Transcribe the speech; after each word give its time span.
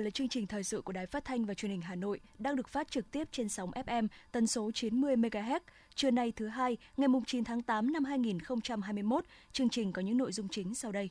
Giờ 0.00 0.04
là 0.04 0.10
chương 0.10 0.28
trình 0.28 0.46
thời 0.46 0.64
sự 0.64 0.80
của 0.80 0.92
Đài 0.92 1.06
Phát 1.06 1.24
thanh 1.24 1.44
và 1.44 1.54
Truyền 1.54 1.70
hình 1.70 1.80
Hà 1.80 1.94
Nội 1.94 2.20
đang 2.38 2.56
được 2.56 2.68
phát 2.68 2.90
trực 2.90 3.10
tiếp 3.10 3.28
trên 3.32 3.48
sóng 3.48 3.70
FM 3.70 4.08
tần 4.32 4.46
số 4.46 4.70
90 4.74 5.16
MHz. 5.16 5.60
Trưa 5.94 6.10
nay 6.10 6.32
thứ 6.36 6.48
hai, 6.48 6.76
ngày 6.96 7.08
9 7.26 7.44
tháng 7.44 7.62
8 7.62 7.92
năm 7.92 8.04
2021, 8.04 9.24
chương 9.52 9.68
trình 9.68 9.92
có 9.92 10.02
những 10.02 10.18
nội 10.18 10.32
dung 10.32 10.48
chính 10.48 10.74
sau 10.74 10.92
đây. 10.92 11.10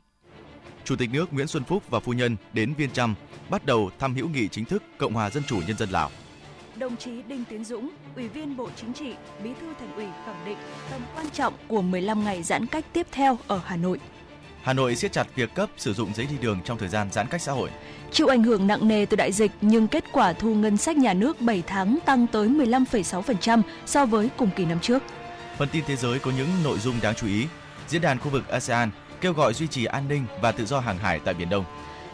Chủ 0.85 0.95
tịch 0.95 1.09
nước 1.13 1.34
Nguyễn 1.34 1.48
Xuân 1.48 1.63
Phúc 1.63 1.84
và 1.89 1.99
phu 1.99 2.13
nhân 2.13 2.35
đến 2.53 2.73
Viên 2.73 2.91
Chăm 2.91 3.15
bắt 3.49 3.65
đầu 3.65 3.89
thăm 3.99 4.15
hữu 4.15 4.29
nghị 4.29 4.48
chính 4.48 4.65
thức 4.65 4.84
Cộng 4.98 5.13
hòa 5.13 5.29
Dân 5.29 5.43
chủ 5.48 5.62
Nhân 5.67 5.77
dân 5.77 5.90
Lào. 5.90 6.09
Đồng 6.76 6.98
chí 6.98 7.21
Đinh 7.21 7.43
Tiến 7.49 7.65
Dũng, 7.65 7.90
Ủy 8.15 8.27
viên 8.27 8.57
Bộ 8.57 8.70
Chính 8.76 8.93
trị, 8.93 9.13
Bí 9.43 9.49
thư 9.62 9.73
Thành 9.79 9.95
ủy 9.95 10.05
khẳng 10.26 10.45
định 10.45 10.57
tầm 10.91 11.01
quan 11.15 11.29
trọng 11.29 11.54
của 11.67 11.82
15 11.82 12.23
ngày 12.23 12.43
giãn 12.43 12.65
cách 12.65 12.85
tiếp 12.93 13.07
theo 13.12 13.37
ở 13.48 13.62
Hà 13.65 13.76
Nội. 13.76 13.99
Hà 14.63 14.74
Nội 14.74 14.96
siết 14.96 15.12
chặt 15.12 15.27
việc 15.35 15.54
cấp 15.55 15.70
sử 15.77 15.93
dụng 15.93 16.13
giấy 16.13 16.26
đi 16.26 16.35
đường 16.41 16.60
trong 16.65 16.77
thời 16.77 16.90
gian 16.90 17.07
giãn 17.12 17.27
cách 17.27 17.41
xã 17.41 17.52
hội. 17.52 17.70
Chịu 18.12 18.27
ảnh 18.27 18.43
hưởng 18.43 18.68
nặng 18.68 18.88
nề 18.88 19.05
từ 19.05 19.18
đại 19.18 19.32
dịch 19.32 19.51
nhưng 19.62 19.88
kết 19.88 20.04
quả 20.12 20.34
thu 20.34 20.55
ngân 20.55 20.77
sách 20.77 20.98
nhà 20.98 21.13
nước 21.13 21.41
7 21.41 21.63
tháng 21.68 21.99
tăng 22.05 22.27
tới 22.27 22.48
15,6% 22.48 23.62
so 23.85 24.05
với 24.05 24.29
cùng 24.38 24.49
kỳ 24.55 24.66
năm 24.66 24.79
trước. 24.79 25.04
Phần 25.57 25.70
tin 25.71 25.84
thế 25.88 25.96
giới 25.96 26.20
có 26.20 26.32
những 26.38 26.48
nội 26.63 26.79
dung 26.79 26.96
đáng 27.01 27.16
chú 27.16 27.27
ý. 27.27 27.46
Diễn 27.88 28.01
đàn 28.01 28.20
khu 28.20 28.29
vực 28.29 28.48
ASEAN 28.48 28.91
kêu 29.21 29.34
gọi 29.34 29.54
duy 29.54 29.68
trì 29.68 29.85
an 29.85 30.07
ninh 30.07 30.26
và 30.41 30.51
tự 30.51 30.66
do 30.66 30.79
hàng 30.79 30.98
hải 30.98 31.20
tại 31.20 31.34
Biển 31.34 31.49
Đông. 31.49 31.66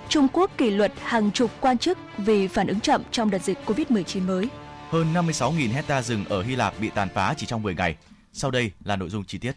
Trung 0.09 0.28
Quốc 0.34 0.52
kỷ 0.58 0.70
luật 0.70 0.92
hàng 1.04 1.32
chục 1.32 1.52
quan 1.62 1.78
chức 1.78 1.98
vì 2.18 2.48
phản 2.48 2.68
ứng 2.68 2.80
chậm 2.80 3.02
trong 3.12 3.30
đợt 3.30 3.42
dịch 3.44 3.58
COVID-19 3.66 4.22
mới. 4.22 4.50
Hơn 4.90 5.14
56.000 5.14 5.74
hecta 5.74 6.02
rừng 6.02 6.26
ở 6.30 6.44
Hy 6.44 6.56
Lạp 6.56 6.80
bị 6.80 6.90
tàn 6.90 7.08
phá 7.14 7.34
chỉ 7.38 7.46
trong 7.46 7.62
10 7.62 7.76
ngày. 7.76 7.96
Sau 8.34 8.52
đây 8.52 8.72
là 8.86 8.96
nội 8.96 9.09
dung 9.09 9.24
chi 9.24 9.38
tiết. 9.38 9.52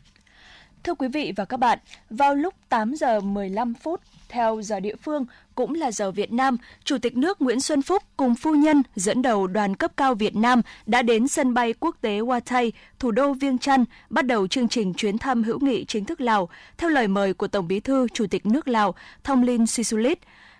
Thưa 0.84 0.94
quý 0.94 1.08
vị 1.08 1.32
và 1.36 1.44
các 1.44 1.56
bạn, 1.56 1.78
vào 2.10 2.34
lúc 2.34 2.54
8 2.68 2.94
giờ 2.94 3.20
15 3.20 3.74
phút 3.74 4.00
theo 4.28 4.62
giờ 4.62 4.80
địa 4.80 4.96
phương, 4.96 5.26
cũng 5.54 5.74
là 5.74 5.90
giờ 5.90 6.10
Việt 6.10 6.32
Nam, 6.32 6.56
Chủ 6.84 6.98
tịch 6.98 7.16
nước 7.16 7.42
Nguyễn 7.42 7.60
Xuân 7.60 7.82
Phúc 7.82 8.02
cùng 8.16 8.34
phu 8.34 8.54
nhân 8.54 8.82
dẫn 8.96 9.22
đầu 9.22 9.46
đoàn 9.46 9.76
cấp 9.76 9.92
cao 9.96 10.14
Việt 10.14 10.36
Nam 10.36 10.62
đã 10.86 11.02
đến 11.02 11.28
sân 11.28 11.54
bay 11.54 11.74
quốc 11.80 11.96
tế 12.00 12.20
Watay, 12.20 12.70
thủ 12.98 13.10
đô 13.10 13.32
Viêng 13.32 13.58
Chăn, 13.58 13.84
bắt 14.10 14.26
đầu 14.26 14.46
chương 14.46 14.68
trình 14.68 14.94
chuyến 14.94 15.18
thăm 15.18 15.42
hữu 15.42 15.60
nghị 15.60 15.84
chính 15.84 16.04
thức 16.04 16.20
Lào, 16.20 16.48
theo 16.78 16.90
lời 16.90 17.08
mời 17.08 17.34
của 17.34 17.48
Tổng 17.48 17.68
bí 17.68 17.80
thư 17.80 18.06
Chủ 18.14 18.26
tịch 18.26 18.46
nước 18.46 18.68
Lào 18.68 18.94
Thonglin 19.24 19.66
Sisulit 19.66 20.18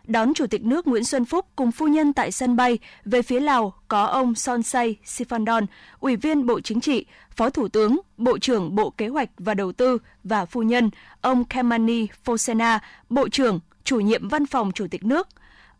đón 0.08 0.34
Chủ 0.34 0.46
tịch 0.46 0.64
nước 0.64 0.86
Nguyễn 0.86 1.04
Xuân 1.04 1.24
Phúc 1.24 1.46
cùng 1.56 1.72
phu 1.72 1.86
nhân 1.86 2.12
tại 2.12 2.32
sân 2.32 2.56
bay. 2.56 2.78
Về 3.04 3.22
phía 3.22 3.40
Lào 3.40 3.74
có 3.88 4.04
ông 4.04 4.34
Sonsay 4.34 4.96
Sifandon, 5.04 5.66
Ủy 6.00 6.16
viên 6.16 6.46
Bộ 6.46 6.60
Chính 6.60 6.80
trị, 6.80 7.06
Phó 7.36 7.50
Thủ 7.50 7.68
tướng, 7.68 8.00
Bộ 8.16 8.38
trưởng 8.38 8.74
Bộ 8.74 8.90
Kế 8.90 9.08
hoạch 9.08 9.28
và 9.38 9.54
Đầu 9.54 9.72
tư 9.72 9.98
và 10.24 10.44
phu 10.44 10.62
nhân, 10.62 10.90
ông 11.20 11.44
Kemani 11.44 12.06
Fosena, 12.24 12.78
Bộ 13.10 13.28
trưởng, 13.28 13.60
Chủ 13.84 14.00
nhiệm 14.00 14.28
Văn 14.28 14.46
phòng 14.46 14.72
Chủ 14.72 14.86
tịch 14.90 15.04
nước, 15.04 15.28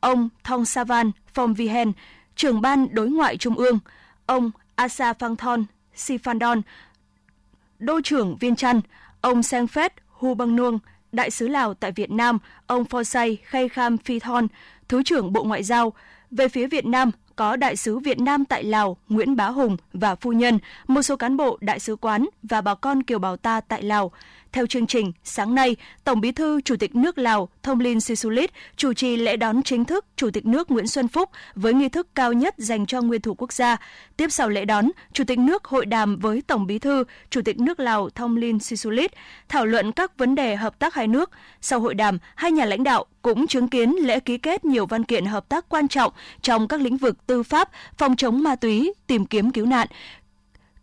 ông 0.01 0.29
Thong 0.45 0.65
Savan 0.65 1.11
Phomvihen, 1.35 1.93
trưởng 2.37 2.61
ban 2.61 2.87
đối 2.91 3.09
ngoại 3.09 3.37
Trung 3.37 3.55
ương, 3.55 3.79
ông 4.27 4.51
Asa 4.75 5.13
Phangthon 5.13 5.65
Sifandon, 5.97 6.63
Đô 7.79 8.01
trưởng 8.05 8.37
Viên 8.37 8.57
trăn, 8.57 8.81
ông 9.21 9.43
Sengphet 9.43 9.93
Hu 10.09 10.35
Bang 10.35 10.57
Nuông, 10.57 10.79
Đại 11.13 11.31
sứ 11.31 11.49
Lào 11.49 11.75
tại 11.75 11.93
Việt 11.93 12.11
Nam, 12.11 12.39
ông 12.67 12.85
Phosay 12.85 13.37
Khay 13.45 13.69
Kham 13.69 13.99
Phi 13.99 14.19
Thon, 14.19 14.47
Thứ 14.89 15.03
trưởng 15.03 15.33
Bộ 15.33 15.45
Ngoại 15.45 15.63
giao. 15.63 15.93
Về 16.31 16.49
phía 16.49 16.67
Việt 16.67 16.87
Nam, 16.87 17.11
có 17.37 17.57
Đại 17.57 17.77
sứ 17.77 17.99
Việt 17.99 18.21
Nam 18.21 18.45
tại 18.45 18.65
Lào 18.65 18.97
Nguyễn 19.09 19.37
Bá 19.37 19.47
Hùng 19.47 19.77
và 19.93 20.15
phu 20.15 20.33
nhân, 20.33 20.59
một 20.87 21.03
số 21.03 21.17
cán 21.17 21.37
bộ 21.37 21.59
đại 21.61 21.81
sứ 21.81 21.97
quán 21.97 22.27
và 22.43 22.61
bà 22.61 22.75
con 22.75 23.03
kiều 23.03 23.19
bào 23.19 23.37
ta 23.37 23.61
tại 23.61 23.83
Lào. 23.83 24.13
Theo 24.53 24.67
chương 24.67 24.87
trình, 24.87 25.13
sáng 25.25 25.55
nay, 25.55 25.77
Tổng 26.05 26.21
Bí 26.21 26.33
thư 26.33 26.61
Chủ 26.61 26.77
tịch 26.77 26.97
nước 26.97 27.19
Lào 27.19 27.49
Thonglin 27.63 28.01
Sisulit 28.01 28.51
chủ 28.77 28.93
trì 28.93 29.17
lễ 29.17 29.37
đón 29.37 29.63
chính 29.63 29.85
thức 29.85 30.05
Chủ 30.17 30.31
tịch 30.31 30.47
nước 30.47 30.71
Nguyễn 30.71 30.87
Xuân 30.87 31.09
Phúc 31.09 31.31
với 31.55 31.75
nghi 31.75 31.89
thức 31.89 32.09
cao 32.15 32.33
nhất 32.33 32.55
dành 32.59 32.87
cho 32.87 33.03
nguyên 33.03 33.21
thủ 33.21 33.35
quốc 33.35 33.53
gia. 33.53 33.77
Tiếp 34.17 34.33
sau 34.33 34.49
lễ 34.49 34.65
đón, 34.65 34.89
Chủ 35.13 35.25
tịch 35.25 35.39
nước 35.39 35.65
hội 35.65 35.87
đàm 35.87 36.19
với 36.19 36.43
Tổng 36.47 36.67
Bí 36.67 36.79
thư 36.79 37.05
Chủ 37.31 37.43
tịch 37.45 37.61
nước 37.61 37.81
Lào 37.81 38.11
Thonglin 38.11 38.59
Sisulit 38.59 39.11
thảo 39.49 39.67
luận 39.67 39.93
các 39.93 40.19
vấn 40.19 40.35
đề 40.35 40.57
hợp 40.57 40.79
tác 40.79 40.95
hai 40.95 41.07
nước. 41.07 41.31
Sau 41.61 41.81
hội 41.81 41.95
đàm, 41.95 42.19
hai 42.35 42.53
nhà 42.53 42.65
lãnh 42.65 42.85
đạo 42.85 43.05
cũng 43.23 43.47
chứng 43.47 43.69
kiến 43.69 43.97
lễ 44.03 44.21
ký 44.21 44.39
kết 44.39 44.65
nhiều 44.65 44.87
văn 44.87 45.05
kiện 45.05 45.27
hợp 45.27 45.49
tác 45.49 45.69
quan 45.69 45.89
trọng 45.89 46.13
trong 46.43 46.69
các 46.69 46.81
lĩnh 46.81 46.97
vực 46.97 47.27
tư 47.27 47.43
pháp, 47.43 47.71
phòng 47.99 48.17
chống 48.17 48.43
ma 48.43 48.57
túy, 48.57 48.93
tìm 49.07 49.27
kiếm 49.27 49.51
cứu 49.51 49.67
nạn, 49.67 49.89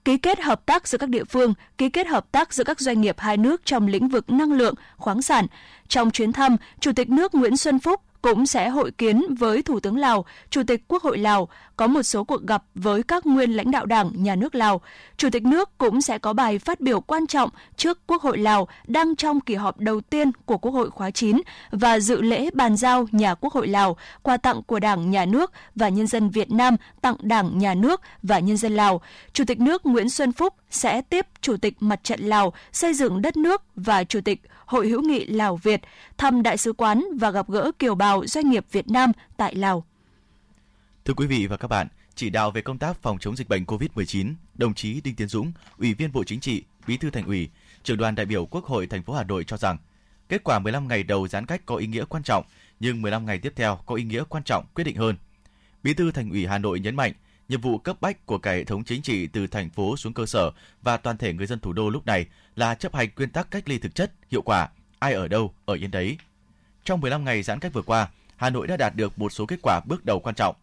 ký 0.06 0.18
kết 0.18 0.40
hợp 0.40 0.66
tác 0.66 0.88
giữa 0.88 0.98
các 0.98 1.10
địa 1.10 1.24
phương, 1.24 1.54
ký 1.78 1.90
kết 1.90 2.08
hợp 2.08 2.32
tác 2.32 2.54
giữa 2.54 2.64
các 2.64 2.80
doanh 2.80 3.02
nghiệp 3.02 3.16
hai 3.20 3.38
nước 3.38 3.66
trong 3.66 3.88
lĩnh 3.88 4.08
vực 4.08 4.30
năng 4.30 4.52
lượng, 4.52 4.76
khoáng 4.98 5.22
sản. 5.22 5.48
Trong 5.88 6.12
chuyến 6.12 6.34
thăm, 6.34 6.58
Chủ 6.80 6.92
tịch 6.96 7.10
nước 7.10 7.36
Nguyễn 7.36 7.58
Xuân 7.58 7.80
Phúc 7.80 8.02
cũng 8.22 8.46
sẽ 8.46 8.70
hội 8.70 8.92
kiến 8.92 9.36
với 9.40 9.62
Thủ 9.62 9.80
tướng 9.80 9.98
Lào, 9.98 10.26
Chủ 10.50 10.64
tịch 10.68 10.82
Quốc 10.88 11.04
hội 11.04 11.18
Lào, 11.18 11.50
có 11.78 11.88
một 11.88 12.04
số 12.04 12.24
cuộc 12.24 12.42
gặp 12.42 12.64
với 12.76 13.04
các 13.04 13.26
nguyên 13.26 13.52
lãnh 13.52 13.72
đạo 13.72 13.86
Đảng, 13.86 14.12
Nhà 14.16 14.36
nước 14.36 14.56
Lào. 14.56 14.82
Chủ 15.18 15.30
tịch 15.30 15.44
nước 15.44 15.78
cũng 15.78 16.02
sẽ 16.02 16.18
có 16.18 16.34
bài 16.34 16.60
phát 16.60 16.80
biểu 16.80 17.02
quan 17.02 17.28
trọng 17.28 17.50
trước 17.76 18.00
Quốc 18.08 18.22
hội 18.22 18.38
Lào 18.38 18.68
đang 18.88 19.16
trong 19.16 19.40
kỳ 19.40 19.56
họp 19.56 19.80
đầu 19.80 20.02
tiên 20.02 20.32
của 20.46 20.58
Quốc 20.58 20.72
hội 20.72 20.90
khóa 20.90 21.12
9 21.12 21.42
và 21.72 22.00
dự 22.00 22.22
lễ 22.22 22.50
bàn 22.54 22.78
giao 22.78 23.08
nhà 23.12 23.36
Quốc 23.36 23.54
hội 23.54 23.68
Lào, 23.68 23.98
quà 24.24 24.38
tặng 24.38 24.64
của 24.64 24.80
Đảng, 24.80 25.12
Nhà 25.12 25.26
nước 25.26 25.52
và 25.76 25.90
nhân 25.90 26.08
dân 26.08 26.30
Việt 26.30 26.52
Nam 26.52 26.76
tặng 27.02 27.16
Đảng, 27.22 27.58
Nhà 27.58 27.74
nước 27.74 28.02
và 28.24 28.40
nhân 28.40 28.58
dân 28.58 28.76
Lào. 28.76 29.02
Chủ 29.34 29.44
tịch 29.48 29.60
nước 29.60 29.86
Nguyễn 29.86 30.10
Xuân 30.10 30.32
Phúc 30.32 30.54
sẽ 30.70 31.02
tiếp 31.02 31.28
Chủ 31.42 31.58
tịch 31.58 31.76
Mặt 31.80 32.04
trận 32.04 32.20
Lào 32.22 32.54
xây 32.72 32.94
dựng 32.94 33.22
đất 33.22 33.38
nước 33.38 33.62
và 33.76 34.04
Chủ 34.04 34.22
tịch 34.22 34.42
Hội 34.66 34.88
hữu 34.88 35.02
nghị 35.02 35.26
Lào 35.26 35.56
Việt, 35.56 35.82
thăm 36.18 36.44
đại 36.44 36.58
sứ 36.58 36.74
quán 36.74 37.06
và 37.20 37.32
gặp 37.32 37.50
gỡ 37.50 37.72
kiều 37.80 37.96
bào 37.96 38.26
doanh 38.26 38.50
nghiệp 38.50 38.66
Việt 38.72 38.90
Nam 38.90 39.12
tại 39.38 39.56
Lào. 39.56 39.84
Thưa 41.06 41.14
quý 41.14 41.28
vị 41.28 41.48
và 41.48 41.58
các 41.58 41.68
bạn, 41.68 41.88
chỉ 42.16 42.30
đạo 42.30 42.52
về 42.52 42.62
công 42.62 42.78
tác 42.78 43.02
phòng 43.02 43.20
chống 43.20 43.36
dịch 43.36 43.50
bệnh 43.50 43.66
COVID-19, 43.66 44.34
đồng 44.56 44.74
chí 44.74 45.02
Đinh 45.02 45.16
Tiến 45.16 45.28
Dũng, 45.28 45.52
Ủy 45.78 45.94
viên 45.94 46.12
Bộ 46.12 46.24
Chính 46.24 46.40
trị, 46.40 46.64
Bí 46.88 46.98
thư 46.98 47.10
Thành 47.10 47.26
ủy, 47.26 47.50
trưởng 47.84 47.98
đoàn 47.98 48.16
đại 48.16 48.26
biểu 48.26 48.46
Quốc 48.46 48.66
hội 48.66 48.88
thành 48.88 49.04
phố 49.04 49.14
Hà 49.14 49.24
Nội 49.24 49.44
cho 49.44 49.58
rằng, 49.58 49.78
kết 50.30 50.44
quả 50.44 50.60
15 50.60 50.88
ngày 50.88 51.04
đầu 51.04 51.28
giãn 51.28 51.46
cách 51.46 51.62
có 51.66 51.76
ý 51.76 51.88
nghĩa 51.88 52.06
quan 52.06 52.24
trọng, 52.24 52.46
nhưng 52.80 53.02
15 53.02 53.26
ngày 53.26 53.40
tiếp 53.40 53.54
theo 53.56 53.80
có 53.86 53.96
ý 53.96 54.04
nghĩa 54.04 54.24
quan 54.30 54.44
trọng 54.44 54.66
quyết 54.76 54.84
định 54.84 54.96
hơn. 54.96 55.16
Bí 55.84 55.94
thư 55.94 56.12
Thành 56.12 56.30
ủy 56.30 56.46
Hà 56.46 56.58
Nội 56.58 56.80
nhấn 56.80 56.96
mạnh, 56.96 57.14
nhiệm 57.50 57.62
vụ 57.62 57.78
cấp 57.78 58.02
bách 58.02 58.26
của 58.26 58.38
cả 58.38 58.52
hệ 58.52 58.64
thống 58.64 58.84
chính 58.84 59.02
trị 59.02 59.28
từ 59.28 59.48
thành 59.48 59.70
phố 59.70 59.98
xuống 59.98 60.14
cơ 60.14 60.26
sở 60.26 60.52
và 60.82 60.98
toàn 60.98 61.18
thể 61.18 61.34
người 61.34 61.48
dân 61.48 61.60
thủ 61.60 61.74
đô 61.74 61.90
lúc 61.90 62.06
này 62.06 62.26
là 62.56 62.76
chấp 62.76 62.96
hành 62.96 63.10
nguyên 63.16 63.30
tắc 63.30 63.52
cách 63.52 63.70
ly 63.70 63.78
thực 63.78 63.96
chất, 63.96 64.12
hiệu 64.32 64.42
quả, 64.42 64.70
ai 65.00 65.14
ở 65.14 65.28
đâu 65.28 65.54
ở 65.66 65.74
yên 65.74 65.92
đấy. 65.92 66.18
Trong 66.84 67.02
15 67.02 67.26
ngày 67.26 67.44
giãn 67.44 67.60
cách 67.60 67.74
vừa 67.74 67.82
qua, 67.82 68.10
Hà 68.36 68.50
Nội 68.50 68.68
đã 68.68 68.78
đạt 68.78 68.96
được 68.96 69.20
một 69.20 69.32
số 69.32 69.46
kết 69.46 69.60
quả 69.62 69.82
bước 69.86 70.06
đầu 70.06 70.20
quan 70.20 70.36
trọng, 70.36 70.56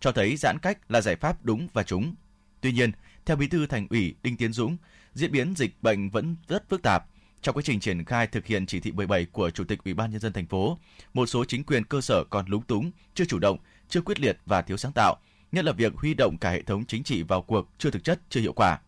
cho 0.00 0.12
thấy 0.12 0.36
giãn 0.36 0.58
cách 0.58 0.78
là 0.90 1.00
giải 1.00 1.16
pháp 1.16 1.44
đúng 1.44 1.68
và 1.72 1.82
trúng. 1.82 2.14
Tuy 2.60 2.72
nhiên, 2.72 2.92
theo 3.26 3.36
Bí 3.36 3.48
thư 3.48 3.66
Thành 3.66 3.86
ủy 3.90 4.14
Đinh 4.22 4.36
Tiến 4.36 4.52
Dũng, 4.52 4.76
diễn 5.14 5.32
biến 5.32 5.54
dịch 5.56 5.82
bệnh 5.82 6.10
vẫn 6.10 6.36
rất 6.48 6.68
phức 6.68 6.82
tạp. 6.82 7.06
Trong 7.42 7.56
quá 7.56 7.62
trình 7.66 7.80
triển 7.80 8.04
khai 8.04 8.26
thực 8.26 8.46
hiện 8.46 8.66
chỉ 8.66 8.80
thị 8.80 8.92
17 8.92 9.24
của 9.24 9.50
Chủ 9.50 9.64
tịch 9.64 9.84
Ủy 9.84 9.94
ban 9.94 10.10
nhân 10.10 10.20
dân 10.20 10.32
thành 10.32 10.46
phố, 10.46 10.78
một 11.14 11.26
số 11.26 11.44
chính 11.44 11.64
quyền 11.64 11.84
cơ 11.84 12.00
sở 12.00 12.24
còn 12.24 12.44
lúng 12.48 12.62
túng, 12.62 12.90
chưa 13.14 13.24
chủ 13.24 13.38
động, 13.38 13.58
chưa 13.88 14.00
quyết 14.00 14.20
liệt 14.20 14.38
và 14.46 14.62
thiếu 14.62 14.76
sáng 14.76 14.92
tạo, 14.92 15.16
nhất 15.52 15.64
là 15.64 15.72
việc 15.72 15.92
huy 15.96 16.14
động 16.14 16.36
cả 16.38 16.50
hệ 16.50 16.62
thống 16.62 16.84
chính 16.84 17.02
trị 17.02 17.22
vào 17.22 17.42
cuộc 17.42 17.68
chưa 17.78 17.90
thực 17.90 18.04
chất, 18.04 18.20
chưa 18.28 18.40
hiệu 18.40 18.52
quả. 18.52 18.78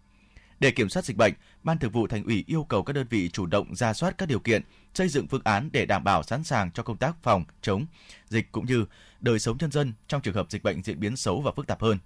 Để 0.63 0.71
kiểm 0.71 0.89
soát 0.89 1.05
dịch 1.05 1.17
bệnh, 1.17 1.33
Ban 1.63 1.79
Thường 1.79 1.91
vụ 1.91 2.07
Thành 2.07 2.25
ủy 2.25 2.45
yêu 2.47 2.67
cầu 2.69 2.83
các 2.83 2.93
đơn 2.93 3.07
vị 3.11 3.29
chủ 3.29 3.47
động 3.47 3.75
ra 3.75 3.93
soát 3.93 4.19
các 4.19 4.29
điều 4.29 4.39
kiện, 4.39 4.63
xây 4.95 5.09
dựng 5.09 5.27
phương 5.29 5.41
án 5.45 5.69
để 5.73 5.87
đảm 5.87 6.05
bảo 6.05 6.23
sẵn 6.23 6.45
sàng 6.45 6.71
cho 6.71 6.83
công 6.83 6.97
tác 6.97 7.17
phòng 7.23 7.45
chống 7.63 7.87
dịch 8.29 8.53
cũng 8.53 8.67
như 8.67 8.85
đời 9.21 9.39
sống 9.39 9.57
nhân 9.61 9.71
dân 9.71 9.93
trong 10.09 10.21
trường 10.21 10.35
hợp 10.35 10.47
dịch 10.51 10.63
bệnh 10.63 10.83
diễn 10.83 11.01
biến 11.01 11.17
xấu 11.17 11.41
và 11.41 11.53
phức 11.57 11.67
tạp 11.67 11.81
hơn. 11.81 11.99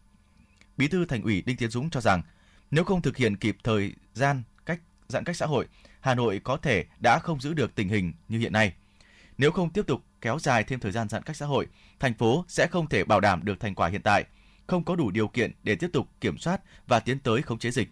Bí 0.77 0.89
thư 0.89 1.05
Thành 1.05 1.23
ủy 1.23 1.43
Đinh 1.43 1.57
Tiến 1.57 1.71
Dũng 1.71 1.91
cho 1.91 2.01
rằng, 2.01 2.23
nếu 2.71 2.85
không 2.85 3.03
thực 3.03 3.17
hiện 3.17 3.37
kịp 3.37 3.57
thời 3.65 3.93
gian 4.15 4.43
cách 4.67 4.81
giãn 5.09 5.25
cách 5.25 5.37
xã 5.37 5.47
hội, 5.47 5.67
Hà 6.01 6.15
Nội 6.15 6.41
có 6.45 6.57
thể 6.57 6.85
đã 7.01 7.19
không 7.19 7.41
giữ 7.41 7.55
được 7.55 7.75
tình 7.75 7.89
hình 7.89 8.13
như 8.29 8.39
hiện 8.39 8.53
nay. 8.53 8.73
Nếu 9.39 9.51
không 9.51 9.71
tiếp 9.71 9.87
tục 9.87 10.03
kéo 10.21 10.39
dài 10.39 10.65
thêm 10.65 10.81
thời 10.81 10.93
gian 10.93 11.09
giãn 11.09 11.23
cách 11.23 11.37
xã 11.37 11.47
hội, 11.47 11.67
thành 12.01 12.15
phố 12.15 12.45
sẽ 12.49 12.67
không 12.67 12.89
thể 12.89 13.05
bảo 13.05 13.21
đảm 13.21 13.45
được 13.45 13.61
thành 13.61 13.75
quả 13.75 13.89
hiện 13.89 14.03
tại, 14.03 14.25
không 14.67 14.85
có 14.85 14.97
đủ 14.97 15.11
điều 15.11 15.29
kiện 15.29 15.53
để 15.63 15.75
tiếp 15.75 15.91
tục 15.93 16.09
kiểm 16.21 16.39
soát 16.39 16.61
và 16.87 17.01
tiến 17.01 17.19
tới 17.19 17.43
khống 17.43 17.59
chế 17.59 17.71
dịch. 17.71 17.89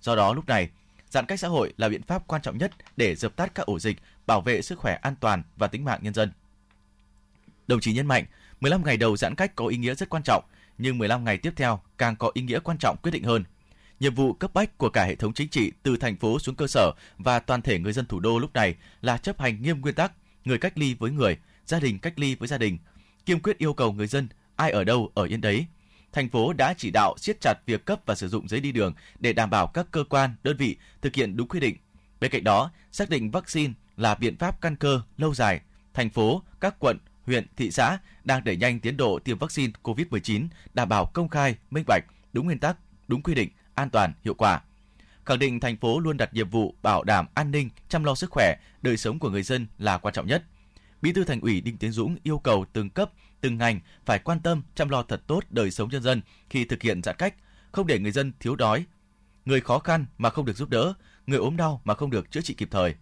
Do 0.00 0.16
đó 0.16 0.34
lúc 0.34 0.46
này, 0.46 0.68
giãn 1.10 1.26
cách 1.26 1.40
xã 1.40 1.48
hội 1.48 1.72
là 1.76 1.88
biện 1.88 2.02
pháp 2.02 2.26
quan 2.26 2.42
trọng 2.42 2.58
nhất 2.58 2.72
để 2.96 3.14
dập 3.14 3.36
tắt 3.36 3.54
các 3.54 3.66
ổ 3.66 3.78
dịch, 3.78 3.96
bảo 4.26 4.40
vệ 4.40 4.62
sức 4.62 4.78
khỏe 4.78 4.98
an 5.02 5.14
toàn 5.20 5.42
và 5.56 5.66
tính 5.66 5.84
mạng 5.84 6.00
nhân 6.02 6.14
dân. 6.14 6.32
Đồng 7.66 7.80
chí 7.80 7.92
nhấn 7.92 8.06
mạnh, 8.06 8.24
15 8.60 8.84
ngày 8.84 8.96
đầu 8.96 9.16
giãn 9.16 9.34
cách 9.34 9.56
có 9.56 9.66
ý 9.66 9.76
nghĩa 9.76 9.94
rất 9.94 10.08
quan 10.08 10.22
trọng, 10.22 10.44
nhưng 10.78 10.98
15 10.98 11.24
ngày 11.24 11.38
tiếp 11.38 11.52
theo 11.56 11.80
càng 11.98 12.16
có 12.16 12.30
ý 12.34 12.42
nghĩa 12.42 12.60
quan 12.60 12.78
trọng 12.78 12.96
quyết 13.02 13.10
định 13.10 13.24
hơn. 13.24 13.44
Nhiệm 14.00 14.14
vụ 14.14 14.32
cấp 14.32 14.54
bách 14.54 14.78
của 14.78 14.90
cả 14.90 15.04
hệ 15.04 15.14
thống 15.14 15.32
chính 15.32 15.48
trị 15.48 15.72
từ 15.82 15.96
thành 15.96 16.16
phố 16.16 16.38
xuống 16.38 16.54
cơ 16.54 16.66
sở 16.66 16.92
và 17.18 17.38
toàn 17.38 17.62
thể 17.62 17.78
người 17.78 17.92
dân 17.92 18.06
thủ 18.06 18.20
đô 18.20 18.38
lúc 18.38 18.52
này 18.54 18.74
là 19.00 19.18
chấp 19.18 19.40
hành 19.40 19.62
nghiêm 19.62 19.80
nguyên 19.80 19.94
tắc 19.94 20.12
người 20.44 20.58
cách 20.58 20.78
ly 20.78 20.94
với 20.94 21.10
người, 21.10 21.38
gia 21.66 21.80
đình 21.80 21.98
cách 21.98 22.18
ly 22.18 22.34
với 22.34 22.48
gia 22.48 22.58
đình, 22.58 22.78
kiên 23.26 23.40
quyết 23.40 23.58
yêu 23.58 23.74
cầu 23.74 23.92
người 23.92 24.06
dân 24.06 24.28
ai 24.56 24.70
ở 24.70 24.84
đâu 24.84 25.10
ở 25.14 25.24
yên 25.24 25.40
đấy. 25.40 25.66
Thành 26.12 26.28
phố 26.28 26.52
đã 26.52 26.74
chỉ 26.78 26.90
đạo 26.90 27.14
siết 27.18 27.40
chặt 27.40 27.54
việc 27.66 27.84
cấp 27.84 28.00
và 28.06 28.14
sử 28.14 28.28
dụng 28.28 28.48
giấy 28.48 28.60
đi 28.60 28.72
đường 28.72 28.94
để 29.18 29.32
đảm 29.32 29.50
bảo 29.50 29.66
các 29.66 29.86
cơ 29.90 30.04
quan, 30.04 30.34
đơn 30.42 30.56
vị 30.56 30.76
thực 31.02 31.14
hiện 31.14 31.36
đúng 31.36 31.48
quy 31.48 31.60
định. 31.60 31.76
Bên 32.20 32.30
cạnh 32.30 32.44
đó, 32.44 32.70
xác 32.92 33.10
định 33.10 33.30
vaccine 33.30 33.72
là 33.96 34.14
biện 34.14 34.36
pháp 34.36 34.60
căn 34.60 34.76
cơ 34.76 35.00
lâu 35.16 35.34
dài. 35.34 35.60
Thành 35.94 36.10
phố, 36.10 36.42
các 36.60 36.74
quận, 36.78 36.98
huyện, 37.26 37.46
thị 37.56 37.70
xã 37.70 37.98
đang 38.24 38.44
đẩy 38.44 38.56
nhanh 38.56 38.80
tiến 38.80 38.96
độ 38.96 39.18
tiêm 39.18 39.38
vaccine 39.38 39.72
COVID-19, 39.82 40.48
đảm 40.74 40.88
bảo 40.88 41.06
công 41.06 41.28
khai, 41.28 41.56
minh 41.70 41.84
bạch, 41.86 42.04
đúng 42.32 42.46
nguyên 42.46 42.58
tắc, 42.58 42.76
đúng 43.08 43.22
quy 43.22 43.34
định, 43.34 43.48
an 43.74 43.90
toàn, 43.90 44.12
hiệu 44.24 44.34
quả. 44.34 44.60
Khẳng 45.26 45.38
định 45.38 45.60
thành 45.60 45.76
phố 45.76 46.00
luôn 46.00 46.16
đặt 46.16 46.34
nhiệm 46.34 46.50
vụ 46.50 46.74
bảo 46.82 47.04
đảm 47.04 47.26
an 47.34 47.50
ninh, 47.50 47.70
chăm 47.88 48.04
lo 48.04 48.14
sức 48.14 48.30
khỏe, 48.30 48.56
đời 48.82 48.96
sống 48.96 49.18
của 49.18 49.30
người 49.30 49.42
dân 49.42 49.66
là 49.78 49.98
quan 49.98 50.14
trọng 50.14 50.26
nhất. 50.26 50.44
Bí 51.02 51.12
thư 51.12 51.24
Thành 51.24 51.40
ủy 51.40 51.60
Đinh 51.60 51.76
Tiến 51.76 51.92
Dũng 51.92 52.16
yêu 52.22 52.38
cầu 52.38 52.66
từng 52.72 52.90
cấp, 52.90 53.10
từng 53.40 53.58
ngành 53.58 53.80
phải 54.04 54.18
quan 54.18 54.40
tâm 54.40 54.62
chăm 54.74 54.88
lo 54.88 55.02
thật 55.02 55.22
tốt 55.26 55.44
đời 55.50 55.70
sống 55.70 55.88
nhân 55.90 56.02
dân 56.02 56.22
khi 56.50 56.64
thực 56.64 56.82
hiện 56.82 57.02
giãn 57.02 57.16
cách, 57.18 57.34
không 57.72 57.86
để 57.86 57.98
người 57.98 58.12
dân 58.12 58.32
thiếu 58.40 58.56
đói, 58.56 58.84
người 59.44 59.60
khó 59.60 59.78
khăn 59.78 60.06
mà 60.18 60.30
không 60.30 60.44
được 60.44 60.56
giúp 60.56 60.68
đỡ, 60.68 60.94
người 61.26 61.38
ốm 61.38 61.56
đau 61.56 61.80
mà 61.84 61.94
không 61.94 62.10
được 62.10 62.30
chữa 62.30 62.40
trị 62.40 62.54
kịp 62.54 62.68
thời. 62.70 62.94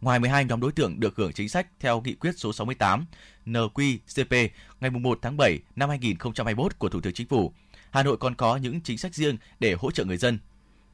Ngoài 0.00 0.18
12 0.18 0.44
nhóm 0.44 0.60
đối 0.60 0.72
tượng 0.72 1.00
được 1.00 1.16
hưởng 1.16 1.32
chính 1.32 1.48
sách 1.48 1.66
theo 1.80 2.00
nghị 2.00 2.14
quyết 2.14 2.32
số 2.38 2.52
68 2.52 3.06
NQcp 3.46 4.48
ngày 4.80 4.90
1 4.90 5.18
tháng 5.22 5.36
7 5.36 5.58
năm 5.76 5.88
2021 5.88 6.78
của 6.78 6.88
Thủ 6.88 7.00
tướng 7.00 7.12
Chính 7.12 7.28
phủ, 7.28 7.52
Hà 7.90 8.02
Nội 8.02 8.16
còn 8.16 8.34
có 8.34 8.56
những 8.56 8.80
chính 8.80 8.98
sách 8.98 9.14
riêng 9.14 9.36
để 9.60 9.74
hỗ 9.78 9.90
trợ 9.90 10.04
người 10.04 10.16
dân. 10.16 10.38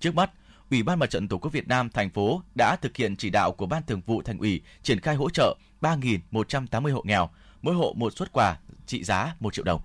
Trước 0.00 0.14
mắt, 0.14 0.30
Ủy 0.70 0.82
ban 0.82 0.98
Mặt 0.98 1.10
trận 1.10 1.28
Tổ 1.28 1.38
quốc 1.38 1.52
Việt 1.52 1.68
Nam 1.68 1.90
thành 1.90 2.10
phố 2.10 2.42
đã 2.54 2.76
thực 2.76 2.96
hiện 2.96 3.16
chỉ 3.16 3.30
đạo 3.30 3.52
của 3.52 3.66
Ban 3.66 3.82
Thường 3.86 4.00
vụ 4.06 4.22
Thành 4.22 4.38
ủy 4.38 4.62
triển 4.82 5.00
khai 5.00 5.14
hỗ 5.14 5.30
trợ 5.30 5.56
3.180 5.80 6.94
hộ 6.94 7.02
nghèo, 7.04 7.28
mỗi 7.62 7.74
hộ 7.74 7.94
một 7.96 8.12
suất 8.16 8.32
quà 8.32 8.56
trị 8.86 9.04
giá 9.04 9.34
1 9.40 9.54
triệu 9.54 9.64
đồng. 9.64 9.80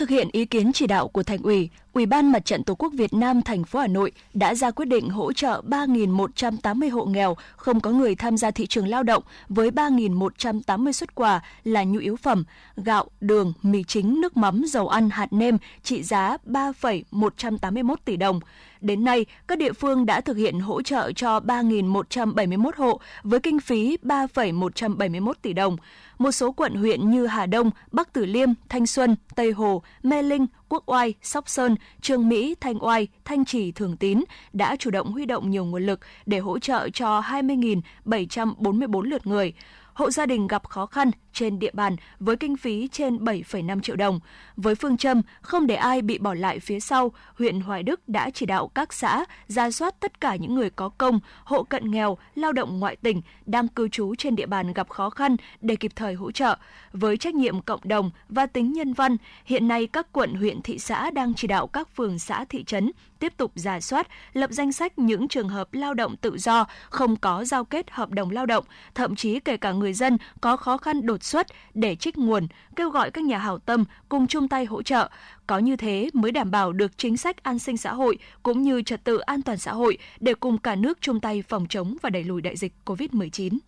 Thực 0.00 0.08
hiện 0.08 0.28
ý 0.32 0.44
kiến 0.44 0.72
chỉ 0.72 0.86
đạo 0.86 1.08
của 1.08 1.22
Thành 1.22 1.42
ủy, 1.42 1.70
Ủy 1.92 2.06
ban 2.06 2.32
Mặt 2.32 2.44
trận 2.44 2.64
Tổ 2.64 2.74
quốc 2.74 2.92
Việt 2.92 3.14
Nam 3.14 3.42
thành 3.42 3.64
phố 3.64 3.78
Hà 3.78 3.86
Nội 3.86 4.12
đã 4.34 4.54
ra 4.54 4.70
quyết 4.70 4.84
định 4.84 5.10
hỗ 5.10 5.32
trợ 5.32 5.62
3.180 5.66 6.90
hộ 6.90 7.04
nghèo 7.04 7.36
không 7.56 7.80
có 7.80 7.90
người 7.90 8.14
tham 8.14 8.36
gia 8.36 8.50
thị 8.50 8.66
trường 8.66 8.88
lao 8.88 9.02
động 9.02 9.22
với 9.48 9.70
3.180 9.70 10.92
xuất 10.92 11.14
quà 11.14 11.40
là 11.64 11.84
nhu 11.84 11.98
yếu 11.98 12.16
phẩm, 12.16 12.44
gạo, 12.76 13.06
đường, 13.20 13.52
mì 13.62 13.84
chính, 13.84 14.20
nước 14.20 14.36
mắm, 14.36 14.62
dầu 14.66 14.88
ăn, 14.88 15.10
hạt 15.10 15.32
nêm 15.32 15.58
trị 15.82 16.02
giá 16.02 16.36
3,181 16.44 18.04
tỷ 18.04 18.16
đồng. 18.16 18.40
Đến 18.80 19.04
nay, 19.04 19.26
các 19.48 19.58
địa 19.58 19.72
phương 19.72 20.06
đã 20.06 20.20
thực 20.20 20.36
hiện 20.36 20.60
hỗ 20.60 20.82
trợ 20.82 21.12
cho 21.12 21.40
3.171 21.40 22.70
hộ 22.76 23.00
với 23.22 23.40
kinh 23.40 23.60
phí 23.60 23.96
3,171 24.02 25.36
tỷ 25.42 25.52
đồng. 25.52 25.76
Một 26.20 26.32
số 26.32 26.52
quận 26.52 26.74
huyện 26.74 27.10
như 27.10 27.26
Hà 27.26 27.46
Đông, 27.46 27.70
Bắc 27.92 28.12
Tử 28.12 28.26
Liêm, 28.26 28.48
Thanh 28.68 28.86
Xuân, 28.86 29.16
Tây 29.34 29.52
Hồ, 29.52 29.82
Mê 30.02 30.22
Linh, 30.22 30.46
Quốc 30.68 30.82
Oai, 30.86 31.14
Sóc 31.22 31.48
Sơn, 31.48 31.76
Trương 32.00 32.28
Mỹ, 32.28 32.54
Thanh 32.60 32.84
Oai, 32.84 33.08
Thanh 33.24 33.44
Trì, 33.44 33.72
Thường 33.72 33.96
Tín 33.96 34.24
đã 34.52 34.76
chủ 34.76 34.90
động 34.90 35.12
huy 35.12 35.26
động 35.26 35.50
nhiều 35.50 35.64
nguồn 35.64 35.86
lực 35.86 36.00
để 36.26 36.38
hỗ 36.38 36.58
trợ 36.58 36.88
cho 36.92 37.20
20.744 37.20 39.02
lượt 39.02 39.26
người. 39.26 39.52
Hộ 39.92 40.10
gia 40.10 40.26
đình 40.26 40.46
gặp 40.46 40.68
khó 40.68 40.86
khăn 40.86 41.10
trên 41.32 41.58
địa 41.58 41.70
bàn 41.72 41.96
với 42.20 42.36
kinh 42.36 42.56
phí 42.56 42.88
trên 42.92 43.16
7,5 43.16 43.80
triệu 43.80 43.96
đồng. 43.96 44.20
Với 44.56 44.74
phương 44.74 44.96
châm 44.96 45.22
không 45.40 45.66
để 45.66 45.74
ai 45.74 46.02
bị 46.02 46.18
bỏ 46.18 46.34
lại 46.34 46.60
phía 46.60 46.80
sau, 46.80 47.12
huyện 47.34 47.60
Hoài 47.60 47.82
Đức 47.82 48.08
đã 48.08 48.30
chỉ 48.30 48.46
đạo 48.46 48.68
các 48.68 48.92
xã 48.92 49.24
ra 49.46 49.70
soát 49.70 50.00
tất 50.00 50.20
cả 50.20 50.36
những 50.36 50.54
người 50.54 50.70
có 50.70 50.88
công, 50.88 51.20
hộ 51.44 51.62
cận 51.62 51.90
nghèo, 51.90 52.18
lao 52.34 52.52
động 52.52 52.80
ngoại 52.80 52.96
tỉnh 52.96 53.22
đang 53.46 53.68
cư 53.68 53.88
trú 53.88 54.14
trên 54.14 54.36
địa 54.36 54.46
bàn 54.46 54.72
gặp 54.72 54.88
khó 54.88 55.10
khăn 55.10 55.36
để 55.60 55.76
kịp 55.76 55.92
thời 55.96 56.14
hỗ 56.14 56.32
trợ. 56.32 56.56
Với 56.92 57.16
trách 57.16 57.34
nhiệm 57.34 57.62
cộng 57.62 57.80
đồng 57.84 58.10
và 58.28 58.46
tính 58.46 58.72
nhân 58.72 58.92
văn, 58.92 59.16
hiện 59.44 59.68
nay 59.68 59.86
các 59.86 60.12
quận 60.12 60.34
huyện 60.34 60.62
thị 60.62 60.78
xã 60.78 61.10
đang 61.10 61.34
chỉ 61.34 61.48
đạo 61.48 61.66
các 61.66 61.96
phường 61.96 62.18
xã 62.18 62.44
thị 62.44 62.64
trấn 62.64 62.90
tiếp 63.18 63.32
tục 63.36 63.52
giả 63.54 63.80
soát, 63.80 64.08
lập 64.32 64.50
danh 64.50 64.72
sách 64.72 64.98
những 64.98 65.28
trường 65.28 65.48
hợp 65.48 65.74
lao 65.74 65.94
động 65.94 66.16
tự 66.16 66.38
do 66.38 66.66
không 66.90 67.16
có 67.16 67.44
giao 67.44 67.64
kết 67.64 67.90
hợp 67.90 68.10
đồng 68.10 68.30
lao 68.30 68.46
động, 68.46 68.64
thậm 68.94 69.16
chí 69.16 69.40
kể 69.40 69.56
cả 69.56 69.72
người 69.72 69.92
dân 69.92 70.18
có 70.40 70.56
khó 70.56 70.76
khăn 70.76 71.06
đột 71.06 71.19
xuất 71.24 71.46
để 71.74 71.96
trích 71.96 72.18
nguồn, 72.18 72.46
kêu 72.76 72.90
gọi 72.90 73.10
các 73.10 73.24
nhà 73.24 73.38
hảo 73.38 73.58
tâm 73.58 73.84
cùng 74.08 74.26
chung 74.26 74.48
tay 74.48 74.64
hỗ 74.64 74.82
trợ. 74.82 75.10
Có 75.46 75.58
như 75.58 75.76
thế 75.76 76.10
mới 76.12 76.32
đảm 76.32 76.50
bảo 76.50 76.72
được 76.72 76.98
chính 76.98 77.16
sách 77.16 77.42
an 77.42 77.58
sinh 77.58 77.76
xã 77.76 77.92
hội 77.92 78.18
cũng 78.42 78.62
như 78.62 78.82
trật 78.82 79.04
tự 79.04 79.18
an 79.18 79.42
toàn 79.42 79.58
xã 79.58 79.72
hội 79.72 79.98
để 80.20 80.34
cùng 80.34 80.58
cả 80.58 80.74
nước 80.74 80.98
chung 81.00 81.20
tay 81.20 81.42
phòng 81.48 81.66
chống 81.68 81.96
và 82.02 82.10
đẩy 82.10 82.24
lùi 82.24 82.42
đại 82.42 82.56
dịch 82.56 82.72
COVID-19. 82.84 83.58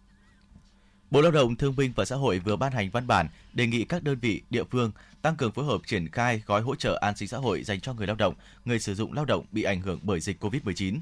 Bộ 1.11 1.21
Lao 1.21 1.33
động 1.33 1.57
Thương 1.57 1.77
binh 1.77 1.93
và 1.97 2.05
Xã 2.05 2.17
hội 2.17 2.39
vừa 2.39 2.57
ban 2.57 2.73
hành 2.73 2.91
văn 2.91 3.07
bản 3.07 3.29
đề 3.53 3.67
nghị 3.67 3.85
các 3.85 4.03
đơn 4.03 4.19
vị, 4.21 4.43
địa 4.51 4.65
phương 4.65 4.91
tăng 5.23 5.37
cường 5.37 5.53
phối 5.53 5.65
hợp 5.65 5.81
triển 5.87 6.09
khai 6.09 6.43
gói 6.47 6.63
hỗ 6.63 6.75
trợ 6.75 6.99
an 7.01 7.17
sinh 7.17 7.29
xã 7.29 7.39
hội 7.39 7.63
dành 7.63 7.81
cho 7.81 7.95
người 7.95 8.07
lao 8.07 8.17
động, 8.17 8.35
người 8.65 8.79
sử 8.79 8.95
dụng 8.95 9.13
lao 9.13 9.25
động 9.25 9.45
bị 9.53 9.63
ảnh 9.63 9.81
hưởng 9.81 9.99
bởi 10.03 10.21
dịch 10.21 10.45
COVID-19. 10.45 10.99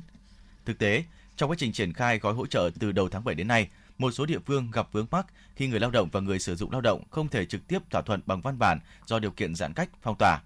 Thực 0.64 0.78
tế, 0.78 1.04
trong 1.36 1.50
quá 1.50 1.56
trình 1.58 1.72
triển 1.72 1.92
khai 1.92 2.18
gói 2.18 2.34
hỗ 2.34 2.46
trợ 2.46 2.70
từ 2.80 2.92
đầu 2.92 3.08
tháng 3.08 3.24
7 3.24 3.34
đến 3.34 3.48
nay, 3.48 3.68
một 4.00 4.10
số 4.10 4.26
địa 4.26 4.38
phương 4.46 4.70
gặp 4.70 4.88
vướng 4.92 5.06
mắc 5.10 5.26
khi 5.56 5.66
người 5.66 5.80
lao 5.80 5.90
động 5.90 6.08
và 6.12 6.20
người 6.20 6.38
sử 6.38 6.56
dụng 6.56 6.70
lao 6.70 6.80
động 6.80 7.02
không 7.10 7.28
thể 7.28 7.46
trực 7.46 7.68
tiếp 7.68 7.78
thỏa 7.90 8.02
thuận 8.02 8.20
bằng 8.26 8.40
văn 8.40 8.58
bản 8.58 8.78
do 9.06 9.18
điều 9.18 9.30
kiện 9.30 9.54
giãn 9.54 9.72
cách 9.72 9.90
phong 10.02 10.16
tỏa. 10.18 10.40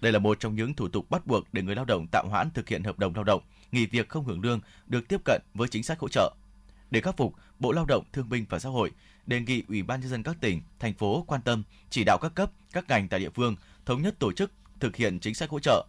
Đây 0.00 0.12
là 0.12 0.18
một 0.18 0.40
trong 0.40 0.54
những 0.54 0.74
thủ 0.74 0.88
tục 0.88 1.10
bắt 1.10 1.26
buộc 1.26 1.44
để 1.52 1.62
người 1.62 1.74
lao 1.74 1.84
động 1.84 2.06
tạm 2.06 2.28
hoãn 2.28 2.50
thực 2.50 2.68
hiện 2.68 2.82
hợp 2.82 2.98
đồng 2.98 3.14
lao 3.14 3.24
động, 3.24 3.42
nghỉ 3.72 3.86
việc 3.86 4.08
không 4.08 4.24
hưởng 4.24 4.40
lương 4.40 4.60
được 4.86 5.08
tiếp 5.08 5.20
cận 5.24 5.42
với 5.54 5.68
chính 5.68 5.82
sách 5.82 5.98
hỗ 5.98 6.08
trợ. 6.08 6.34
Để 6.90 7.00
khắc 7.00 7.16
phục, 7.16 7.34
Bộ 7.58 7.72
Lao 7.72 7.84
động 7.84 8.04
Thương 8.12 8.28
binh 8.28 8.44
và 8.48 8.58
Xã 8.58 8.68
hội 8.68 8.90
đề 9.26 9.40
nghị 9.40 9.62
Ủy 9.68 9.82
ban 9.82 10.00
nhân 10.00 10.10
dân 10.10 10.22
các 10.22 10.36
tỉnh, 10.40 10.62
thành 10.78 10.94
phố 10.94 11.24
quan 11.26 11.42
tâm 11.42 11.62
chỉ 11.90 12.04
đạo 12.04 12.18
các 12.22 12.34
cấp, 12.34 12.50
các 12.72 12.88
ngành 12.88 13.08
tại 13.08 13.20
địa 13.20 13.30
phương 13.34 13.56
thống 13.86 14.02
nhất 14.02 14.14
tổ 14.18 14.32
chức 14.32 14.52
thực 14.80 14.96
hiện 14.96 15.18
chính 15.18 15.34
sách 15.34 15.50
hỗ 15.50 15.58
trợ. 15.58 15.86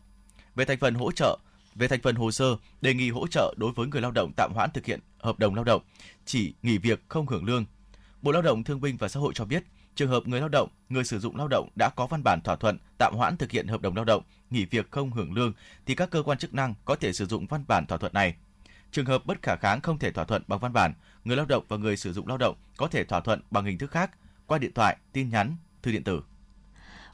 Về 0.56 0.66
thành 0.66 0.80
phần 0.80 0.96
hỗ 0.96 1.12
trợ, 1.12 1.38
về 1.76 1.88
thành 1.88 2.02
phần 2.02 2.16
hồ 2.16 2.32
sơ, 2.32 2.56
đề 2.82 2.94
nghị 2.94 3.10
hỗ 3.10 3.28
trợ 3.28 3.54
đối 3.58 3.72
với 3.72 3.88
người 3.88 4.02
lao 4.02 4.12
động 4.12 4.32
tạm 4.36 4.52
hoãn 4.54 4.72
thực 4.72 4.86
hiện 4.86 5.00
hợp 5.20 5.40
đồng 5.40 5.56
lao 5.56 5.64
động, 5.64 5.82
chỉ 6.26 6.54
nghỉ 6.64 6.78
việc 6.78 7.04
không 7.08 7.28
hưởng 7.28 7.46
lương. 7.46 7.66
Bộ 8.22 8.32
Lao 8.32 8.42
động 8.42 8.64
Thương 8.64 8.82
binh 8.82 8.98
và 8.98 9.08
Xã 9.08 9.20
hội 9.20 9.34
cho 9.36 9.46
biết, 9.46 9.64
trường 9.96 10.10
hợp 10.10 10.28
người 10.28 10.40
lao 10.40 10.50
động, 10.50 10.70
người 10.90 11.04
sử 11.04 11.20
dụng 11.20 11.36
lao 11.36 11.48
động 11.48 11.70
đã 11.76 11.90
có 11.90 12.08
văn 12.08 12.24
bản 12.24 12.42
thỏa 12.42 12.56
thuận 12.56 12.78
tạm 12.98 13.14
hoãn 13.16 13.38
thực 13.38 13.52
hiện 13.52 13.68
hợp 13.68 13.82
đồng 13.82 13.96
lao 13.96 14.06
động, 14.06 14.24
nghỉ 14.50 14.66
việc 14.66 14.92
không 14.92 15.12
hưởng 15.12 15.34
lương 15.34 15.54
thì 15.86 15.96
các 15.96 16.10
cơ 16.10 16.24
quan 16.24 16.38
chức 16.38 16.54
năng 16.54 16.74
có 16.86 16.96
thể 16.96 17.14
sử 17.14 17.26
dụng 17.26 17.46
văn 17.46 17.64
bản 17.68 17.86
thỏa 17.86 17.98
thuận 17.98 18.14
này. 18.14 18.36
Trường 18.92 19.06
hợp 19.06 19.26
bất 19.26 19.42
khả 19.42 19.56
kháng 19.56 19.82
không 19.82 20.00
thể 20.00 20.12
thỏa 20.12 20.26
thuận 20.26 20.44
bằng 20.48 20.60
văn 20.60 20.74
bản, 20.74 20.94
người 21.24 21.38
lao 21.38 21.46
động 21.46 21.64
và 21.68 21.78
người 21.78 21.98
sử 21.98 22.14
dụng 22.14 22.28
lao 22.28 22.38
động 22.38 22.56
có 22.78 22.88
thể 22.88 23.04
thỏa 23.04 23.20
thuận 23.20 23.42
bằng 23.52 23.66
hình 23.66 23.78
thức 23.78 23.92
khác 23.92 24.12
qua 24.48 24.58
điện 24.58 24.72
thoại, 24.76 24.98
tin 25.14 25.30
nhắn, 25.30 25.56
thư 25.82 25.92
điện 25.92 26.04
tử. 26.04 26.22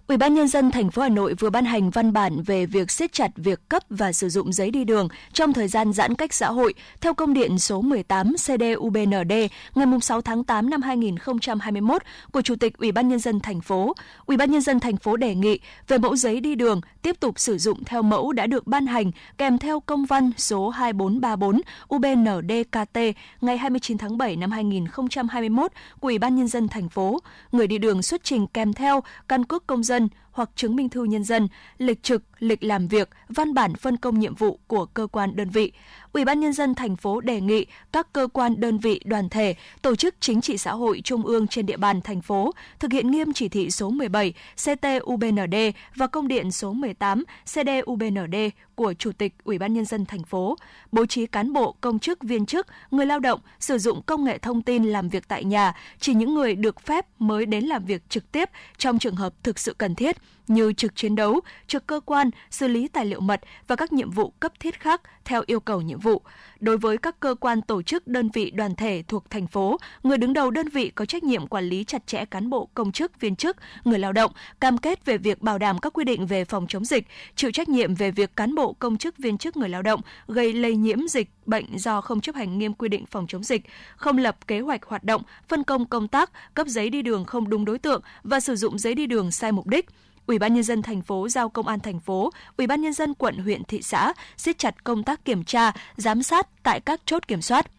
Ủy 0.09 0.17
ban 0.17 0.33
nhân 0.33 0.47
dân 0.47 0.71
thành 0.71 0.91
phố 0.91 1.01
Hà 1.01 1.09
Nội 1.09 1.33
vừa 1.33 1.49
ban 1.49 1.65
hành 1.65 1.89
văn 1.89 2.13
bản 2.13 2.41
về 2.41 2.65
việc 2.65 2.91
siết 2.91 3.13
chặt 3.13 3.31
việc 3.35 3.69
cấp 3.69 3.83
và 3.89 4.13
sử 4.13 4.29
dụng 4.29 4.53
giấy 4.53 4.71
đi 4.71 4.83
đường 4.83 5.07
trong 5.33 5.53
thời 5.53 5.67
gian 5.67 5.93
giãn 5.93 6.15
cách 6.15 6.33
xã 6.33 6.51
hội 6.51 6.73
theo 7.01 7.13
công 7.13 7.33
điện 7.33 7.59
số 7.59 7.81
18 7.81 8.33
CDUBND 8.33 9.33
ngày 9.75 9.87
6 10.01 10.21
tháng 10.21 10.43
8 10.43 10.69
năm 10.69 10.81
2021 10.81 12.01
của 12.31 12.41
Chủ 12.41 12.55
tịch 12.55 12.77
Ủy 12.77 12.91
ban 12.91 13.07
nhân 13.07 13.19
dân 13.19 13.39
thành 13.39 13.61
phố. 13.61 13.93
Ủy 14.25 14.37
ban 14.37 14.51
nhân 14.51 14.61
dân 14.61 14.79
thành 14.79 14.97
phố 14.97 15.17
đề 15.17 15.35
nghị 15.35 15.59
về 15.87 15.97
mẫu 15.97 16.15
giấy 16.15 16.39
đi 16.39 16.55
đường 16.55 16.81
tiếp 17.01 17.19
tục 17.19 17.39
sử 17.39 17.57
dụng 17.57 17.83
theo 17.83 18.01
mẫu 18.01 18.31
đã 18.31 18.47
được 18.47 18.67
ban 18.67 18.87
hành 18.87 19.11
kèm 19.37 19.57
theo 19.57 19.79
công 19.79 20.05
văn 20.05 20.31
số 20.37 20.69
2434 20.69 21.61
UBNDKT 21.95 22.99
ngày 23.41 23.57
29 23.57 23.97
tháng 23.97 24.17
7 24.17 24.35
năm 24.35 24.51
2021 24.51 25.71
của 25.99 26.07
Ủy 26.07 26.17
ban 26.17 26.35
nhân 26.35 26.47
dân 26.47 26.67
thành 26.67 26.89
phố. 26.89 27.19
Người 27.51 27.67
đi 27.67 27.77
đường 27.77 28.01
xuất 28.01 28.23
trình 28.23 28.47
kèm 28.47 28.73
theo 28.73 29.03
căn 29.27 29.43
cước 29.45 29.67
công 29.67 29.83
dân 29.83 29.98
hoặc 30.39 30.49
chứng 30.55 30.75
minh 30.75 30.89
thư 30.89 31.03
nhân 31.03 31.23
dân, 31.23 31.47
lịch 31.77 32.03
trực, 32.03 32.23
lịch 32.39 32.63
làm 32.63 32.87
việc, 32.87 33.09
văn 33.29 33.53
bản 33.53 33.75
phân 33.75 33.97
công 33.97 34.19
nhiệm 34.19 34.35
vụ 34.35 34.59
của 34.67 34.85
cơ 34.85 35.07
quan 35.07 35.35
đơn 35.35 35.49
vị. 35.49 35.71
Ủy 36.13 36.25
ban 36.25 36.39
nhân 36.39 36.53
dân 36.53 36.75
thành 36.75 36.95
phố 36.95 37.21
đề 37.21 37.41
nghị 37.41 37.65
các 37.91 38.13
cơ 38.13 38.27
quan 38.33 38.59
đơn 38.59 38.77
vị 38.77 39.01
đoàn 39.05 39.29
thể, 39.29 39.55
tổ 39.81 39.95
chức 39.95 40.15
chính 40.19 40.41
trị 40.41 40.57
xã 40.57 40.71
hội 40.71 41.01
trung 41.03 41.23
ương 41.23 41.47
trên 41.47 41.65
địa 41.65 41.77
bàn 41.77 42.01
thành 42.01 42.21
phố 42.21 42.51
thực 42.79 42.91
hiện 42.91 43.11
nghiêm 43.11 43.33
chỉ 43.33 43.49
thị 43.49 43.71
số 43.71 43.89
17 43.89 44.33
CTUBND 44.65 45.55
và 45.95 46.07
công 46.07 46.27
điện 46.27 46.51
số 46.51 46.73
18 46.73 47.23
CDUBND 47.45 48.35
của 48.75 48.93
Chủ 48.93 49.11
tịch 49.11 49.33
Ủy 49.43 49.57
ban 49.57 49.73
nhân 49.73 49.85
dân 49.85 50.05
thành 50.05 50.23
phố, 50.23 50.55
bố 50.91 51.05
trí 51.05 51.25
cán 51.25 51.53
bộ, 51.53 51.75
công 51.81 51.99
chức, 51.99 52.23
viên 52.23 52.45
chức, 52.45 52.67
người 52.91 53.05
lao 53.05 53.19
động 53.19 53.39
sử 53.59 53.77
dụng 53.77 54.01
công 54.05 54.23
nghệ 54.23 54.37
thông 54.37 54.61
tin 54.61 54.83
làm 54.83 55.09
việc 55.09 55.27
tại 55.27 55.43
nhà, 55.43 55.73
chỉ 55.99 56.13
những 56.13 56.33
người 56.33 56.55
được 56.55 56.81
phép 56.81 57.05
mới 57.19 57.45
đến 57.45 57.65
làm 57.65 57.85
việc 57.85 58.09
trực 58.09 58.31
tiếp 58.31 58.49
trong 58.77 58.99
trường 58.99 59.15
hợp 59.15 59.33
thực 59.43 59.59
sự 59.59 59.73
cần 59.77 59.95
thiết 59.95 60.17
như 60.49 60.73
trực 60.73 60.95
chiến 60.95 61.15
đấu, 61.15 61.39
trực 61.67 61.87
cơ 61.87 61.99
quan, 62.05 62.29
xử 62.49 62.67
lý 62.67 62.87
tài 62.87 63.05
liệu 63.05 63.19
mật 63.19 63.41
và 63.67 63.75
các 63.75 63.93
nhiệm 63.93 64.11
vụ 64.11 64.33
cấp 64.39 64.53
thiết 64.59 64.79
khác 64.79 65.01
theo 65.25 65.43
yêu 65.45 65.59
cầu 65.59 65.81
nhiệm 65.81 65.99
vụ. 65.99 66.21
Đối 66.59 66.77
với 66.77 66.97
các 66.97 67.19
cơ 67.19 67.35
quan 67.39 67.61
tổ 67.61 67.81
chức 67.81 68.07
đơn 68.07 68.29
vị 68.33 68.51
đoàn 68.51 68.75
thể 68.75 69.03
thuộc 69.07 69.29
thành 69.29 69.47
phố, 69.47 69.77
người 70.03 70.17
đứng 70.17 70.33
đầu 70.33 70.51
đơn 70.51 70.69
vị 70.69 70.91
có 70.95 71.05
trách 71.05 71.23
nhiệm 71.23 71.47
quản 71.47 71.63
lý 71.63 71.83
chặt 71.83 72.07
chẽ 72.07 72.25
cán 72.25 72.49
bộ 72.49 72.69
công 72.73 72.91
chức 72.91 73.19
viên 73.19 73.35
chức, 73.35 73.57
người 73.83 73.99
lao 73.99 74.13
động, 74.13 74.31
cam 74.59 74.77
kết 74.77 75.05
về 75.05 75.17
việc 75.17 75.41
bảo 75.41 75.57
đảm 75.57 75.79
các 75.79 75.93
quy 75.93 76.03
định 76.03 76.25
về 76.25 76.45
phòng 76.45 76.67
chống 76.67 76.85
dịch, 76.85 77.07
chịu 77.35 77.51
trách 77.51 77.69
nhiệm 77.69 77.95
về 77.95 78.11
việc 78.11 78.35
cán 78.35 78.55
bộ 78.55 78.73
công 78.73 78.97
chức 78.97 79.17
viên 79.17 79.37
chức 79.37 79.57
người 79.57 79.69
lao 79.69 79.81
động 79.81 80.01
gây 80.27 80.53
lây 80.53 80.75
nhiễm 80.75 81.07
dịch 81.07 81.29
bệnh 81.45 81.77
do 81.77 82.01
không 82.01 82.21
chấp 82.21 82.35
hành 82.35 82.57
nghiêm 82.59 82.73
quy 82.73 82.89
định 82.89 83.05
phòng 83.05 83.27
chống 83.27 83.43
dịch, 83.43 83.61
không 83.95 84.17
lập 84.17 84.47
kế 84.47 84.59
hoạch 84.59 84.85
hoạt 84.85 85.03
động, 85.03 85.21
phân 85.47 85.63
công 85.63 85.85
công 85.85 86.07
tác, 86.07 86.31
cấp 86.53 86.67
giấy 86.67 86.89
đi 86.89 87.01
đường 87.01 87.25
không 87.25 87.49
đúng 87.49 87.65
đối 87.65 87.79
tượng 87.79 88.01
và 88.23 88.39
sử 88.39 88.55
dụng 88.55 88.79
giấy 88.79 88.95
đi 88.95 89.05
đường 89.05 89.31
sai 89.31 89.51
mục 89.51 89.67
đích. 89.67 89.85
Ủy 90.29 90.39
ban 90.39 90.53
nhân 90.53 90.63
dân 90.63 90.81
thành 90.81 91.01
phố 91.01 91.29
giao 91.29 91.49
công 91.49 91.67
an 91.67 91.79
thành 91.79 91.99
phố, 91.99 92.29
Ủy 92.57 92.67
ban 92.67 92.81
nhân 92.81 92.93
dân 92.93 93.13
quận, 93.13 93.37
huyện, 93.37 93.63
thị 93.63 93.81
xã 93.81 94.13
siết 94.37 94.57
chặt 94.57 94.83
công 94.83 95.03
tác 95.03 95.25
kiểm 95.25 95.43
tra, 95.43 95.71
giám 95.97 96.23
sát 96.23 96.63
tại 96.63 96.79
các 96.79 97.01
chốt 97.05 97.27
kiểm 97.27 97.41
soát. 97.41 97.71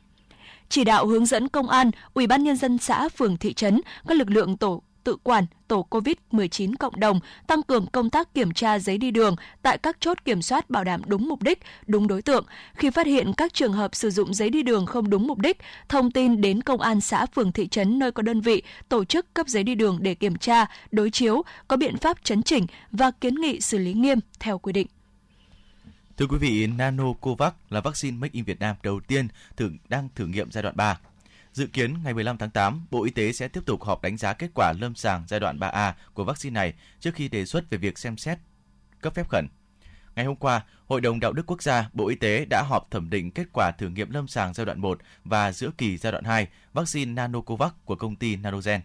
Chỉ 0.68 0.84
đạo 0.84 1.06
hướng 1.06 1.26
dẫn 1.26 1.48
công 1.48 1.68
an, 1.68 1.90
Ủy 2.14 2.26
ban 2.26 2.44
nhân 2.44 2.56
dân 2.56 2.78
xã, 2.78 3.08
phường, 3.08 3.36
thị 3.36 3.52
trấn, 3.52 3.80
các 4.08 4.18
lực 4.18 4.30
lượng 4.30 4.56
tổ 4.56 4.82
tự 5.04 5.16
quản 5.22 5.46
tổ 5.68 5.86
COVID-19 5.90 6.74
cộng 6.78 7.00
đồng 7.00 7.20
tăng 7.46 7.62
cường 7.62 7.86
công 7.86 8.10
tác 8.10 8.34
kiểm 8.34 8.52
tra 8.52 8.78
giấy 8.78 8.98
đi 8.98 9.10
đường 9.10 9.36
tại 9.62 9.78
các 9.78 9.96
chốt 10.00 10.24
kiểm 10.24 10.42
soát 10.42 10.70
bảo 10.70 10.84
đảm 10.84 11.02
đúng 11.06 11.28
mục 11.28 11.42
đích, 11.42 11.58
đúng 11.86 12.08
đối 12.08 12.22
tượng. 12.22 12.46
Khi 12.74 12.90
phát 12.90 13.06
hiện 13.06 13.32
các 13.36 13.54
trường 13.54 13.72
hợp 13.72 13.94
sử 13.94 14.10
dụng 14.10 14.34
giấy 14.34 14.50
đi 14.50 14.62
đường 14.62 14.86
không 14.86 15.10
đúng 15.10 15.26
mục 15.26 15.38
đích, 15.38 15.58
thông 15.88 16.10
tin 16.10 16.40
đến 16.40 16.62
công 16.62 16.80
an 16.80 17.00
xã 17.00 17.26
phường 17.26 17.52
thị 17.52 17.68
trấn 17.68 17.98
nơi 17.98 18.12
có 18.12 18.22
đơn 18.22 18.40
vị 18.40 18.62
tổ 18.88 19.04
chức 19.04 19.34
cấp 19.34 19.48
giấy 19.48 19.62
đi 19.64 19.74
đường 19.74 19.98
để 20.00 20.14
kiểm 20.14 20.36
tra, 20.36 20.66
đối 20.90 21.10
chiếu, 21.10 21.42
có 21.68 21.76
biện 21.76 21.96
pháp 21.96 22.24
chấn 22.24 22.42
chỉnh 22.42 22.66
và 22.92 23.10
kiến 23.10 23.34
nghị 23.34 23.60
xử 23.60 23.78
lý 23.78 23.94
nghiêm 23.94 24.18
theo 24.40 24.58
quy 24.58 24.72
định. 24.72 24.86
Thưa 26.16 26.26
quý 26.26 26.38
vị, 26.38 26.66
Nanocovax 26.66 27.52
là 27.70 27.80
vaccine 27.80 28.16
Make 28.16 28.32
in 28.32 28.44
Việt 28.44 28.60
Nam 28.60 28.76
đầu 28.82 29.00
tiên 29.00 29.28
thử 29.56 29.70
đang 29.88 30.08
thử 30.14 30.26
nghiệm 30.26 30.50
giai 30.50 30.62
đoạn 30.62 30.76
3. 30.76 30.98
Dự 31.52 31.66
kiến 31.66 31.94
ngày 32.04 32.14
15 32.14 32.38
tháng 32.38 32.50
8, 32.50 32.86
Bộ 32.90 33.04
Y 33.04 33.10
tế 33.10 33.32
sẽ 33.32 33.48
tiếp 33.48 33.60
tục 33.66 33.82
họp 33.84 34.02
đánh 34.02 34.16
giá 34.16 34.32
kết 34.32 34.50
quả 34.54 34.72
lâm 34.72 34.94
sàng 34.94 35.24
giai 35.28 35.40
đoạn 35.40 35.58
3A 35.58 35.92
của 36.14 36.24
vaccine 36.24 36.54
này 36.54 36.74
trước 37.00 37.14
khi 37.14 37.28
đề 37.28 37.46
xuất 37.46 37.70
về 37.70 37.78
việc 37.78 37.98
xem 37.98 38.16
xét 38.16 38.38
cấp 39.00 39.14
phép 39.14 39.28
khẩn. 39.28 39.48
Ngày 40.16 40.24
hôm 40.24 40.36
qua, 40.36 40.64
Hội 40.86 41.00
đồng 41.00 41.20
Đạo 41.20 41.32
đức 41.32 41.46
Quốc 41.46 41.62
gia, 41.62 41.90
Bộ 41.92 42.08
Y 42.08 42.14
tế 42.14 42.44
đã 42.50 42.62
họp 42.68 42.90
thẩm 42.90 43.10
định 43.10 43.30
kết 43.30 43.46
quả 43.52 43.70
thử 43.78 43.88
nghiệm 43.88 44.10
lâm 44.10 44.28
sàng 44.28 44.54
giai 44.54 44.66
đoạn 44.66 44.80
1 44.80 45.00
và 45.24 45.52
giữa 45.52 45.70
kỳ 45.78 45.96
giai 45.96 46.12
đoạn 46.12 46.24
2 46.24 46.48
vaccine 46.72 47.12
Nanocovax 47.12 47.72
của 47.84 47.96
công 47.96 48.16
ty 48.16 48.36
Nanogen. 48.36 48.80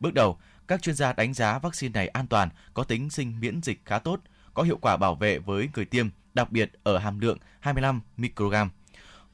Bước 0.00 0.14
đầu, 0.14 0.38
các 0.68 0.82
chuyên 0.82 0.94
gia 0.94 1.12
đánh 1.12 1.34
giá 1.34 1.58
vaccine 1.58 1.92
này 1.92 2.08
an 2.08 2.26
toàn, 2.26 2.48
có 2.74 2.84
tính 2.84 3.10
sinh 3.10 3.40
miễn 3.40 3.62
dịch 3.62 3.80
khá 3.84 3.98
tốt, 3.98 4.20
có 4.54 4.62
hiệu 4.62 4.78
quả 4.80 4.96
bảo 4.96 5.14
vệ 5.14 5.38
với 5.38 5.68
người 5.74 5.84
tiêm, 5.84 6.08
đặc 6.34 6.52
biệt 6.52 6.72
ở 6.82 6.98
hàm 6.98 7.20
lượng 7.20 7.38
25 7.60 8.00
microgram 8.16 8.70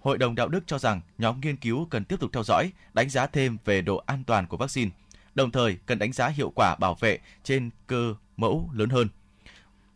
Hội 0.05 0.19
đồng 0.19 0.35
đạo 0.35 0.49
đức 0.49 0.67
cho 0.67 0.79
rằng 0.79 1.01
nhóm 1.19 1.41
nghiên 1.41 1.57
cứu 1.57 1.87
cần 1.91 2.05
tiếp 2.05 2.21
tục 2.21 2.31
theo 2.33 2.43
dõi, 2.43 2.73
đánh 2.95 3.11
giá 3.11 3.27
thêm 3.27 3.57
về 3.65 3.81
độ 3.83 3.97
an 4.07 4.25
toàn 4.25 4.47
của 4.47 4.57
vaccine, 4.57 4.91
đồng 5.35 5.51
thời 5.51 5.79
cần 5.87 5.99
đánh 5.99 6.13
giá 6.13 6.29
hiệu 6.29 6.53
quả 6.57 6.77
bảo 6.81 6.95
vệ 6.95 7.19
trên 7.45 7.71
cơ 7.87 8.15
mẫu 8.37 8.71
lớn 8.73 8.91
hơn. 8.91 9.09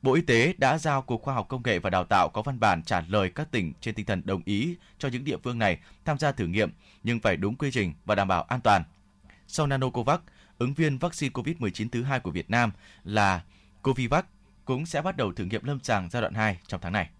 Bộ 0.02 0.14
Y 0.14 0.22
tế 0.22 0.54
đã 0.58 0.78
giao 0.78 1.02
Cục 1.02 1.22
Khoa 1.22 1.34
học 1.34 1.48
Công 1.48 1.62
nghệ 1.64 1.78
và 1.78 1.90
Đào 1.90 2.04
tạo 2.04 2.28
có 2.34 2.42
văn 2.42 2.60
bản 2.60 2.82
trả 2.82 3.00
lời 3.08 3.30
các 3.30 3.50
tỉnh 3.50 3.72
trên 3.80 3.94
tinh 3.94 4.06
thần 4.06 4.22
đồng 4.24 4.42
ý 4.44 4.76
cho 4.98 5.08
những 5.08 5.24
địa 5.24 5.36
phương 5.44 5.58
này 5.58 5.78
tham 6.04 6.18
gia 6.18 6.32
thử 6.32 6.46
nghiệm 6.46 6.70
nhưng 7.04 7.20
phải 7.20 7.36
đúng 7.36 7.56
quy 7.56 7.70
trình 7.70 7.94
và 8.04 8.14
đảm 8.14 8.28
bảo 8.28 8.42
an 8.42 8.60
toàn. 8.60 8.82
Sau 9.46 9.66
Nanocovax, 9.66 10.20
ứng 10.58 10.74
viên 10.74 10.98
vaccine 10.98 11.32
COVID-19 11.32 11.88
thứ 11.92 12.02
hai 12.02 12.20
của 12.20 12.30
Việt 12.30 12.50
Nam 12.50 12.70
là 13.04 13.42
Covivac 13.82 14.26
cũng 14.64 14.86
sẽ 14.86 15.02
bắt 15.02 15.16
đầu 15.16 15.32
thử 15.32 15.44
nghiệm 15.44 15.64
lâm 15.64 15.78
sàng 15.82 16.08
giai 16.10 16.22
đoạn 16.22 16.34
2 16.34 16.58
trong 16.66 16.80
tháng 16.80 16.92
này. 16.92 17.10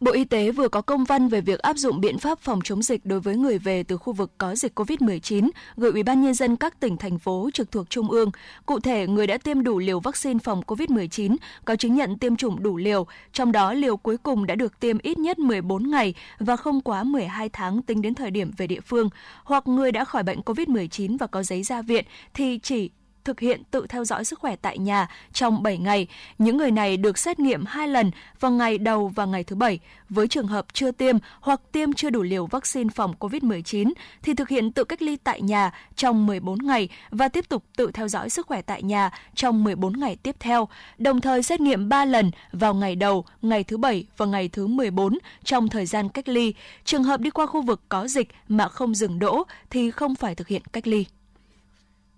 Bộ 0.00 0.12
Y 0.12 0.24
tế 0.24 0.50
vừa 0.50 0.68
có 0.68 0.80
công 0.80 1.04
văn 1.04 1.28
về 1.28 1.40
việc 1.40 1.58
áp 1.58 1.76
dụng 1.76 2.00
biện 2.00 2.18
pháp 2.18 2.38
phòng 2.38 2.60
chống 2.64 2.82
dịch 2.82 3.06
đối 3.06 3.20
với 3.20 3.36
người 3.36 3.58
về 3.58 3.82
từ 3.82 3.96
khu 3.96 4.12
vực 4.12 4.32
có 4.38 4.54
dịch 4.54 4.80
COVID-19, 4.80 5.50
gửi 5.76 5.92
Ủy 5.92 6.02
ban 6.02 6.22
nhân 6.22 6.34
dân 6.34 6.56
các 6.56 6.80
tỉnh 6.80 6.96
thành 6.96 7.18
phố 7.18 7.50
trực 7.54 7.70
thuộc 7.70 7.90
trung 7.90 8.10
ương. 8.10 8.30
Cụ 8.66 8.80
thể, 8.80 9.06
người 9.06 9.26
đã 9.26 9.38
tiêm 9.38 9.62
đủ 9.62 9.78
liều 9.78 10.00
vaccine 10.00 10.38
phòng 10.44 10.62
COVID-19 10.66 11.36
có 11.64 11.76
chứng 11.76 11.94
nhận 11.94 12.18
tiêm 12.18 12.36
chủng 12.36 12.62
đủ 12.62 12.76
liều, 12.76 13.06
trong 13.32 13.52
đó 13.52 13.72
liều 13.72 13.96
cuối 13.96 14.16
cùng 14.16 14.46
đã 14.46 14.54
được 14.54 14.80
tiêm 14.80 14.98
ít 14.98 15.18
nhất 15.18 15.38
14 15.38 15.90
ngày 15.90 16.14
và 16.38 16.56
không 16.56 16.80
quá 16.80 17.04
12 17.04 17.48
tháng 17.48 17.82
tính 17.82 18.02
đến 18.02 18.14
thời 18.14 18.30
điểm 18.30 18.50
về 18.56 18.66
địa 18.66 18.80
phương, 18.80 19.08
hoặc 19.44 19.68
người 19.68 19.92
đã 19.92 20.04
khỏi 20.04 20.22
bệnh 20.22 20.40
COVID-19 20.40 21.18
và 21.18 21.26
có 21.26 21.42
giấy 21.42 21.62
ra 21.62 21.82
viện 21.82 22.04
thì 22.34 22.58
chỉ 22.62 22.90
thực 23.24 23.40
hiện 23.40 23.62
tự 23.70 23.86
theo 23.88 24.04
dõi 24.04 24.24
sức 24.24 24.38
khỏe 24.38 24.56
tại 24.56 24.78
nhà 24.78 25.08
trong 25.32 25.62
7 25.62 25.78
ngày. 25.78 26.06
Những 26.38 26.56
người 26.56 26.70
này 26.70 26.96
được 26.96 27.18
xét 27.18 27.38
nghiệm 27.38 27.64
2 27.64 27.88
lần 27.88 28.10
vào 28.40 28.50
ngày 28.50 28.78
đầu 28.78 29.08
và 29.08 29.24
ngày 29.24 29.44
thứ 29.44 29.56
bảy. 29.56 29.78
Với 30.08 30.28
trường 30.28 30.46
hợp 30.46 30.66
chưa 30.72 30.90
tiêm 30.90 31.16
hoặc 31.40 31.60
tiêm 31.72 31.92
chưa 31.92 32.10
đủ 32.10 32.22
liều 32.22 32.46
vaccine 32.46 32.90
phòng 32.94 33.14
COVID-19 33.20 33.92
thì 34.22 34.34
thực 34.34 34.48
hiện 34.48 34.72
tự 34.72 34.84
cách 34.84 35.02
ly 35.02 35.16
tại 35.16 35.42
nhà 35.42 35.70
trong 35.96 36.26
14 36.26 36.58
ngày 36.66 36.88
và 37.10 37.28
tiếp 37.28 37.48
tục 37.48 37.64
tự 37.76 37.90
theo 37.94 38.08
dõi 38.08 38.30
sức 38.30 38.46
khỏe 38.46 38.62
tại 38.62 38.82
nhà 38.82 39.10
trong 39.34 39.64
14 39.64 40.00
ngày 40.00 40.16
tiếp 40.22 40.36
theo, 40.40 40.68
đồng 40.98 41.20
thời 41.20 41.42
xét 41.42 41.60
nghiệm 41.60 41.88
3 41.88 42.04
lần 42.04 42.30
vào 42.52 42.74
ngày 42.74 42.96
đầu, 42.96 43.24
ngày 43.42 43.64
thứ 43.64 43.76
bảy 43.76 44.06
và 44.16 44.26
ngày 44.26 44.48
thứ 44.48 44.66
14 44.66 45.18
trong 45.44 45.68
thời 45.68 45.86
gian 45.86 46.08
cách 46.08 46.28
ly. 46.28 46.54
Trường 46.84 47.04
hợp 47.04 47.20
đi 47.20 47.30
qua 47.30 47.46
khu 47.46 47.62
vực 47.62 47.80
có 47.88 48.08
dịch 48.08 48.28
mà 48.48 48.68
không 48.68 48.94
dừng 48.94 49.18
đỗ 49.18 49.44
thì 49.70 49.90
không 49.90 50.14
phải 50.14 50.34
thực 50.34 50.48
hiện 50.48 50.62
cách 50.72 50.86
ly. 50.86 51.04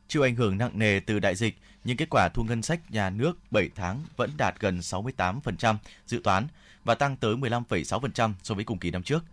Chịu 0.08 0.22
ảnh 0.22 0.34
hưởng 0.34 0.58
nặng 0.58 0.78
nề 0.78 1.00
từ 1.00 1.18
đại 1.18 1.36
dịch, 1.36 1.56
nhưng 1.84 1.96
kết 1.96 2.10
quả 2.10 2.28
thu 2.28 2.44
ngân 2.44 2.62
sách 2.62 2.90
nhà 2.90 3.10
nước 3.10 3.38
7 3.50 3.70
tháng 3.74 4.04
vẫn 4.16 4.30
đạt 4.36 4.60
gần 4.60 4.78
68% 4.78 5.76
dự 6.06 6.20
toán 6.24 6.46
và 6.84 6.94
tăng 6.94 7.16
tới 7.16 7.34
15,6% 7.36 8.32
so 8.42 8.54
với 8.54 8.64
cùng 8.64 8.78
kỳ 8.78 8.90
năm 8.90 9.02
trước. 9.02 9.24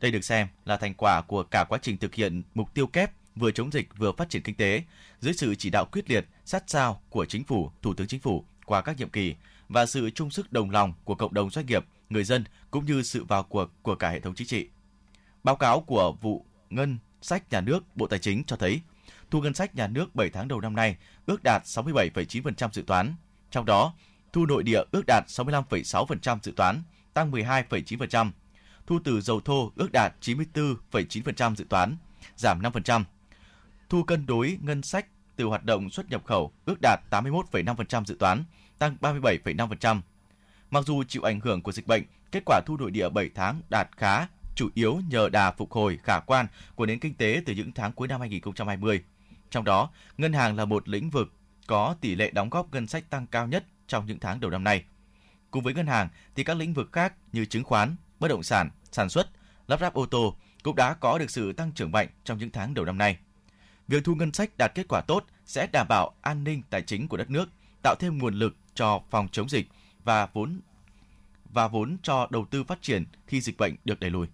Đây 0.00 0.10
được 0.10 0.24
xem 0.24 0.46
là 0.64 0.76
thành 0.76 0.94
quả 0.94 1.22
của 1.22 1.42
cả 1.42 1.64
quá 1.64 1.78
trình 1.82 1.98
thực 1.98 2.14
hiện 2.14 2.42
mục 2.54 2.74
tiêu 2.74 2.86
kép 2.86 3.10
vừa 3.36 3.50
chống 3.50 3.72
dịch 3.72 3.88
vừa 3.98 4.12
phát 4.12 4.30
triển 4.30 4.42
kinh 4.42 4.54
tế 4.54 4.82
dưới 5.20 5.34
sự 5.34 5.54
chỉ 5.54 5.70
đạo 5.70 5.84
quyết 5.92 6.10
liệt, 6.10 6.26
sát 6.44 6.64
sao 6.66 7.00
của 7.10 7.24
chính 7.24 7.44
phủ, 7.44 7.70
thủ 7.82 7.94
tướng 7.94 8.06
chính 8.06 8.20
phủ 8.20 8.44
qua 8.66 8.82
các 8.82 8.98
nhiệm 8.98 9.10
kỳ 9.10 9.34
và 9.68 9.86
sự 9.86 10.10
chung 10.10 10.30
sức 10.30 10.52
đồng 10.52 10.70
lòng 10.70 10.92
của 11.04 11.14
cộng 11.14 11.34
đồng 11.34 11.50
doanh 11.50 11.66
nghiệp, 11.66 11.84
người 12.10 12.24
dân 12.24 12.44
cũng 12.70 12.86
như 12.86 13.02
sự 13.02 13.24
vào 13.24 13.42
cuộc 13.42 13.70
của 13.82 13.94
cả 13.94 14.10
hệ 14.10 14.20
thống 14.20 14.34
chính 14.34 14.46
trị. 14.46 14.68
Báo 15.44 15.56
cáo 15.56 15.80
của 15.80 16.12
vụ 16.20 16.44
ngân 16.70 16.98
sách 17.22 17.52
nhà 17.52 17.60
nước 17.60 17.96
Bộ 17.96 18.06
Tài 18.06 18.18
chính 18.18 18.44
cho 18.44 18.56
thấy 18.56 18.80
thu 19.30 19.40
ngân 19.40 19.54
sách 19.54 19.74
nhà 19.74 19.86
nước 19.86 20.14
7 20.14 20.30
tháng 20.30 20.48
đầu 20.48 20.60
năm 20.60 20.76
nay 20.76 20.96
ước 21.26 21.42
đạt 21.42 21.62
67,9% 21.64 22.68
dự 22.72 22.82
toán. 22.82 23.14
Trong 23.50 23.64
đó, 23.64 23.94
thu 24.32 24.46
nội 24.46 24.62
địa 24.62 24.82
ước 24.92 25.02
đạt 25.06 25.24
65,6% 25.26 26.38
dự 26.42 26.52
toán, 26.56 26.82
tăng 27.14 27.30
12,9%. 27.30 28.30
Thu 28.86 28.98
từ 29.04 29.20
dầu 29.20 29.40
thô 29.40 29.72
ước 29.76 29.92
đạt 29.92 30.14
94,9% 30.20 31.54
dự 31.54 31.64
toán, 31.64 31.96
giảm 32.36 32.62
5%. 32.62 33.04
Thu 33.88 34.02
cân 34.02 34.26
đối 34.26 34.58
ngân 34.62 34.82
sách 34.82 35.06
từ 35.36 35.44
hoạt 35.44 35.64
động 35.64 35.90
xuất 35.90 36.10
nhập 36.10 36.24
khẩu 36.24 36.52
ước 36.64 36.78
đạt 36.82 37.00
81,5% 37.10 38.04
dự 38.04 38.16
toán, 38.18 38.44
tăng 38.78 38.96
37,5%. 39.00 40.00
Mặc 40.70 40.84
dù 40.86 41.04
chịu 41.04 41.22
ảnh 41.22 41.40
hưởng 41.40 41.62
của 41.62 41.72
dịch 41.72 41.86
bệnh, 41.86 42.02
kết 42.32 42.42
quả 42.46 42.60
thu 42.66 42.76
nội 42.76 42.90
địa 42.90 43.08
7 43.08 43.30
tháng 43.34 43.60
đạt 43.68 43.88
khá, 43.96 44.26
chủ 44.54 44.68
yếu 44.74 45.00
nhờ 45.08 45.28
đà 45.28 45.50
phục 45.50 45.72
hồi 45.72 45.98
khả 46.02 46.20
quan 46.20 46.46
của 46.74 46.86
nền 46.86 46.98
kinh 46.98 47.14
tế 47.14 47.42
từ 47.46 47.54
những 47.54 47.72
tháng 47.72 47.92
cuối 47.92 48.08
năm 48.08 48.20
2020. 48.20 49.04
Trong 49.54 49.64
đó, 49.64 49.90
ngân 50.18 50.32
hàng 50.32 50.56
là 50.56 50.64
một 50.64 50.88
lĩnh 50.88 51.10
vực 51.10 51.32
có 51.66 51.96
tỷ 52.00 52.14
lệ 52.14 52.30
đóng 52.30 52.50
góp 52.50 52.72
ngân 52.72 52.86
sách 52.86 53.10
tăng 53.10 53.26
cao 53.26 53.46
nhất 53.46 53.64
trong 53.86 54.06
những 54.06 54.18
tháng 54.18 54.40
đầu 54.40 54.50
năm 54.50 54.64
nay. 54.64 54.84
Cùng 55.50 55.64
với 55.64 55.74
ngân 55.74 55.86
hàng 55.86 56.08
thì 56.34 56.44
các 56.44 56.56
lĩnh 56.56 56.74
vực 56.74 56.92
khác 56.92 57.14
như 57.32 57.44
chứng 57.44 57.64
khoán, 57.64 57.96
bất 58.20 58.28
động 58.28 58.42
sản, 58.42 58.70
sản 58.92 59.08
xuất, 59.08 59.28
lắp 59.68 59.80
ráp 59.80 59.94
ô 59.94 60.06
tô 60.06 60.36
cũng 60.62 60.76
đã 60.76 60.94
có 60.94 61.18
được 61.18 61.30
sự 61.30 61.52
tăng 61.52 61.72
trưởng 61.72 61.92
mạnh 61.92 62.08
trong 62.24 62.38
những 62.38 62.50
tháng 62.50 62.74
đầu 62.74 62.84
năm 62.84 62.98
nay. 62.98 63.18
Việc 63.88 64.04
thu 64.04 64.14
ngân 64.14 64.32
sách 64.32 64.50
đạt 64.58 64.72
kết 64.74 64.88
quả 64.88 65.00
tốt 65.00 65.24
sẽ 65.46 65.66
đảm 65.72 65.86
bảo 65.88 66.14
an 66.22 66.44
ninh 66.44 66.62
tài 66.70 66.82
chính 66.82 67.08
của 67.08 67.16
đất 67.16 67.30
nước, 67.30 67.48
tạo 67.82 67.94
thêm 68.00 68.18
nguồn 68.18 68.34
lực 68.34 68.56
cho 68.74 69.02
phòng 69.10 69.28
chống 69.32 69.48
dịch 69.48 69.68
và 70.04 70.28
vốn 70.32 70.60
và 71.44 71.68
vốn 71.68 71.96
cho 72.02 72.26
đầu 72.30 72.46
tư 72.50 72.64
phát 72.64 72.82
triển 72.82 73.04
khi 73.26 73.40
dịch 73.40 73.58
bệnh 73.58 73.76
được 73.84 74.00
đẩy 74.00 74.10
lùi. 74.10 74.26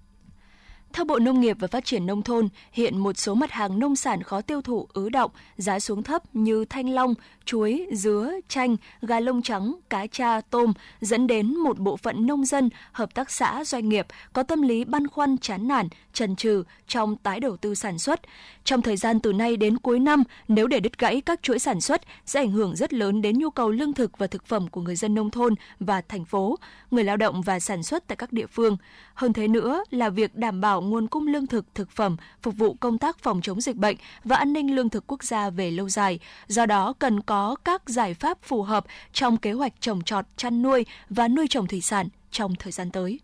Theo 0.93 1.05
Bộ 1.05 1.19
Nông 1.19 1.41
nghiệp 1.41 1.57
và 1.61 1.69
Phát 1.69 1.85
triển 1.85 2.07
Nông 2.07 2.23
thôn, 2.23 2.49
hiện 2.73 2.99
một 2.99 3.19
số 3.19 3.35
mặt 3.35 3.51
hàng 3.51 3.79
nông 3.79 3.97
sản 3.97 4.23
khó 4.23 4.41
tiêu 4.41 4.63
thụ 4.63 4.89
ứ 4.93 5.09
động, 5.09 5.31
giá 5.57 5.81
xuống 5.81 6.03
thấp 6.03 6.23
như 6.33 6.65
thanh 6.65 6.91
long, 6.91 7.15
chuối, 7.45 7.87
dứa, 7.93 8.33
chanh, 8.49 8.77
gà 9.03 9.21
lông 9.21 9.43
trắng, 9.43 9.75
cá 9.91 10.07
cha, 10.07 10.41
tôm 10.41 10.73
dẫn 11.01 11.27
đến 11.27 11.57
một 11.57 11.79
bộ 11.79 11.97
phận 11.97 12.27
nông 12.27 12.45
dân, 12.45 12.71
hợp 12.93 13.15
tác 13.15 13.31
xã, 13.31 13.65
doanh 13.65 13.89
nghiệp 13.89 14.07
có 14.33 14.43
tâm 14.43 14.63
lý 14.63 14.85
băn 14.85 15.09
khoăn 15.09 15.39
chán 15.39 15.69
nản, 15.69 15.89
trần 16.13 16.37
trừ 16.37 16.65
trong 16.87 17.17
tái 17.17 17.41
đầu 17.41 17.57
tư 17.57 17.75
sản 17.75 17.99
xuất. 17.99 18.21
Trong 18.65 18.83
thời 18.83 18.97
gian 18.97 19.21
từ 19.21 19.33
nay 19.33 19.57
đến 19.57 19.79
cuối 19.79 19.99
năm, 19.99 20.23
nếu 20.49 20.67
để 20.67 20.81
đứt 20.81 20.99
gãy 20.99 21.21
các 21.21 21.43
chuỗi 21.43 21.59
sản 21.59 21.81
xuất 21.81 22.03
sẽ 22.27 22.41
ảnh 22.41 22.51
hưởng 22.51 22.77
rất 22.77 22.93
lớn 22.93 23.23
đến 23.23 23.39
nhu 23.39 23.51
cầu 23.51 23.71
lương 23.71 23.93
thực 23.93 24.19
và 24.19 24.27
thực 24.27 24.47
phẩm 24.47 24.69
của 24.69 24.81
người 24.81 24.97
dân 24.97 25.15
nông 25.15 25.31
thôn 25.31 25.55
và 25.81 26.01
thành 26.01 26.25
phố, 26.25 26.59
người 26.91 27.05
lao 27.05 27.17
động 27.17 27.43
và 27.43 27.61
sản 27.61 27.83
xuất 27.83 28.07
tại 28.07 28.17
các 28.17 28.33
địa 28.33 28.47
phương. 28.47 28.77
Hơn 29.15 29.33
thế 29.33 29.49
nữa 29.49 29.85
là 29.91 30.09
việc 30.09 30.35
đảm 30.35 30.61
bảo 30.61 30.80
bảo 30.81 30.89
nguồn 30.89 31.09
cung 31.09 31.27
lương 31.27 31.47
thực, 31.47 31.75
thực 31.75 31.91
phẩm, 31.91 32.17
phục 32.43 32.57
vụ 32.57 32.75
công 32.75 32.99
tác 32.99 33.19
phòng 33.19 33.41
chống 33.43 33.61
dịch 33.61 33.77
bệnh 33.77 33.97
và 34.25 34.37
an 34.37 34.53
ninh 34.53 34.75
lương 34.75 34.89
thực 34.89 35.05
quốc 35.07 35.25
gia 35.25 35.51
về 35.51 35.71
lâu 35.71 35.89
dài. 35.89 36.19
Do 36.47 36.67
đó, 36.67 36.93
cần 36.99 37.21
có 37.21 37.57
các 37.65 37.89
giải 37.89 38.15
pháp 38.15 38.39
phù 38.43 38.63
hợp 38.63 38.85
trong 39.13 39.37
kế 39.37 39.53
hoạch 39.53 39.73
trồng 39.81 40.03
trọt, 40.03 40.25
chăn 40.37 40.63
nuôi 40.63 40.87
và 41.11 41.29
nuôi 41.29 41.47
trồng 41.51 41.67
thủy 41.67 41.81
sản 41.81 42.09
trong 42.31 42.55
thời 42.55 42.73
gian 42.73 42.91
tới. 42.91 43.21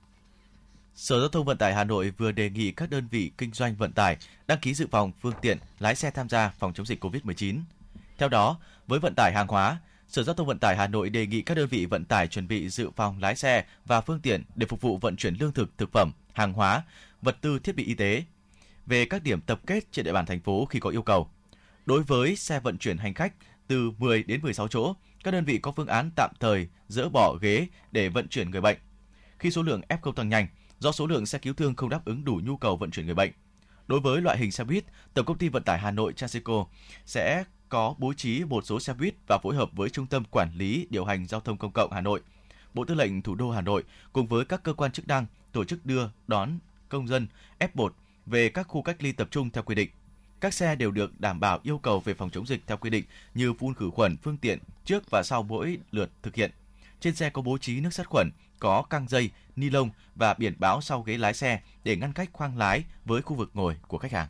Sở 0.95 1.21
Giao 1.21 1.29
thông 1.29 1.45
Vận 1.45 1.59
tải 1.59 1.75
Hà 1.75 1.85
Nội 1.85 2.13
vừa 2.19 2.33
đề 2.33 2.51
nghị 2.51 2.73
các 2.73 2.91
đơn 2.91 3.09
vị 3.11 3.31
kinh 3.39 3.51
doanh 3.53 3.77
vận 3.77 3.93
tải 3.93 4.17
đăng 4.47 4.59
ký 4.59 4.75
dự 4.75 4.87
phòng 4.91 5.13
phương 5.23 5.35
tiện 5.41 5.59
lái 5.79 5.95
xe 5.95 6.11
tham 6.11 6.29
gia 6.29 6.53
phòng 6.59 6.73
chống 6.75 6.87
dịch 6.87 7.05
COVID-19. 7.05 7.59
Theo 8.19 8.29
đó, 8.29 8.57
với 8.87 8.99
vận 8.99 9.15
tải 9.15 9.33
hàng 9.33 9.49
hóa, 9.49 9.79
Sở 10.09 10.23
Giao 10.23 10.35
thông 10.35 10.47
Vận 10.47 10.59
tải 10.59 10.77
Hà 10.77 10.87
Nội 10.87 11.11
đề 11.11 11.27
nghị 11.27 11.43
các 11.43 11.55
đơn 11.55 11.69
vị 11.69 11.87
vận 11.87 12.05
tải 12.05 12.29
chuẩn 12.29 12.49
bị 12.49 12.69
dự 12.69 12.91
phòng 12.97 13.19
lái 13.21 13.37
xe 13.37 13.65
và 13.85 14.01
phương 14.01 14.21
tiện 14.21 14.43
để 14.55 14.67
phục 14.67 14.81
vụ 14.81 14.97
vận 14.99 15.17
chuyển 15.17 15.35
lương 15.41 15.53
thực, 15.53 15.79
thực 15.79 15.93
phẩm, 15.93 16.13
hàng 16.33 16.53
hóa, 16.53 16.83
vật 17.23 17.37
tư 17.41 17.59
thiết 17.59 17.77
bị 17.77 17.85
y 17.85 17.95
tế 17.95 18.25
về 18.87 19.05
các 19.05 19.23
điểm 19.23 19.41
tập 19.41 19.61
kết 19.67 19.93
trên 19.93 20.05
địa 20.05 20.13
bàn 20.13 20.27
thành 20.27 20.41
phố 20.41 20.65
khi 20.65 20.81
có 20.81 20.91
yêu 20.91 21.03
cầu. 21.03 21.31
Đối 21.87 22.03
với 22.03 22.37
xe 22.37 22.61
vận 22.61 22.79
chuyển 22.79 22.99
hành 22.99 23.15
khách 23.15 23.33
từ 23.67 23.91
10 23.99 24.23
đến 24.23 24.43
16 24.43 24.69
chỗ, 24.69 24.95
các 25.25 25.31
đơn 25.31 25.45
vị 25.45 25.59
có 25.59 25.73
phương 25.73 25.87
án 25.87 26.11
tạm 26.17 26.31
thời 26.41 26.69
dỡ 26.89 27.09
bỏ 27.09 27.35
ghế 27.41 27.67
để 27.93 28.09
vận 28.09 28.29
chuyển 28.29 28.51
người 28.51 28.61
bệnh. 28.61 28.77
Khi 29.39 29.51
số 29.51 29.63
lượng 29.63 29.81
F0 29.89 30.13
tăng 30.13 30.29
nhanh, 30.29 30.47
do 30.79 30.93
số 30.93 31.07
lượng 31.07 31.27
xe 31.27 31.39
cứu 31.39 31.55
thương 31.55 31.75
không 31.75 31.89
đáp 31.89 32.05
ứng 32.05 32.25
đủ 32.25 32.41
nhu 32.45 32.57
cầu 32.57 32.77
vận 32.77 32.91
chuyển 32.91 33.07
người 33.07 33.15
bệnh. 33.15 33.33
Đối 33.87 34.01
với 34.01 34.21
loại 34.21 34.39
hình 34.39 34.53
xe 34.53 34.65
buýt, 34.65 34.85
Tổng 35.15 35.27
công 35.27 35.39
ty 35.39 35.49
Vận 35.49 35.63
tải 35.63 35.79
Hà 35.79 35.91
Nội 35.91 36.13
Transico 36.13 36.67
sẽ 37.05 37.45
có 37.69 37.95
bố 37.99 38.13
trí 38.13 38.45
một 38.45 38.67
số 38.67 38.81
xe 38.81 38.95
buýt 38.95 39.15
và 39.29 39.39
phối 39.43 39.57
hợp 39.57 39.71
với 39.73 39.91
Trung 39.91 40.07
tâm 40.07 40.25
Quản 40.31 40.49
lý 40.57 40.87
Điều 40.91 41.05
hành 41.05 41.27
Giao 41.27 41.41
thông 41.41 41.57
Công 41.57 41.73
cộng 41.73 41.93
Hà 41.93 42.01
Nội, 42.01 42.21
Bộ 42.75 42.85
Tư 42.85 42.95
lệnh 42.95 43.23
Thủ 43.23 43.35
đô 43.35 43.51
Hà 43.51 43.61
Nội 43.61 43.85
cùng 44.13 44.27
với 44.27 44.45
các 44.45 44.63
cơ 44.63 44.73
quan 44.73 44.93
chức 44.93 45.09
năng 45.09 45.27
tổ 45.53 45.65
chức 45.65 45.87
đưa 45.87 46.09
đón 46.27 46.59
công 46.89 47.09
dân 47.09 47.27
F1 47.59 47.91
về 48.27 48.49
các 48.49 48.69
khu 48.69 48.83
cách 48.83 49.03
ly 49.03 49.13
tập 49.13 49.29
trung 49.31 49.51
theo 49.51 49.63
quy 49.63 49.75
định. 49.75 49.91
Các 50.41 50.55
xe 50.55 50.77
đều 50.77 50.91
được 50.91 51.21
đảm 51.21 51.41
bảo 51.41 51.61
yêu 51.63 51.79
cầu 51.79 52.01
về 52.01 52.15
phòng 52.15 52.31
chống 52.31 52.47
dịch 52.47 52.61
theo 52.67 52.77
quy 52.77 52.91
định 52.91 53.05
như 53.35 53.53
phun 53.53 53.75
khử 53.75 53.91
khuẩn 53.91 54.17
phương 54.17 54.37
tiện 54.37 54.59
trước 54.85 55.11
và 55.11 55.23
sau 55.23 55.43
mỗi 55.43 55.79
lượt 55.91 56.11
thực 56.23 56.35
hiện. 56.35 56.51
Trên 57.01 57.15
xe 57.15 57.31
có 57.31 57.43
bố 57.43 57.59
trí 57.59 57.81
nước 57.81 57.95
sát 57.95 58.07
khuẩn, 58.07 58.31
có 58.59 58.83
căng 58.83 59.09
dây, 59.09 59.31
ni 59.57 59.71
lông 59.71 59.91
và 60.15 60.35
biển 60.35 60.55
báo 60.59 60.81
sau 60.81 61.03
ghế 61.03 61.19
lái 61.19 61.35
xe 61.35 61.61
để 61.85 61.97
ngăn 61.97 62.13
cách 62.13 62.31
khoang 62.33 62.59
lái 62.59 62.85
với 63.05 63.23
khu 63.23 63.37
vực 63.37 63.51
ngồi 63.55 63.77
của 63.89 63.99
khách 63.99 64.13
hàng. 64.13 64.29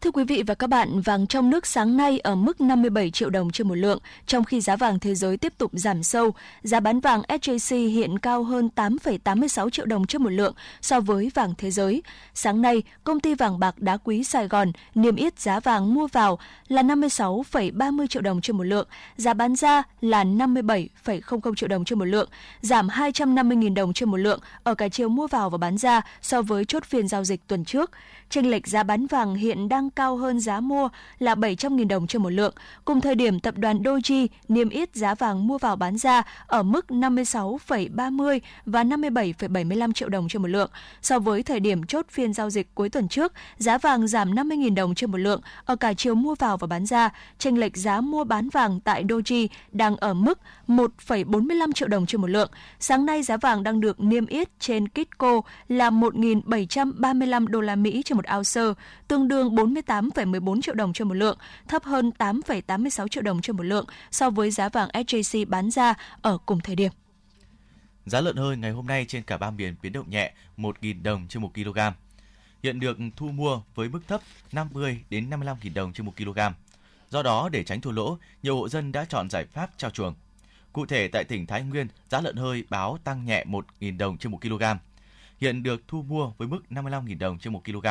Thưa 0.00 0.10
quý 0.10 0.24
vị 0.24 0.42
và 0.46 0.54
các 0.54 0.66
bạn, 0.66 1.00
vàng 1.00 1.26
trong 1.26 1.50
nước 1.50 1.66
sáng 1.66 1.96
nay 1.96 2.18
ở 2.18 2.34
mức 2.34 2.60
57 2.60 3.10
triệu 3.10 3.30
đồng 3.30 3.50
trên 3.50 3.68
một 3.68 3.74
lượng, 3.74 3.98
trong 4.26 4.44
khi 4.44 4.60
giá 4.60 4.76
vàng 4.76 4.98
thế 4.98 5.14
giới 5.14 5.36
tiếp 5.36 5.52
tục 5.58 5.70
giảm 5.74 6.02
sâu. 6.02 6.34
Giá 6.62 6.80
bán 6.80 7.00
vàng 7.00 7.22
SJC 7.28 7.88
hiện 7.88 8.18
cao 8.18 8.44
hơn 8.44 8.68
8,86 8.76 9.70
triệu 9.70 9.86
đồng 9.86 10.06
trên 10.06 10.22
một 10.22 10.30
lượng 10.30 10.54
so 10.80 11.00
với 11.00 11.30
vàng 11.34 11.54
thế 11.58 11.70
giới. 11.70 12.02
Sáng 12.34 12.62
nay, 12.62 12.82
công 13.04 13.20
ty 13.20 13.34
vàng 13.34 13.58
bạc 13.58 13.78
đá 13.78 13.96
quý 13.96 14.24
Sài 14.24 14.48
Gòn 14.48 14.72
niêm 14.94 15.16
yết 15.16 15.40
giá 15.40 15.60
vàng 15.60 15.94
mua 15.94 16.06
vào 16.06 16.38
là 16.68 16.82
56,30 16.82 18.06
triệu 18.06 18.22
đồng 18.22 18.40
trên 18.40 18.56
một 18.56 18.64
lượng, 18.64 18.88
giá 19.16 19.34
bán 19.34 19.56
ra 19.56 19.82
là 20.00 20.24
57,00 20.24 21.54
triệu 21.54 21.68
đồng 21.68 21.84
trên 21.84 21.98
một 21.98 22.04
lượng, 22.04 22.28
giảm 22.60 22.88
250.000 22.88 23.74
đồng 23.74 23.92
trên 23.92 24.08
một 24.08 24.16
lượng 24.16 24.40
ở 24.62 24.74
cả 24.74 24.88
chiều 24.88 25.08
mua 25.08 25.26
vào 25.26 25.50
và 25.50 25.58
bán 25.58 25.78
ra 25.78 26.00
so 26.22 26.42
với 26.42 26.64
chốt 26.64 26.84
phiên 26.84 27.08
giao 27.08 27.24
dịch 27.24 27.46
tuần 27.46 27.64
trước. 27.64 27.90
Chênh 28.30 28.50
lệch 28.50 28.66
giá 28.66 28.82
bán 28.82 29.06
vàng 29.06 29.34
hiện 29.34 29.68
đang 29.68 29.87
cao 29.90 30.16
hơn 30.16 30.40
giá 30.40 30.60
mua 30.60 30.88
là 31.18 31.34
700.000 31.34 31.88
đồng 31.88 32.06
trên 32.06 32.22
một 32.22 32.30
lượng. 32.30 32.54
Cùng 32.84 33.00
thời 33.00 33.14
điểm, 33.14 33.40
tập 33.40 33.54
đoàn 33.58 33.82
Doji 33.82 34.26
niêm 34.48 34.68
yết 34.68 34.94
giá 34.94 35.14
vàng 35.14 35.46
mua 35.46 35.58
vào 35.58 35.76
bán 35.76 35.98
ra 35.98 36.22
ở 36.46 36.62
mức 36.62 36.86
56,30 36.88 38.40
và 38.66 38.84
57,75 38.84 39.92
triệu 39.92 40.08
đồng 40.08 40.28
trên 40.28 40.42
một 40.42 40.48
lượng. 40.48 40.70
So 41.02 41.18
với 41.18 41.42
thời 41.42 41.60
điểm 41.60 41.86
chốt 41.86 42.06
phiên 42.10 42.32
giao 42.32 42.50
dịch 42.50 42.74
cuối 42.74 42.88
tuần 42.88 43.08
trước, 43.08 43.32
giá 43.58 43.78
vàng 43.78 44.08
giảm 44.08 44.34
50.000 44.34 44.74
đồng 44.74 44.94
trên 44.94 45.10
một 45.10 45.18
lượng 45.18 45.40
ở 45.64 45.76
cả 45.76 45.94
chiều 45.94 46.14
mua 46.14 46.34
vào 46.34 46.56
và 46.56 46.66
bán 46.66 46.86
ra. 46.86 47.10
Chênh 47.38 47.60
lệch 47.60 47.76
giá 47.76 48.00
mua 48.00 48.24
bán 48.24 48.48
vàng 48.48 48.80
tại 48.80 49.04
Doji 49.04 49.48
đang 49.72 49.96
ở 49.96 50.14
mức 50.14 50.38
1,45 50.68 51.72
triệu 51.72 51.88
đồng 51.88 52.06
trên 52.06 52.20
một 52.20 52.26
lượng. 52.26 52.50
Sáng 52.80 53.06
nay 53.06 53.22
giá 53.22 53.36
vàng 53.36 53.62
đang 53.62 53.80
được 53.80 54.00
niêm 54.00 54.26
yết 54.26 54.60
trên 54.60 54.88
Kitco 54.88 55.40
là 55.68 55.90
1.735 55.90 57.46
đô 57.46 57.60
la 57.60 57.76
Mỹ 57.76 58.02
trên 58.04 58.16
một 58.16 58.24
ounce, 58.36 58.80
tương 59.08 59.28
đương 59.28 59.54
48,14 59.54 60.60
triệu 60.60 60.74
đồng 60.74 60.92
trên 60.92 61.08
một 61.08 61.14
lượng, 61.14 61.38
thấp 61.68 61.84
hơn 61.84 62.12
8,86 62.18 63.08
triệu 63.08 63.22
đồng 63.22 63.40
trên 63.40 63.56
một 63.56 63.62
lượng 63.62 63.86
so 64.10 64.30
với 64.30 64.50
giá 64.50 64.68
vàng 64.68 64.88
SJC 64.88 65.46
bán 65.48 65.70
ra 65.70 65.94
ở 66.22 66.38
cùng 66.46 66.60
thời 66.60 66.76
điểm. 66.76 66.92
Giá 68.06 68.20
lợn 68.20 68.36
hơi 68.36 68.56
ngày 68.56 68.70
hôm 68.70 68.86
nay 68.86 69.04
trên 69.08 69.22
cả 69.22 69.36
ba 69.36 69.50
miền 69.50 69.74
biến 69.82 69.92
động 69.92 70.10
nhẹ 70.10 70.32
1.000 70.56 71.02
đồng 71.02 71.26
trên 71.28 71.42
1 71.42 71.54
kg. 71.54 71.78
Hiện 72.62 72.80
được 72.80 72.98
thu 73.16 73.28
mua 73.28 73.60
với 73.74 73.88
mức 73.88 74.00
thấp 74.08 74.20
50 74.52 75.00
đến 75.10 75.30
55.000 75.30 75.74
đồng 75.74 75.92
trên 75.92 76.06
1 76.06 76.12
kg. 76.16 76.38
Do 77.10 77.22
đó, 77.22 77.48
để 77.52 77.64
tránh 77.64 77.80
thua 77.80 77.90
lỗ, 77.90 78.18
nhiều 78.42 78.56
hộ 78.56 78.68
dân 78.68 78.92
đã 78.92 79.04
chọn 79.04 79.30
giải 79.30 79.44
pháp 79.44 79.70
trao 79.76 79.90
chuồng. 79.90 80.14
Cụ 80.72 80.86
thể 80.86 81.08
tại 81.08 81.24
tỉnh 81.24 81.46
Thái 81.46 81.62
Nguyên, 81.62 81.88
giá 82.08 82.20
lợn 82.20 82.36
hơi 82.36 82.64
báo 82.70 82.98
tăng 83.04 83.24
nhẹ 83.24 83.44
1.000 83.44 83.98
đồng 83.98 84.18
trên 84.18 84.32
1 84.32 84.38
kg. 84.42 84.62
Hiện 85.40 85.62
được 85.62 85.82
thu 85.88 86.02
mua 86.02 86.32
với 86.38 86.48
mức 86.48 86.60
55.000 86.70 87.18
đồng 87.18 87.38
trên 87.38 87.52
1 87.52 87.64
kg. 87.64 87.86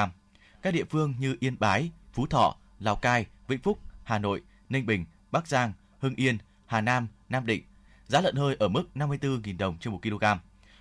Các 0.61 0.73
địa 0.73 0.83
phương 0.89 1.13
như 1.19 1.37
Yên 1.39 1.55
Bái, 1.59 1.91
Phú 2.13 2.27
Thọ, 2.27 2.55
Lào 2.79 2.95
Cai, 2.95 3.25
Vĩnh 3.47 3.59
Phúc, 3.59 3.79
Hà 4.03 4.19
Nội, 4.19 4.41
Ninh 4.69 4.85
Bình, 4.85 5.05
Bắc 5.31 5.47
Giang, 5.47 5.73
Hưng 5.99 6.15
Yên, 6.15 6.37
Hà 6.65 6.81
Nam, 6.81 7.07
Nam 7.29 7.45
Định, 7.45 7.63
giá 8.07 8.21
lợn 8.21 8.35
hơi 8.35 8.55
ở 8.59 8.67
mức 8.67 8.83
54.000 8.95 9.57
đồng 9.57 9.77
trên 9.77 9.93
1 9.93 9.99
kg. 10.03 10.23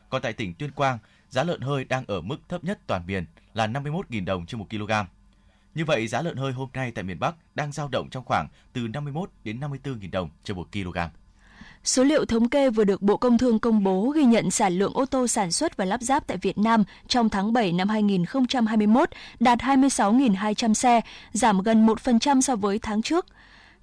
Còn 0.09 0.23
tại 0.23 0.33
tỉnh 0.33 0.55
Tuyên 0.55 0.71
Quang, 0.71 0.99
giá 1.29 1.45
lợn 1.45 1.61
hơi 1.61 1.85
đang 1.85 2.05
ở 2.07 2.21
mức 2.21 2.49
thấp 2.49 2.65
nhất 2.65 2.79
toàn 2.87 3.07
miền 3.07 3.25
là 3.55 3.67
51.000 3.67 4.25
đồng 4.25 4.47
trên 4.47 4.59
1 4.59 4.67
kg. 4.71 4.93
Như 5.75 5.85
vậy, 5.85 6.09
giá 6.09 6.23
lợn 6.23 6.37
hơi 6.37 6.53
hôm 6.53 6.69
nay 6.75 6.91
tại 6.91 7.05
miền 7.05 7.19
Bắc 7.21 7.35
đang 7.55 7.73
dao 7.73 7.89
động 7.89 8.09
trong 8.11 8.25
khoảng 8.25 8.49
từ 8.73 8.89
51 8.89 9.31
đến 9.45 9.61
54.000 9.61 10.11
đồng 10.11 10.31
trên 10.45 10.57
1 10.57 10.69
kg. 10.73 10.99
Số 11.87 12.05
liệu 12.05 12.25
thống 12.25 12.49
kê 12.49 12.71
vừa 12.71 12.85
được 12.85 13.03
Bộ 13.03 13.17
Công 13.17 13.39
Thương 13.39 13.59
công 13.59 13.85
bố 13.85 14.09
ghi 14.09 14.25
nhận 14.25 14.51
sản 14.51 14.79
lượng 14.79 14.93
ô 14.95 15.07
tô 15.07 15.27
sản 15.27 15.53
xuất 15.53 15.77
và 15.77 15.85
lắp 15.85 16.03
ráp 16.03 16.27
tại 16.27 16.37
Việt 16.37 16.59
Nam 16.59 16.85
trong 17.09 17.29
tháng 17.29 17.53
7 17.53 17.73
năm 17.73 17.89
2021 17.89 19.11
đạt 19.41 19.59
26.200 19.59 20.75
xe, 20.75 21.01
giảm 21.33 21.63
gần 21.63 21.87
1% 21.87 22.41
so 22.41 22.57
với 22.57 22.79
tháng 22.79 23.03
trước 23.03 23.27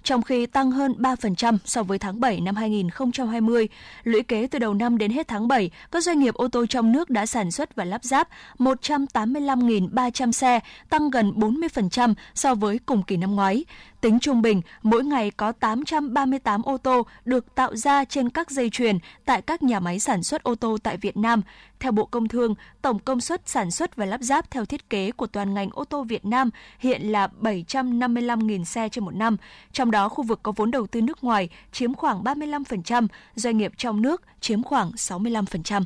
trong 0.04 0.22
khi 0.22 0.46
tăng 0.46 0.70
hơn 0.70 0.94
3% 0.98 1.58
so 1.64 1.82
với 1.82 1.98
tháng 1.98 2.20
7 2.20 2.40
năm 2.40 2.56
2020. 2.56 3.68
Lũy 4.04 4.22
kế 4.22 4.46
từ 4.46 4.58
đầu 4.58 4.74
năm 4.74 4.98
đến 4.98 5.10
hết 5.10 5.28
tháng 5.28 5.48
7, 5.48 5.70
các 5.90 6.02
doanh 6.02 6.18
nghiệp 6.18 6.34
ô 6.34 6.48
tô 6.48 6.66
trong 6.66 6.92
nước 6.92 7.10
đã 7.10 7.26
sản 7.26 7.50
xuất 7.50 7.76
và 7.76 7.84
lắp 7.84 8.04
ráp 8.04 8.28
185.300 8.58 10.32
xe, 10.32 10.60
tăng 10.88 11.10
gần 11.10 11.32
40% 11.36 12.14
so 12.34 12.54
với 12.54 12.78
cùng 12.86 13.02
kỳ 13.02 13.16
năm 13.16 13.36
ngoái. 13.36 13.64
Tính 14.00 14.18
trung 14.20 14.42
bình, 14.42 14.62
mỗi 14.82 15.04
ngày 15.04 15.30
có 15.30 15.52
838 15.52 16.62
ô 16.62 16.76
tô 16.76 17.02
được 17.24 17.54
tạo 17.54 17.76
ra 17.76 18.04
trên 18.04 18.30
các 18.30 18.50
dây 18.50 18.70
chuyền 18.70 18.98
tại 19.24 19.42
các 19.42 19.62
nhà 19.62 19.80
máy 19.80 19.98
sản 19.98 20.22
xuất 20.22 20.42
ô 20.42 20.54
tô 20.54 20.78
tại 20.82 20.96
Việt 20.96 21.16
Nam. 21.16 21.42
Theo 21.84 21.92
Bộ 21.92 22.06
Công 22.06 22.28
Thương, 22.28 22.54
tổng 22.82 22.98
công 22.98 23.20
suất 23.20 23.48
sản 23.48 23.70
xuất 23.70 23.96
và 23.96 24.06
lắp 24.06 24.20
ráp 24.20 24.50
theo 24.50 24.64
thiết 24.64 24.90
kế 24.90 25.12
của 25.12 25.26
toàn 25.26 25.54
ngành 25.54 25.70
ô 25.72 25.84
tô 25.84 26.04
Việt 26.04 26.24
Nam 26.24 26.50
hiện 26.78 27.02
là 27.02 27.28
755.000 27.40 28.64
xe 28.64 28.88
trên 28.88 29.04
một 29.04 29.14
năm. 29.14 29.36
Trong 29.72 29.90
đó, 29.90 30.08
khu 30.08 30.24
vực 30.24 30.40
có 30.42 30.52
vốn 30.52 30.70
đầu 30.70 30.86
tư 30.86 31.00
nước 31.00 31.24
ngoài 31.24 31.48
chiếm 31.72 31.94
khoảng 31.94 32.24
35%, 32.24 33.06
doanh 33.34 33.56
nghiệp 33.58 33.72
trong 33.76 34.02
nước 34.02 34.22
chiếm 34.40 34.62
khoảng 34.62 34.90
65%. 34.90 35.84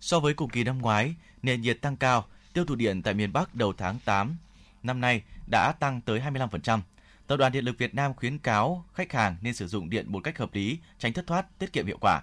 So 0.00 0.20
với 0.20 0.34
cùng 0.34 0.50
kỳ 0.50 0.64
năm 0.64 0.78
ngoái, 0.78 1.14
nền 1.42 1.60
nhiệt 1.60 1.80
tăng 1.80 1.96
cao, 1.96 2.24
tiêu 2.52 2.64
thụ 2.64 2.74
điện 2.74 3.02
tại 3.02 3.14
miền 3.14 3.32
Bắc 3.32 3.54
đầu 3.54 3.72
tháng 3.72 3.98
8 4.04 4.36
năm 4.82 5.00
nay 5.00 5.22
đã 5.50 5.72
tăng 5.72 6.00
tới 6.00 6.20
25%. 6.20 6.80
Tập 7.26 7.36
đoàn 7.36 7.52
Điện 7.52 7.64
lực 7.64 7.78
Việt 7.78 7.94
Nam 7.94 8.14
khuyến 8.14 8.38
cáo 8.38 8.84
khách 8.94 9.12
hàng 9.12 9.36
nên 9.40 9.54
sử 9.54 9.66
dụng 9.66 9.90
điện 9.90 10.12
một 10.12 10.20
cách 10.24 10.38
hợp 10.38 10.54
lý, 10.54 10.78
tránh 10.98 11.12
thất 11.12 11.26
thoát, 11.26 11.58
tiết 11.58 11.72
kiệm 11.72 11.86
hiệu 11.86 11.98
quả. 12.00 12.22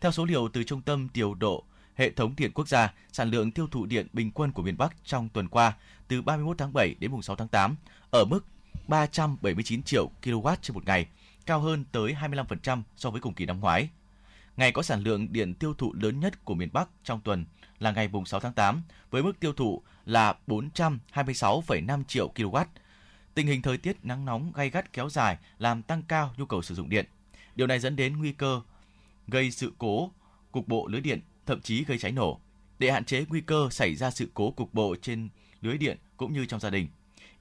Theo 0.00 0.12
số 0.12 0.24
liệu 0.24 0.48
từ 0.52 0.64
Trung 0.64 0.82
tâm 0.82 1.08
Điều 1.14 1.34
độ 1.34 1.64
Hệ 1.96 2.10
thống 2.10 2.34
điện 2.36 2.50
quốc 2.54 2.68
gia, 2.68 2.92
sản 3.12 3.30
lượng 3.30 3.50
tiêu 3.50 3.68
thụ 3.70 3.86
điện 3.86 4.06
bình 4.12 4.30
quân 4.30 4.52
của 4.52 4.62
miền 4.62 4.78
Bắc 4.78 4.96
trong 5.04 5.28
tuần 5.28 5.48
qua 5.48 5.76
từ 6.08 6.22
31 6.22 6.58
tháng 6.58 6.72
7 6.72 6.94
đến 6.98 7.10
mùng 7.10 7.22
6 7.22 7.36
tháng 7.36 7.48
8 7.48 7.76
ở 8.10 8.24
mức 8.24 8.40
379 8.88 9.82
triệu 9.82 10.10
kW 10.22 10.56
trên 10.62 10.74
một 10.74 10.86
ngày, 10.86 11.06
cao 11.46 11.60
hơn 11.60 11.84
tới 11.92 12.16
25% 12.20 12.82
so 12.96 13.10
với 13.10 13.20
cùng 13.20 13.34
kỳ 13.34 13.46
năm 13.46 13.60
ngoái. 13.60 13.88
Ngày 14.56 14.72
có 14.72 14.82
sản 14.82 15.02
lượng 15.02 15.32
điện 15.32 15.54
tiêu 15.54 15.74
thụ 15.74 15.92
lớn 15.92 16.20
nhất 16.20 16.44
của 16.44 16.54
miền 16.54 16.68
Bắc 16.72 16.88
trong 17.04 17.20
tuần 17.20 17.44
là 17.78 17.90
ngày 17.90 18.08
mùng 18.08 18.26
6 18.26 18.40
tháng 18.40 18.52
8 18.52 18.82
với 19.10 19.22
mức 19.22 19.40
tiêu 19.40 19.52
thụ 19.52 19.82
là 20.06 20.34
426,5 20.46 22.04
triệu 22.04 22.32
kW, 22.34 22.64
Tình 23.34 23.46
hình 23.46 23.62
thời 23.62 23.78
tiết 23.78 23.96
nắng 24.02 24.24
nóng 24.24 24.52
gay 24.54 24.70
gắt 24.70 24.92
kéo 24.92 25.08
dài 25.08 25.36
làm 25.58 25.82
tăng 25.82 26.02
cao 26.02 26.34
nhu 26.36 26.46
cầu 26.46 26.62
sử 26.62 26.74
dụng 26.74 26.88
điện. 26.88 27.06
Điều 27.56 27.66
này 27.66 27.78
dẫn 27.78 27.96
đến 27.96 28.16
nguy 28.18 28.32
cơ 28.32 28.60
gây 29.28 29.50
sự 29.50 29.72
cố 29.78 30.10
cục 30.52 30.68
bộ 30.68 30.86
lưới 30.86 31.00
điện, 31.00 31.20
thậm 31.52 31.60
chí 31.60 31.84
gây 31.84 31.98
cháy 31.98 32.12
nổ. 32.12 32.40
Để 32.78 32.90
hạn 32.90 33.04
chế 33.04 33.24
nguy 33.28 33.40
cơ 33.40 33.68
xảy 33.70 33.94
ra 33.94 34.10
sự 34.10 34.30
cố 34.34 34.50
cục 34.50 34.74
bộ 34.74 34.96
trên 35.02 35.28
lưới 35.60 35.78
điện 35.78 35.98
cũng 36.16 36.32
như 36.32 36.46
trong 36.46 36.60
gia 36.60 36.70
đình, 36.70 36.88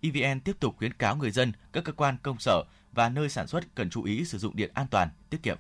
EVN 0.01 0.39
tiếp 0.39 0.59
tục 0.59 0.75
khuyến 0.77 0.93
cáo 0.93 1.15
người 1.15 1.31
dân, 1.31 1.51
các 1.73 1.83
cơ 1.83 1.91
quan 1.91 2.17
công 2.23 2.39
sở 2.39 2.63
và 2.91 3.09
nơi 3.09 3.29
sản 3.29 3.47
xuất 3.47 3.75
cần 3.75 3.89
chú 3.89 4.03
ý 4.03 4.25
sử 4.25 4.37
dụng 4.37 4.55
điện 4.55 4.71
an 4.73 4.87
toàn, 4.91 5.09
tiết 5.29 5.43
kiệm. 5.43 5.57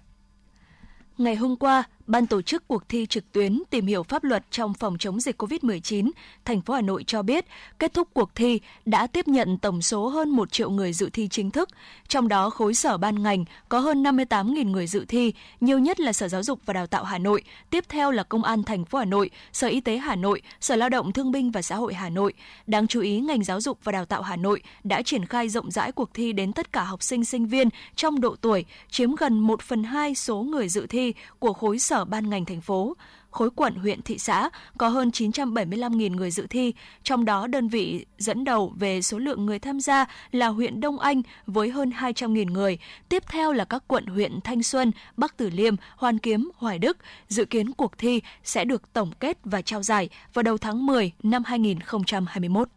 Ngày 1.17 1.35
hôm 1.35 1.55
qua, 1.55 1.83
Ban 2.07 2.27
tổ 2.27 2.41
chức 2.41 2.67
cuộc 2.67 2.89
thi 2.89 3.05
trực 3.05 3.31
tuyến 3.31 3.61
tìm 3.69 3.85
hiểu 3.85 4.03
pháp 4.03 4.23
luật 4.23 4.43
trong 4.51 4.73
phòng 4.73 4.97
chống 4.97 5.19
dịch 5.19 5.41
COVID-19, 5.41 6.11
thành 6.45 6.61
phố 6.61 6.73
Hà 6.73 6.81
Nội 6.81 7.03
cho 7.07 7.21
biết, 7.21 7.45
kết 7.79 7.93
thúc 7.93 8.07
cuộc 8.13 8.35
thi 8.35 8.59
đã 8.85 9.07
tiếp 9.07 9.27
nhận 9.27 9.57
tổng 9.57 9.81
số 9.81 10.07
hơn 10.07 10.29
1 10.29 10.51
triệu 10.51 10.69
người 10.69 10.93
dự 10.93 11.09
thi 11.13 11.27
chính 11.27 11.51
thức, 11.51 11.69
trong 12.07 12.27
đó 12.27 12.49
khối 12.49 12.73
sở 12.73 12.97
ban 12.97 13.23
ngành 13.23 13.45
có 13.69 13.79
hơn 13.79 14.03
58.000 14.03 14.71
người 14.71 14.87
dự 14.87 15.05
thi, 15.05 15.33
nhiều 15.61 15.79
nhất 15.79 15.99
là 15.99 16.13
Sở 16.13 16.27
Giáo 16.27 16.43
dục 16.43 16.59
và 16.65 16.73
Đào 16.73 16.87
tạo 16.87 17.03
Hà 17.03 17.17
Nội, 17.17 17.43
tiếp 17.69 17.85
theo 17.89 18.11
là 18.11 18.23
Công 18.23 18.43
an 18.43 18.63
thành 18.63 18.85
phố 18.85 18.99
Hà 18.99 19.05
Nội, 19.05 19.29
Sở 19.53 19.67
Y 19.67 19.81
tế 19.81 19.97
Hà 19.97 20.15
Nội, 20.15 20.41
Sở 20.59 20.75
Lao 20.75 20.89
động 20.89 21.11
Thương 21.11 21.31
binh 21.31 21.51
và 21.51 21.61
Xã 21.61 21.75
hội 21.75 21.93
Hà 21.93 22.09
Nội. 22.09 22.33
Đáng 22.67 22.87
chú 22.87 23.01
ý, 23.01 23.19
ngành 23.19 23.43
giáo 23.43 23.61
dục 23.61 23.79
và 23.83 23.91
đào 23.91 24.05
tạo 24.05 24.21
Hà 24.21 24.35
Nội 24.35 24.61
đã 24.83 25.01
triển 25.01 25.25
khai 25.25 25.49
rộng 25.49 25.71
rãi 25.71 25.91
cuộc 25.91 26.13
thi 26.13 26.33
đến 26.33 26.53
tất 26.53 26.73
cả 26.73 26.83
học 26.83 27.03
sinh 27.03 27.25
sinh 27.25 27.45
viên 27.45 27.69
trong 27.95 28.21
độ 28.21 28.35
tuổi, 28.41 28.65
chiếm 28.89 29.15
gần 29.15 29.39
1 29.39 29.61
phần 29.61 29.83
2 29.83 30.15
số 30.15 30.41
người 30.41 30.69
dự 30.69 30.87
thi 30.87 31.13
của 31.39 31.53
khối 31.53 31.79
sở 31.79 32.00
ban 32.05 32.29
ngành 32.29 32.45
thành 32.45 32.61
phố 32.61 32.95
khối 33.31 33.49
quận, 33.55 33.75
huyện, 33.75 34.01
thị 34.01 34.17
xã 34.17 34.49
có 34.77 34.89
hơn 34.89 35.09
975.000 35.09 36.15
người 36.15 36.31
dự 36.31 36.47
thi, 36.47 36.73
trong 37.03 37.25
đó 37.25 37.47
đơn 37.47 37.67
vị 37.67 38.05
dẫn 38.17 38.43
đầu 38.43 38.73
về 38.79 39.01
số 39.01 39.17
lượng 39.17 39.45
người 39.45 39.59
tham 39.59 39.79
gia 39.79 40.05
là 40.31 40.47
huyện 40.47 40.81
Đông 40.81 40.99
Anh 40.99 41.21
với 41.45 41.69
hơn 41.69 41.89
200.000 41.89 42.51
người, 42.51 42.77
tiếp 43.09 43.23
theo 43.29 43.53
là 43.53 43.65
các 43.65 43.83
quận 43.87 44.05
huyện 44.05 44.41
Thanh 44.43 44.63
Xuân, 44.63 44.91
Bắc 45.17 45.37
Từ 45.37 45.49
Liêm, 45.49 45.75
Hoàn 45.95 46.19
Kiếm, 46.19 46.51
Hoài 46.55 46.79
Đức. 46.79 46.97
Dự 47.27 47.45
kiến 47.45 47.73
cuộc 47.73 47.97
thi 47.97 48.21
sẽ 48.43 48.65
được 48.65 48.93
tổng 48.93 49.11
kết 49.19 49.37
và 49.43 49.61
trao 49.61 49.83
giải 49.83 50.09
vào 50.33 50.43
đầu 50.43 50.57
tháng 50.57 50.85
10 50.85 51.11
năm 51.23 51.43
2021. 51.43 52.69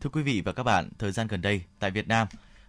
Thưa 0.00 0.10
quý 0.10 0.22
vị 0.22 0.42
và 0.44 0.52
các 0.52 0.62
bạn, 0.62 0.88
thời 0.98 1.12
gian 1.12 1.26
gần 1.26 1.40
đây 1.40 1.62
tại 1.78 1.90
Việt 1.90 2.08
Nam, 2.08 2.28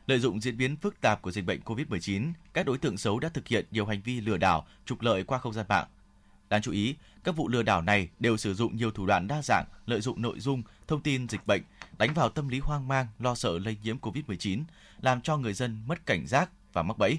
lợi 0.10 0.20
dụng 0.20 0.42
diễn 0.42 0.58
biến 0.58 0.76
phức 0.76 1.02
tạp 1.02 1.22
của 1.22 1.32
dịch 1.32 1.46
bệnh 1.46 1.62
COVID-19, 1.62 2.34
các 2.54 2.66
đối 2.66 2.78
tượng 2.78 2.98
xấu 2.98 3.20
đã 3.20 3.30
thực 3.30 3.48
hiện 3.48 3.66
nhiều 3.72 3.86
hành 3.86 4.02
vi 4.02 4.22
lừa 4.22 4.38
đảo, 4.38 4.68
trục 4.86 5.02
lợi 5.02 5.24
qua 5.24 5.40
không 5.40 5.54
gian 5.54 5.66
mạng. 5.70 5.88
Đáng 6.50 6.62
chú 6.62 6.72
ý, 6.72 6.96
các 7.24 7.36
vụ 7.36 7.48
lừa 7.48 7.64
đảo 7.64 7.82
này 7.82 8.10
đều 8.20 8.38
sử 8.38 8.54
dụng 8.54 8.78
nhiều 8.78 8.92
thủ 8.92 9.06
đoạn 9.06 9.28
đa 9.28 9.42
dạng, 9.42 9.66
lợi 9.86 10.02
dụng 10.02 10.22
nội 10.22 10.40
dung, 10.40 10.64
thông 10.88 11.02
tin 11.02 11.30
dịch 11.30 11.48
bệnh, 11.48 11.62
đánh 11.98 12.14
vào 12.14 12.30
tâm 12.30 12.48
lý 12.48 12.60
hoang 12.60 12.88
mang, 12.88 13.08
lo 13.20 13.36
sợ 13.36 13.60
lây 13.60 13.78
nhiễm 13.84 13.98
COVID-19, 14.00 14.64
làm 15.02 15.22
cho 15.22 15.38
người 15.38 15.54
dân 15.54 15.82
mất 15.88 16.06
cảnh 16.06 16.28
giác 16.28 16.50
và 16.74 16.84
mắc 16.84 16.98
bẫy. 16.98 17.18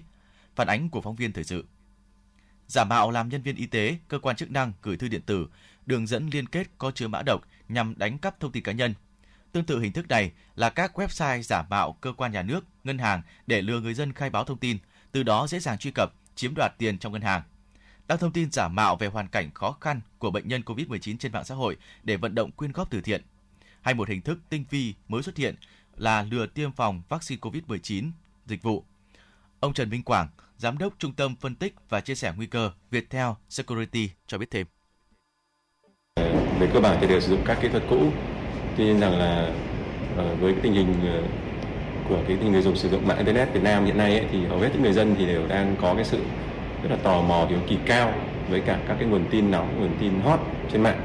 Phản 0.57 0.67
ánh 0.69 0.89
của 0.89 1.01
phóng 1.01 1.17
viên 1.17 1.33
thời 1.33 1.45
sự. 1.45 1.65
Giả 2.69 2.85
mạo 2.85 3.11
làm 3.11 3.29
nhân 3.29 3.43
viên 3.43 3.57
y 3.57 3.67
tế, 3.67 3.99
cơ 4.09 4.19
quan 4.19 4.37
chức 4.37 4.51
năng 4.51 4.73
gửi 4.83 4.97
thư 4.97 5.09
điện 5.09 5.23
tử, 5.27 5.47
đường 5.87 6.07
dẫn 6.07 6.29
liên 6.33 6.47
kết 6.47 6.67
có 6.79 6.91
chứa 6.91 7.09
mã 7.09 7.23
độc 7.23 7.43
nhằm 7.69 7.95
đánh 7.99 8.19
cắp 8.19 8.41
thông 8.41 8.53
tin 8.53 8.63
cá 8.63 8.73
nhân. 8.73 8.95
Tương 9.53 9.65
tự 9.65 9.81
hình 9.81 9.93
thức 9.93 10.09
này 10.09 10.33
là 10.55 10.71
các 10.71 10.99
website 10.99 11.43
giả 11.43 11.63
mạo 11.71 11.93
cơ 11.93 12.13
quan 12.13 12.33
nhà 12.33 12.43
nước, 12.43 12.65
ngân 12.85 12.99
hàng 12.99 13.23
để 13.47 13.63
lừa 13.63 13.81
người 13.81 13.95
dân 13.95 14.13
khai 14.13 14.31
báo 14.31 14.45
thông 14.45 14.59
tin, 14.59 14.79
từ 15.13 15.23
đó 15.23 15.47
dễ 15.47 15.61
dàng 15.61 15.79
truy 15.79 15.91
cập, 15.91 16.13
chiếm 16.35 16.55
đoạt 16.55 16.73
tiền 16.79 16.99
trong 16.99 17.13
ngân 17.13 17.23
hàng 17.23 17.43
đăng 18.11 18.19
thông 18.19 18.33
tin 18.33 18.51
giả 18.51 18.69
mạo 18.69 18.97
về 18.97 19.07
hoàn 19.07 19.29
cảnh 19.29 19.51
khó 19.55 19.77
khăn 19.81 20.01
của 20.19 20.31
bệnh 20.31 20.49
nhân 20.49 20.63
COVID-19 20.67 21.17
trên 21.19 21.33
mạng 21.33 21.45
xã 21.45 21.55
hội 21.55 21.77
để 22.03 22.17
vận 22.17 22.35
động 22.35 22.51
quyên 22.51 22.73
góp 22.73 22.91
từ 22.91 23.01
thiện. 23.01 23.23
Hay 23.81 23.95
một 23.95 24.09
hình 24.09 24.23
thức 24.23 24.39
tinh 24.49 24.65
vi 24.71 24.95
mới 25.09 25.23
xuất 25.23 25.37
hiện 25.37 25.55
là 25.97 26.23
lừa 26.23 26.47
tiêm 26.47 26.73
phòng 26.73 27.03
vaccine 27.09 27.41
COVID-19 27.41 28.11
dịch 28.47 28.63
vụ. 28.63 28.85
Ông 29.61 29.75
Trần 29.75 29.91
Minh 29.91 30.03
Quảng, 30.03 30.29
Giám 30.57 30.79
đốc 30.79 30.95
Trung 30.99 31.13
tâm 31.13 31.37
Phân 31.37 31.55
tích 31.55 31.75
và 31.89 32.01
Chia 32.01 32.15
sẻ 32.15 32.33
Nguy 32.37 32.47
cơ 32.47 32.71
Viettel 32.91 33.29
Security 33.49 34.11
cho 34.27 34.39
biết 34.39 34.51
thêm. 34.51 34.67
Về 36.61 36.71
cơ 36.73 36.81
bản 36.81 36.99
thì 37.01 37.07
đều 37.07 37.21
sử 37.21 37.31
dụng 37.31 37.43
các 37.47 37.59
kỹ 37.63 37.69
thuật 37.69 37.83
cũ. 37.91 38.13
Tuy 38.77 38.85
nhiên 38.85 39.01
rằng 39.01 39.19
là 39.19 39.53
ờ, 40.17 40.35
với 40.41 40.53
cái 40.53 40.61
tình 40.63 40.73
hình 40.73 40.95
ờ, 41.07 41.23
của 42.09 42.19
cái 42.29 42.37
tình 42.41 42.53
người 42.53 42.63
dùng 42.63 42.77
sử 42.77 42.89
dụng 42.89 43.09
mạng 43.09 43.17
internet 43.17 43.53
Việt 43.53 43.63
Nam 43.63 43.85
hiện 43.85 43.99
nay 43.99 44.19
ấy, 44.19 44.27
thì 44.33 44.45
hầu 44.47 44.59
hết 44.59 44.69
những 44.73 44.83
người 44.83 44.93
dân 44.93 45.15
thì 45.19 45.27
đều 45.27 45.47
đang 45.49 45.77
có 45.83 45.95
cái 45.95 46.05
sự 46.05 46.19
rất 46.83 46.91
là 46.91 46.97
tò 46.97 47.23
mò 47.23 47.47
hiếu 47.49 47.59
kỳ 47.69 47.77
cao 47.87 48.15
với 48.49 48.61
cả 48.61 48.81
các 48.89 48.97
cái 48.99 49.09
nguồn 49.09 49.25
tin 49.31 49.51
nóng 49.51 49.81
nguồn 49.81 49.97
tin 50.01 50.21
hot 50.21 50.41
trên 50.73 50.83
mạng. 50.83 51.01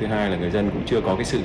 Thứ 0.00 0.06
hai 0.06 0.30
là 0.30 0.36
người 0.36 0.50
dân 0.50 0.70
cũng 0.70 0.82
chưa 0.86 1.00
có 1.00 1.16
cái 1.16 1.24
sự 1.24 1.40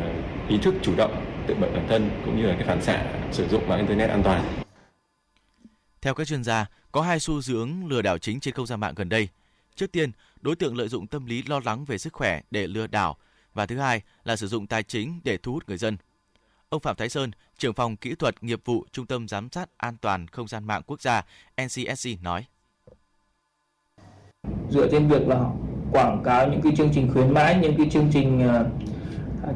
ờ, 0.00 0.10
ý 0.48 0.58
thức 0.58 0.74
chủ 0.82 0.92
động 0.96 1.24
tự 1.46 1.54
bảo 1.54 1.70
bản 1.70 1.86
thân 1.88 2.10
cũng 2.24 2.40
như 2.40 2.46
là 2.46 2.54
cái 2.54 2.66
phản 2.66 2.82
xạ 2.82 3.04
sử 3.32 3.48
dụng 3.48 3.68
mạng 3.68 3.78
internet 3.78 4.10
an 4.10 4.22
toàn. 4.22 4.44
Theo 6.02 6.14
các 6.14 6.26
chuyên 6.26 6.44
gia 6.44 6.66
có 6.92 7.02
hai 7.02 7.20
xu 7.20 7.40
hướng 7.48 7.88
lừa 7.88 8.02
đảo 8.02 8.18
chính 8.18 8.40
trên 8.40 8.54
không 8.54 8.66
gian 8.66 8.80
mạng 8.80 8.94
gần 8.96 9.08
đây. 9.08 9.28
Trước 9.76 9.92
tiên 9.92 10.10
đối 10.40 10.56
tượng 10.56 10.76
lợi 10.76 10.88
dụng 10.88 11.06
tâm 11.06 11.26
lý 11.26 11.42
lo 11.42 11.60
lắng 11.64 11.84
về 11.84 11.98
sức 11.98 12.12
khỏe 12.12 12.40
để 12.50 12.66
lừa 12.66 12.86
đảo 12.86 13.16
và 13.54 13.66
thứ 13.66 13.78
hai 13.78 14.02
là 14.24 14.36
sử 14.36 14.46
dụng 14.46 14.66
tài 14.66 14.82
chính 14.82 15.20
để 15.24 15.38
thu 15.38 15.52
hút 15.52 15.68
người 15.68 15.78
dân 15.78 15.96
Ông 16.68 16.80
Phạm 16.80 16.96
Thái 16.96 17.08
Sơn, 17.08 17.30
trưởng 17.58 17.74
phòng 17.74 17.96
kỹ 17.96 18.14
thuật 18.14 18.42
nghiệp 18.42 18.60
vụ 18.64 18.84
Trung 18.92 19.06
tâm 19.06 19.28
Giám 19.28 19.48
sát 19.50 19.68
An 19.76 19.96
toàn 20.00 20.26
Không 20.26 20.48
gian 20.48 20.64
mạng 20.64 20.82
quốc 20.86 21.02
gia 21.02 21.24
NCSC 21.64 22.22
nói 22.22 22.44
dựa 24.70 24.88
trên 24.90 25.08
việc 25.08 25.28
là 25.28 25.40
quảng 25.92 26.22
cáo 26.24 26.48
những 26.48 26.60
cái 26.62 26.72
chương 26.76 26.90
trình 26.94 27.10
khuyến 27.12 27.34
mãi 27.34 27.58
những 27.62 27.76
cái 27.76 27.86
chương 27.90 28.08
trình 28.12 28.48
ờ, 28.48 28.66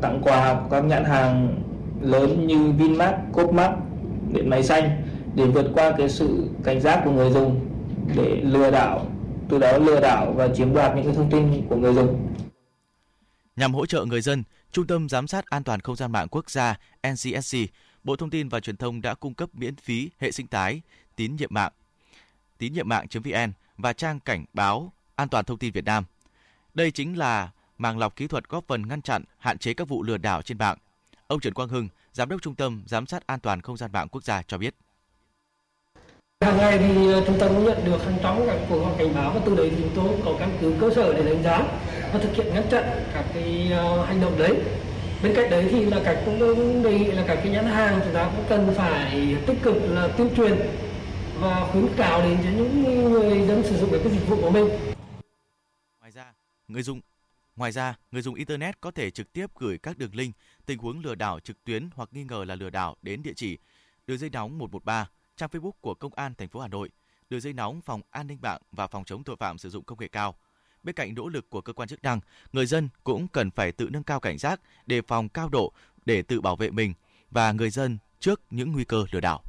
tặng 0.00 0.20
quà 0.22 0.54
của 0.54 0.68
các 0.70 0.84
nhãn 0.84 1.04
hàng 1.04 1.62
lớn 2.00 2.46
như 2.46 2.72
Vinmart, 2.72 3.14
Copmart, 3.32 3.72
điện 4.32 4.50
máy 4.50 4.62
xanh 4.62 5.02
để 5.34 5.44
vượt 5.44 5.66
qua 5.74 5.94
cái 5.98 6.08
sự 6.08 6.48
cảnh 6.64 6.80
giác 6.80 7.02
của 7.04 7.10
người 7.10 7.30
dùng 7.30 7.66
để 8.16 8.40
lừa 8.42 8.70
đảo 8.70 9.06
từ 9.48 9.58
đó 9.58 9.78
lừa 9.78 10.00
đảo 10.00 10.32
và 10.36 10.48
chiếm 10.48 10.74
đoạt 10.74 10.96
những 10.96 11.04
cái 11.04 11.14
thông 11.14 11.30
tin 11.30 11.66
của 11.68 11.76
người 11.76 11.94
dùng. 11.94 12.26
Nhằm 13.56 13.74
hỗ 13.74 13.86
trợ 13.86 14.04
người 14.04 14.20
dân, 14.20 14.44
Trung 14.72 14.86
tâm 14.86 15.08
Giám 15.08 15.26
sát 15.26 15.46
An 15.46 15.64
toàn 15.64 15.80
Không 15.80 15.96
gian 15.96 16.12
mạng 16.12 16.28
quốc 16.30 16.50
gia 16.50 16.78
NCSC, 17.08 17.58
Bộ 18.04 18.16
Thông 18.16 18.30
tin 18.30 18.48
và 18.48 18.60
Truyền 18.60 18.76
thông 18.76 19.00
đã 19.00 19.14
cung 19.14 19.34
cấp 19.34 19.48
miễn 19.52 19.76
phí 19.76 20.10
hệ 20.18 20.32
sinh 20.32 20.46
thái 20.46 20.80
tín 21.16 21.36
nhiệm 21.36 21.54
mạng 21.54 21.72
tín 22.62 22.72
nhiệm 22.72 22.88
mạng.vn 22.88 23.52
và 23.76 23.92
trang 23.92 24.20
cảnh 24.20 24.44
báo 24.52 24.92
an 25.16 25.28
toàn 25.28 25.44
thông 25.44 25.58
tin 25.58 25.72
Việt 25.72 25.84
Nam. 25.84 26.04
Đây 26.74 26.90
chính 26.90 27.18
là 27.18 27.50
màng 27.78 27.98
lọc 27.98 28.16
kỹ 28.16 28.26
thuật 28.26 28.48
góp 28.48 28.64
phần 28.66 28.88
ngăn 28.88 29.02
chặn, 29.02 29.24
hạn 29.38 29.58
chế 29.58 29.74
các 29.74 29.88
vụ 29.88 30.02
lừa 30.02 30.18
đảo 30.18 30.42
trên 30.42 30.58
mạng. 30.58 30.78
Ông 31.26 31.40
Trần 31.40 31.54
Quang 31.54 31.68
Hưng, 31.68 31.88
Giám 32.12 32.28
đốc 32.28 32.42
Trung 32.42 32.54
tâm 32.54 32.82
Giám 32.86 33.06
sát 33.06 33.26
An 33.26 33.40
toàn 33.40 33.60
Không 33.60 33.76
gian 33.76 33.92
mạng 33.92 34.08
quốc 34.08 34.24
gia 34.24 34.42
cho 34.42 34.58
biết. 34.58 34.74
Hàng 36.42 36.56
ngày 36.56 36.78
thì 36.78 37.12
ờ, 37.12 37.14
chúng 37.14 37.26
trung 37.26 37.38
tâm 37.38 37.48
cũng 37.54 37.64
nhận 37.64 37.84
được 37.84 38.04
hàng 38.04 38.18
trăm 38.22 38.46
các 38.46 38.56
cuộc 38.68 38.78
gọi 38.78 38.92
cảnh 38.98 39.14
báo 39.14 39.32
và 39.34 39.40
từ 39.46 39.56
đấy 39.56 39.70
thì 39.76 39.82
chúng 39.82 39.90
tôi 39.94 40.20
có 40.24 40.36
căn 40.38 40.58
cứ 40.60 40.74
cơ 40.80 40.90
sở 40.94 41.12
để 41.12 41.22
đánh 41.24 41.42
giá 41.42 41.58
và 42.12 42.18
thực 42.18 42.34
hiện 42.34 42.54
ngăn 42.54 42.68
chặn 42.70 42.84
các 43.14 43.24
cái 43.34 43.70
ờ, 43.72 44.04
hành 44.04 44.20
động 44.20 44.38
đấy. 44.38 44.56
Bên 45.22 45.34
cạnh 45.34 45.50
đấy 45.50 45.68
thì 45.70 45.84
là 45.84 46.00
các 46.04 46.22
cũng 46.24 46.82
đề 46.82 46.98
nghị 46.98 47.12
là 47.12 47.24
các 47.26 47.34
cái 47.34 47.48
nhãn 47.52 47.64
hàng 47.64 48.00
chúng 48.04 48.14
ta 48.14 48.30
cũng 48.36 48.44
cần 48.48 48.74
phải 48.76 49.36
tích 49.46 49.62
cực 49.62 49.76
là 49.90 50.08
tuyên 50.08 50.28
truyền 50.36 50.58
và 51.40 51.66
khuyến 51.72 51.86
cáo 51.96 52.22
đến 52.22 52.38
cho 52.44 52.50
những 52.56 53.12
người 53.12 53.46
dân 53.46 53.62
sử 53.62 53.76
dụng 53.76 53.90
cái 53.90 54.12
dịch 54.12 54.28
vụ 54.28 54.36
của 54.42 54.50
mình. 54.50 54.68
Ngoài 56.00 56.10
ra, 56.10 56.34
người 56.68 56.82
dùng 56.82 57.00
Ngoài 57.56 57.72
ra, 57.72 57.94
người 58.10 58.22
dùng 58.22 58.34
internet 58.34 58.80
có 58.80 58.90
thể 58.90 59.10
trực 59.10 59.32
tiếp 59.32 59.46
gửi 59.58 59.78
các 59.78 59.98
đường 59.98 60.14
link 60.14 60.34
tình 60.66 60.78
huống 60.78 61.00
lừa 61.00 61.14
đảo 61.14 61.40
trực 61.40 61.64
tuyến 61.64 61.88
hoặc 61.94 62.08
nghi 62.12 62.24
ngờ 62.24 62.44
là 62.48 62.54
lừa 62.54 62.70
đảo 62.70 62.96
đến 63.02 63.22
địa 63.22 63.32
chỉ 63.36 63.58
đường 64.06 64.18
dây 64.18 64.30
nóng 64.30 64.58
113, 64.58 65.08
trang 65.42 65.62
Facebook 65.62 65.72
của 65.80 65.94
Công 65.94 66.14
an 66.14 66.34
thành 66.34 66.48
phố 66.48 66.60
Hà 66.60 66.68
Nội, 66.68 66.90
đường 67.30 67.40
dây 67.40 67.52
nóng 67.52 67.80
phòng 67.80 68.00
an 68.10 68.26
ninh 68.26 68.38
mạng 68.42 68.60
và 68.72 68.86
phòng 68.86 69.04
chống 69.04 69.24
tội 69.24 69.36
phạm 69.36 69.58
sử 69.58 69.70
dụng 69.70 69.84
công 69.84 69.98
nghệ 69.98 70.08
cao. 70.08 70.34
Bên 70.82 70.94
cạnh 70.94 71.14
nỗ 71.14 71.28
lực 71.28 71.50
của 71.50 71.60
cơ 71.60 71.72
quan 71.72 71.88
chức 71.88 72.02
năng, 72.02 72.20
người 72.52 72.66
dân 72.66 72.88
cũng 73.04 73.28
cần 73.28 73.50
phải 73.50 73.72
tự 73.72 73.88
nâng 73.90 74.02
cao 74.02 74.20
cảnh 74.20 74.38
giác, 74.38 74.60
đề 74.86 75.02
phòng 75.02 75.28
cao 75.28 75.48
độ 75.48 75.72
để 76.04 76.22
tự 76.22 76.40
bảo 76.40 76.56
vệ 76.56 76.70
mình 76.70 76.94
và 77.30 77.52
người 77.52 77.70
dân 77.70 77.98
trước 78.20 78.40
những 78.50 78.72
nguy 78.72 78.84
cơ 78.84 79.04
lừa 79.10 79.20
đảo. 79.20 79.42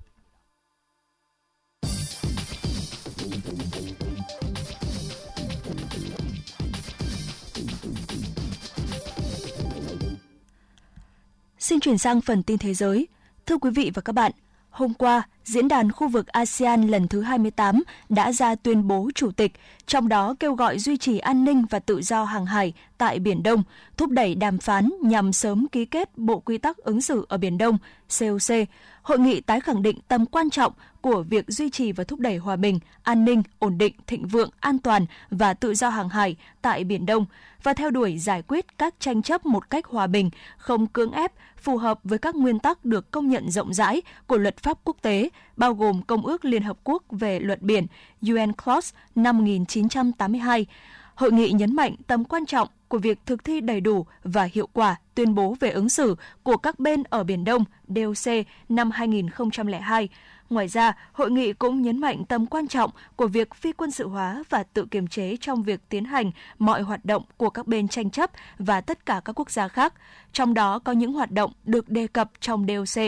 Xin 11.59 11.79
chuyển 11.79 11.97
sang 11.97 12.21
phần 12.21 12.43
tin 12.43 12.57
thế 12.57 12.73
giới. 12.73 13.07
Thưa 13.45 13.57
quý 13.57 13.71
vị 13.75 13.91
và 13.93 14.01
các 14.01 14.13
bạn, 14.13 14.31
hôm 14.73 14.93
qua, 14.93 15.23
Diễn 15.43 15.67
đàn 15.67 15.91
khu 15.91 16.07
vực 16.07 16.27
ASEAN 16.27 16.87
lần 16.87 17.07
thứ 17.07 17.21
28 17.21 17.83
đã 18.09 18.31
ra 18.31 18.55
tuyên 18.55 18.87
bố 18.87 19.09
chủ 19.15 19.31
tịch, 19.31 19.51
trong 19.87 20.09
đó 20.09 20.35
kêu 20.39 20.53
gọi 20.53 20.79
duy 20.79 20.97
trì 20.97 21.19
an 21.19 21.45
ninh 21.45 21.65
và 21.69 21.79
tự 21.79 22.01
do 22.01 22.23
hàng 22.23 22.45
hải 22.45 22.73
tại 22.97 23.19
Biển 23.19 23.43
Đông, 23.43 23.63
thúc 23.97 24.09
đẩy 24.09 24.35
đàm 24.35 24.57
phán 24.57 24.91
nhằm 25.01 25.33
sớm 25.33 25.67
ký 25.71 25.85
kết 25.85 26.17
Bộ 26.17 26.39
Quy 26.39 26.57
tắc 26.57 26.77
ứng 26.77 27.01
xử 27.01 27.25
ở 27.29 27.37
Biển 27.37 27.57
Đông, 27.57 27.77
COC. 28.19 28.67
Hội 29.03 29.19
nghị 29.19 29.41
tái 29.41 29.59
khẳng 29.59 29.81
định 29.81 29.97
tầm 30.07 30.25
quan 30.25 30.49
trọng 30.49 30.73
của 31.01 31.23
việc 31.29 31.45
duy 31.47 31.69
trì 31.69 31.91
và 31.91 32.03
thúc 32.03 32.19
đẩy 32.19 32.37
hòa 32.37 32.55
bình, 32.55 32.79
an 33.03 33.25
ninh, 33.25 33.43
ổn 33.59 33.77
định, 33.77 33.93
thịnh 34.07 34.27
vượng, 34.27 34.49
an 34.59 34.79
toàn 34.79 35.05
và 35.29 35.53
tự 35.53 35.73
do 35.73 35.89
hàng 35.89 36.09
hải 36.09 36.35
tại 36.61 36.83
Biển 36.83 37.05
Đông 37.05 37.25
và 37.63 37.73
theo 37.73 37.91
đuổi 37.91 38.17
giải 38.17 38.41
quyết 38.41 38.77
các 38.77 38.95
tranh 38.99 39.21
chấp 39.21 39.45
một 39.45 39.69
cách 39.69 39.85
hòa 39.85 40.07
bình, 40.07 40.29
không 40.57 40.87
cưỡng 40.87 41.11
ép, 41.11 41.31
phù 41.57 41.77
hợp 41.77 41.99
với 42.03 42.19
các 42.19 42.35
nguyên 42.35 42.59
tắc 42.59 42.85
được 42.85 43.11
công 43.11 43.29
nhận 43.29 43.51
rộng 43.51 43.73
rãi 43.73 44.01
của 44.27 44.37
luật 44.37 44.57
pháp 44.57 44.77
quốc 44.83 44.97
tế, 45.01 45.29
bao 45.57 45.73
gồm 45.73 46.01
Công 46.01 46.25
ước 46.25 46.45
Liên 46.45 46.63
Hợp 46.63 46.77
Quốc 46.83 47.03
về 47.09 47.39
luật 47.39 47.61
biển 47.61 47.87
UNCLOS 48.21 48.93
năm 49.15 49.37
1982. 49.37 50.65
Hội 51.15 51.31
nghị 51.31 51.51
nhấn 51.51 51.75
mạnh 51.75 51.95
tầm 52.07 52.23
quan 52.23 52.45
trọng 52.45 52.67
của 52.87 52.97
việc 52.97 53.19
thực 53.25 53.43
thi 53.43 53.61
đầy 53.61 53.81
đủ 53.81 54.05
và 54.23 54.49
hiệu 54.53 54.67
quả 54.73 54.95
tuyên 55.15 55.35
bố 55.35 55.55
về 55.59 55.69
ứng 55.69 55.89
xử 55.89 56.15
của 56.43 56.57
các 56.57 56.79
bên 56.79 57.03
ở 57.03 57.23
Biển 57.23 57.43
Đông 57.43 57.63
DOC 57.87 58.33
năm 58.69 58.91
2002, 58.91 60.09
Ngoài 60.53 60.67
ra, 60.67 60.93
hội 61.11 61.31
nghị 61.31 61.53
cũng 61.53 61.81
nhấn 61.81 62.01
mạnh 62.01 62.25
tầm 62.25 62.45
quan 62.45 62.67
trọng 62.67 62.91
của 63.15 63.27
việc 63.27 63.55
phi 63.55 63.71
quân 63.73 63.91
sự 63.91 64.07
hóa 64.07 64.43
và 64.49 64.63
tự 64.63 64.85
kiềm 64.85 65.07
chế 65.07 65.37
trong 65.41 65.63
việc 65.63 65.89
tiến 65.89 66.05
hành 66.05 66.31
mọi 66.59 66.81
hoạt 66.81 67.05
động 67.05 67.23
của 67.37 67.49
các 67.49 67.67
bên 67.67 67.87
tranh 67.87 68.09
chấp 68.09 68.31
và 68.57 68.81
tất 68.81 69.05
cả 69.05 69.21
các 69.25 69.39
quốc 69.39 69.51
gia 69.51 69.67
khác, 69.67 69.93
trong 70.33 70.53
đó 70.53 70.79
có 70.79 70.91
những 70.91 71.13
hoạt 71.13 71.31
động 71.31 71.51
được 71.63 71.89
đề 71.89 72.07
cập 72.07 72.31
trong 72.39 72.65
DOC, 72.67 73.03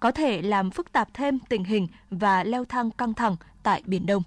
có 0.00 0.10
thể 0.10 0.42
làm 0.42 0.70
phức 0.70 0.92
tạp 0.92 1.08
thêm 1.14 1.38
tình 1.38 1.64
hình 1.64 1.86
và 2.10 2.44
leo 2.44 2.64
thang 2.64 2.90
căng 2.90 3.14
thẳng 3.14 3.36
tại 3.62 3.82
Biển 3.86 4.06
Đông. 4.06 4.22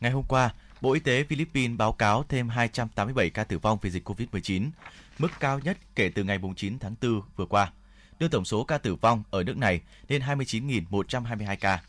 Ngày 0.00 0.10
hôm 0.10 0.24
qua, 0.28 0.50
Bộ 0.80 0.92
Y 0.92 1.00
tế 1.00 1.24
Philippines 1.24 1.78
báo 1.78 1.92
cáo 1.92 2.24
thêm 2.28 2.48
287 2.48 3.30
ca 3.30 3.44
tử 3.44 3.58
vong 3.58 3.78
vì 3.82 3.90
dịch 3.90 4.08
COVID-19, 4.08 4.70
mức 5.18 5.28
cao 5.40 5.58
nhất 5.58 5.78
kể 5.94 6.10
từ 6.14 6.24
ngày 6.24 6.38
9 6.56 6.78
tháng 6.78 6.94
4 7.02 7.20
vừa 7.36 7.46
qua, 7.46 7.72
đưa 8.18 8.28
tổng 8.28 8.44
số 8.44 8.64
ca 8.64 8.78
tử 8.78 8.94
vong 8.94 9.22
ở 9.30 9.42
nước 9.42 9.56
này 9.56 9.80
lên 10.08 10.22
29.122 10.22 11.56
ca. 11.60 11.82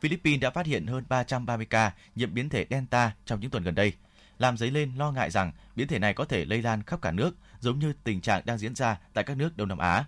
Philippines 0.00 0.40
đã 0.40 0.50
phát 0.50 0.66
hiện 0.66 0.86
hơn 0.86 1.04
330 1.08 1.66
ca 1.66 1.92
nhiễm 2.14 2.34
biến 2.34 2.48
thể 2.48 2.66
Delta 2.70 3.12
trong 3.26 3.40
những 3.40 3.50
tuần 3.50 3.62
gần 3.62 3.74
đây, 3.74 3.92
làm 4.38 4.56
dấy 4.56 4.70
lên 4.70 4.92
lo 4.96 5.12
ngại 5.12 5.30
rằng 5.30 5.52
biến 5.76 5.88
thể 5.88 5.98
này 5.98 6.14
có 6.14 6.24
thể 6.24 6.44
lây 6.44 6.62
lan 6.62 6.82
khắp 6.82 7.02
cả 7.02 7.12
nước, 7.12 7.36
giống 7.60 7.78
như 7.78 7.92
tình 8.04 8.20
trạng 8.20 8.42
đang 8.44 8.58
diễn 8.58 8.74
ra 8.74 8.98
tại 9.12 9.24
các 9.24 9.36
nước 9.36 9.56
Đông 9.56 9.68
Nam 9.68 9.78
Á. 9.78 10.04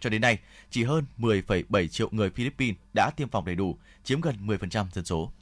Cho 0.00 0.10
đến 0.10 0.20
nay, 0.20 0.38
chỉ 0.70 0.84
hơn 0.84 1.04
10,7 1.18 1.86
triệu 1.88 2.08
người 2.10 2.30
Philippines 2.30 2.76
đã 2.94 3.10
tiêm 3.16 3.28
phòng 3.28 3.44
đầy 3.44 3.54
đủ, 3.54 3.78
chiếm 4.04 4.20
gần 4.20 4.46
10% 4.46 4.86
dân 4.92 5.04
số. 5.04 5.32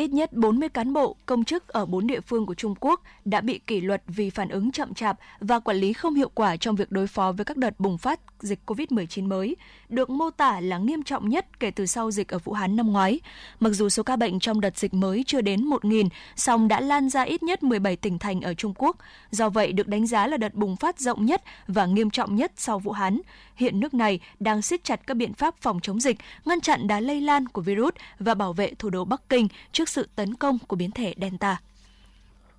Ít 0.00 0.12
nhất 0.12 0.32
40 0.32 0.68
cán 0.68 0.92
bộ, 0.92 1.16
công 1.26 1.44
chức 1.44 1.68
ở 1.68 1.86
bốn 1.86 2.06
địa 2.06 2.20
phương 2.20 2.46
của 2.46 2.54
Trung 2.54 2.74
Quốc 2.80 3.02
đã 3.24 3.40
bị 3.40 3.58
kỷ 3.58 3.80
luật 3.80 4.02
vì 4.06 4.30
phản 4.30 4.48
ứng 4.48 4.72
chậm 4.72 4.94
chạp 4.94 5.18
và 5.40 5.58
quản 5.58 5.76
lý 5.76 5.92
không 5.92 6.14
hiệu 6.14 6.30
quả 6.34 6.56
trong 6.56 6.76
việc 6.76 6.92
đối 6.92 7.06
phó 7.06 7.32
với 7.32 7.44
các 7.44 7.56
đợt 7.56 7.80
bùng 7.80 7.98
phát 7.98 8.20
dịch 8.42 8.58
COVID-19 8.66 9.28
mới, 9.28 9.56
được 9.88 10.10
mô 10.10 10.30
tả 10.30 10.60
là 10.60 10.78
nghiêm 10.78 11.02
trọng 11.02 11.28
nhất 11.28 11.60
kể 11.60 11.70
từ 11.70 11.86
sau 11.86 12.10
dịch 12.10 12.28
ở 12.28 12.38
Vũ 12.38 12.52
Hán 12.52 12.76
năm 12.76 12.92
ngoái. 12.92 13.20
Mặc 13.60 13.70
dù 13.70 13.88
số 13.88 14.02
ca 14.02 14.16
bệnh 14.16 14.40
trong 14.40 14.60
đợt 14.60 14.78
dịch 14.78 14.94
mới 14.94 15.24
chưa 15.26 15.40
đến 15.40 15.60
1.000, 15.64 16.08
song 16.36 16.68
đã 16.68 16.80
lan 16.80 17.08
ra 17.08 17.22
ít 17.22 17.42
nhất 17.42 17.62
17 17.62 17.96
tỉnh 17.96 18.18
thành 18.18 18.40
ở 18.40 18.54
Trung 18.54 18.74
Quốc. 18.76 18.96
Do 19.30 19.48
vậy, 19.48 19.72
được 19.72 19.88
đánh 19.88 20.06
giá 20.06 20.26
là 20.26 20.36
đợt 20.36 20.54
bùng 20.54 20.76
phát 20.76 21.00
rộng 21.00 21.26
nhất 21.26 21.42
và 21.66 21.86
nghiêm 21.86 22.10
trọng 22.10 22.36
nhất 22.36 22.52
sau 22.56 22.78
Vũ 22.78 22.92
Hán. 22.92 23.20
Hiện 23.56 23.80
nước 23.80 23.94
này 23.94 24.20
đang 24.40 24.62
siết 24.62 24.84
chặt 24.84 25.06
các 25.06 25.14
biện 25.14 25.34
pháp 25.34 25.54
phòng 25.60 25.80
chống 25.82 26.00
dịch, 26.00 26.16
ngăn 26.44 26.60
chặn 26.60 26.86
đá 26.86 27.00
lây 27.00 27.20
lan 27.20 27.48
của 27.48 27.62
virus 27.62 27.94
và 28.18 28.34
bảo 28.34 28.52
vệ 28.52 28.74
thủ 28.74 28.90
đô 28.90 29.04
Bắc 29.04 29.28
Kinh 29.28 29.48
trước 29.72 29.88
sự 29.88 30.08
tấn 30.14 30.34
công 30.34 30.58
của 30.58 30.76
biến 30.76 30.90
thể 30.90 31.14
Delta. 31.20 31.60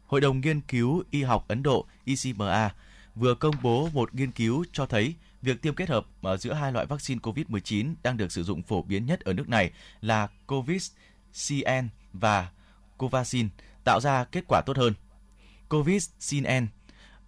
Hội 0.07 0.21
đồng 0.21 0.41
Nghiên 0.41 0.61
cứu 0.61 1.03
Y 1.11 1.23
học 1.23 1.45
Ấn 1.47 1.63
Độ 1.63 1.85
ICMA 2.05 2.69
vừa 3.15 3.35
công 3.35 3.55
bố 3.61 3.89
một 3.93 4.15
nghiên 4.15 4.31
cứu 4.31 4.65
cho 4.73 4.85
thấy 4.85 5.13
việc 5.41 5.61
tiêm 5.61 5.75
kết 5.75 5.89
hợp 5.89 6.05
ờ, 6.21 6.37
giữa 6.37 6.53
hai 6.53 6.71
loại 6.71 6.85
vaccine 6.85 7.19
COVID-19 7.23 7.93
đang 8.03 8.17
được 8.17 8.31
sử 8.31 8.43
dụng 8.43 8.61
phổ 8.61 8.81
biến 8.81 9.05
nhất 9.05 9.19
ở 9.19 9.33
nước 9.33 9.49
này 9.49 9.71
là 10.01 10.27
Covid-CN 10.47 11.87
và 12.13 12.49
Covaxin 12.97 13.49
tạo 13.83 13.99
ra 13.99 14.23
kết 14.23 14.43
quả 14.47 14.61
tốt 14.65 14.77
hơn. 14.77 14.93
Covid-CN 15.69 16.67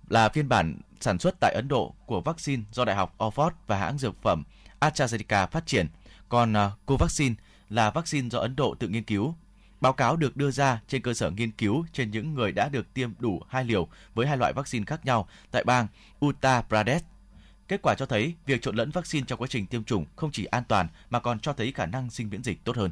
là 0.10 0.30
phiên 0.30 0.50
bản 0.50 0.80
sản 1.00 1.20
xuất 1.20 1.36
tại 1.40 1.54
Ấn 1.56 1.68
Độ 1.68 1.94
của 2.06 2.22
vaccine 2.22 2.64
do 2.72 2.86
Đại 2.86 2.96
học 2.96 3.16
Oxford 3.18 3.52
và 3.68 3.78
hãng 3.78 3.98
dược 3.98 4.22
phẩm 4.22 4.44
AstraZeneca 4.80 5.48
phát 5.48 5.66
triển, 5.66 5.88
còn 6.30 6.54
ờ, 6.54 6.72
Covaxin 6.86 7.36
là 7.70 7.92
vaccine 7.92 8.30
do 8.30 8.40
Ấn 8.40 8.56
Độ 8.56 8.76
tự 8.80 8.88
nghiên 8.88 9.04
cứu. 9.04 9.36
Báo 9.82 9.94
cáo 9.94 10.16
được 10.16 10.38
đưa 10.38 10.52
ra 10.52 10.82
trên 10.88 11.02
cơ 11.02 11.14
sở 11.14 11.30
nghiên 11.30 11.52
cứu 11.52 11.86
trên 11.94 12.12
những 12.12 12.34
người 12.34 12.52
đã 12.52 12.70
được 12.70 12.94
tiêm 12.94 13.10
đủ 13.20 13.42
hai 13.50 13.64
liều 13.64 13.88
với 14.14 14.28
hai 14.28 14.38
loại 14.38 14.54
vaccine 14.54 14.86
khác 14.86 15.06
nhau 15.06 15.28
tại 15.52 15.64
bang 15.64 15.88
Uttar 16.26 16.66
Pradesh. 16.70 17.13
Kết 17.68 17.82
quả 17.82 17.96
cho 17.96 18.06
thấy 18.06 18.34
việc 18.46 18.62
trộn 18.62 18.76
lẫn 18.76 18.92
vaccine 18.92 19.26
trong 19.28 19.40
quá 19.40 19.48
trình 19.48 19.66
tiêm 19.66 19.84
chủng 19.84 20.06
không 20.16 20.32
chỉ 20.32 20.46
an 20.46 20.64
toàn 20.68 20.88
mà 21.10 21.20
còn 21.20 21.40
cho 21.40 21.54
thấy 21.54 21.72
khả 21.72 21.86
năng 21.86 22.10
sinh 22.10 22.30
miễn 22.30 22.44
dịch 22.44 22.64
tốt 22.64 22.78
hơn. 22.78 22.92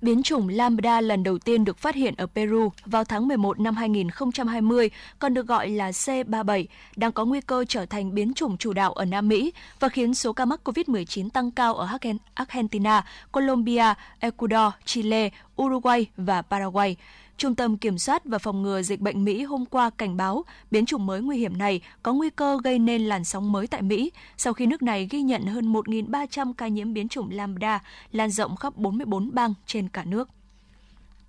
Biến 0.00 0.22
chủng 0.22 0.48
Lambda 0.48 1.00
lần 1.00 1.22
đầu 1.22 1.38
tiên 1.38 1.64
được 1.64 1.78
phát 1.78 1.94
hiện 1.94 2.14
ở 2.16 2.26
Peru 2.26 2.72
vào 2.84 3.04
tháng 3.04 3.28
11 3.28 3.60
năm 3.60 3.76
2020, 3.76 4.90
còn 5.18 5.34
được 5.34 5.46
gọi 5.46 5.68
là 5.68 5.90
C37, 5.90 6.64
đang 6.96 7.12
có 7.12 7.24
nguy 7.24 7.40
cơ 7.40 7.64
trở 7.68 7.86
thành 7.86 8.14
biến 8.14 8.34
chủng 8.34 8.56
chủ 8.56 8.72
đạo 8.72 8.92
ở 8.92 9.04
Nam 9.04 9.28
Mỹ 9.28 9.52
và 9.80 9.88
khiến 9.88 10.14
số 10.14 10.32
ca 10.32 10.44
mắc 10.44 10.60
COVID-19 10.64 11.30
tăng 11.30 11.50
cao 11.50 11.74
ở 11.74 11.88
Argentina, 12.34 13.04
Colombia, 13.32 13.94
Ecuador, 14.18 14.72
Chile, 14.84 15.30
Uruguay 15.62 16.06
và 16.16 16.42
Paraguay. 16.42 16.96
Trung 17.38 17.54
tâm 17.54 17.76
Kiểm 17.76 17.98
soát 17.98 18.24
và 18.24 18.38
Phòng 18.38 18.62
ngừa 18.62 18.82
Dịch 18.82 19.00
bệnh 19.00 19.24
Mỹ 19.24 19.44
hôm 19.44 19.64
qua 19.66 19.90
cảnh 19.90 20.16
báo 20.16 20.44
biến 20.70 20.86
chủng 20.86 21.06
mới 21.06 21.20
nguy 21.20 21.38
hiểm 21.38 21.58
này 21.58 21.80
có 22.02 22.12
nguy 22.12 22.30
cơ 22.30 22.58
gây 22.64 22.78
nên 22.78 23.02
làn 23.02 23.24
sóng 23.24 23.52
mới 23.52 23.66
tại 23.66 23.82
Mỹ 23.82 24.12
sau 24.36 24.52
khi 24.52 24.66
nước 24.66 24.82
này 24.82 25.08
ghi 25.10 25.22
nhận 25.22 25.46
hơn 25.46 25.72
1.300 25.72 26.52
ca 26.52 26.68
nhiễm 26.68 26.94
biến 26.94 27.08
chủng 27.08 27.30
Lambda 27.30 27.82
lan 28.12 28.30
rộng 28.30 28.56
khắp 28.56 28.76
44 28.76 29.34
bang 29.34 29.54
trên 29.66 29.88
cả 29.88 30.04
nước. 30.04 30.28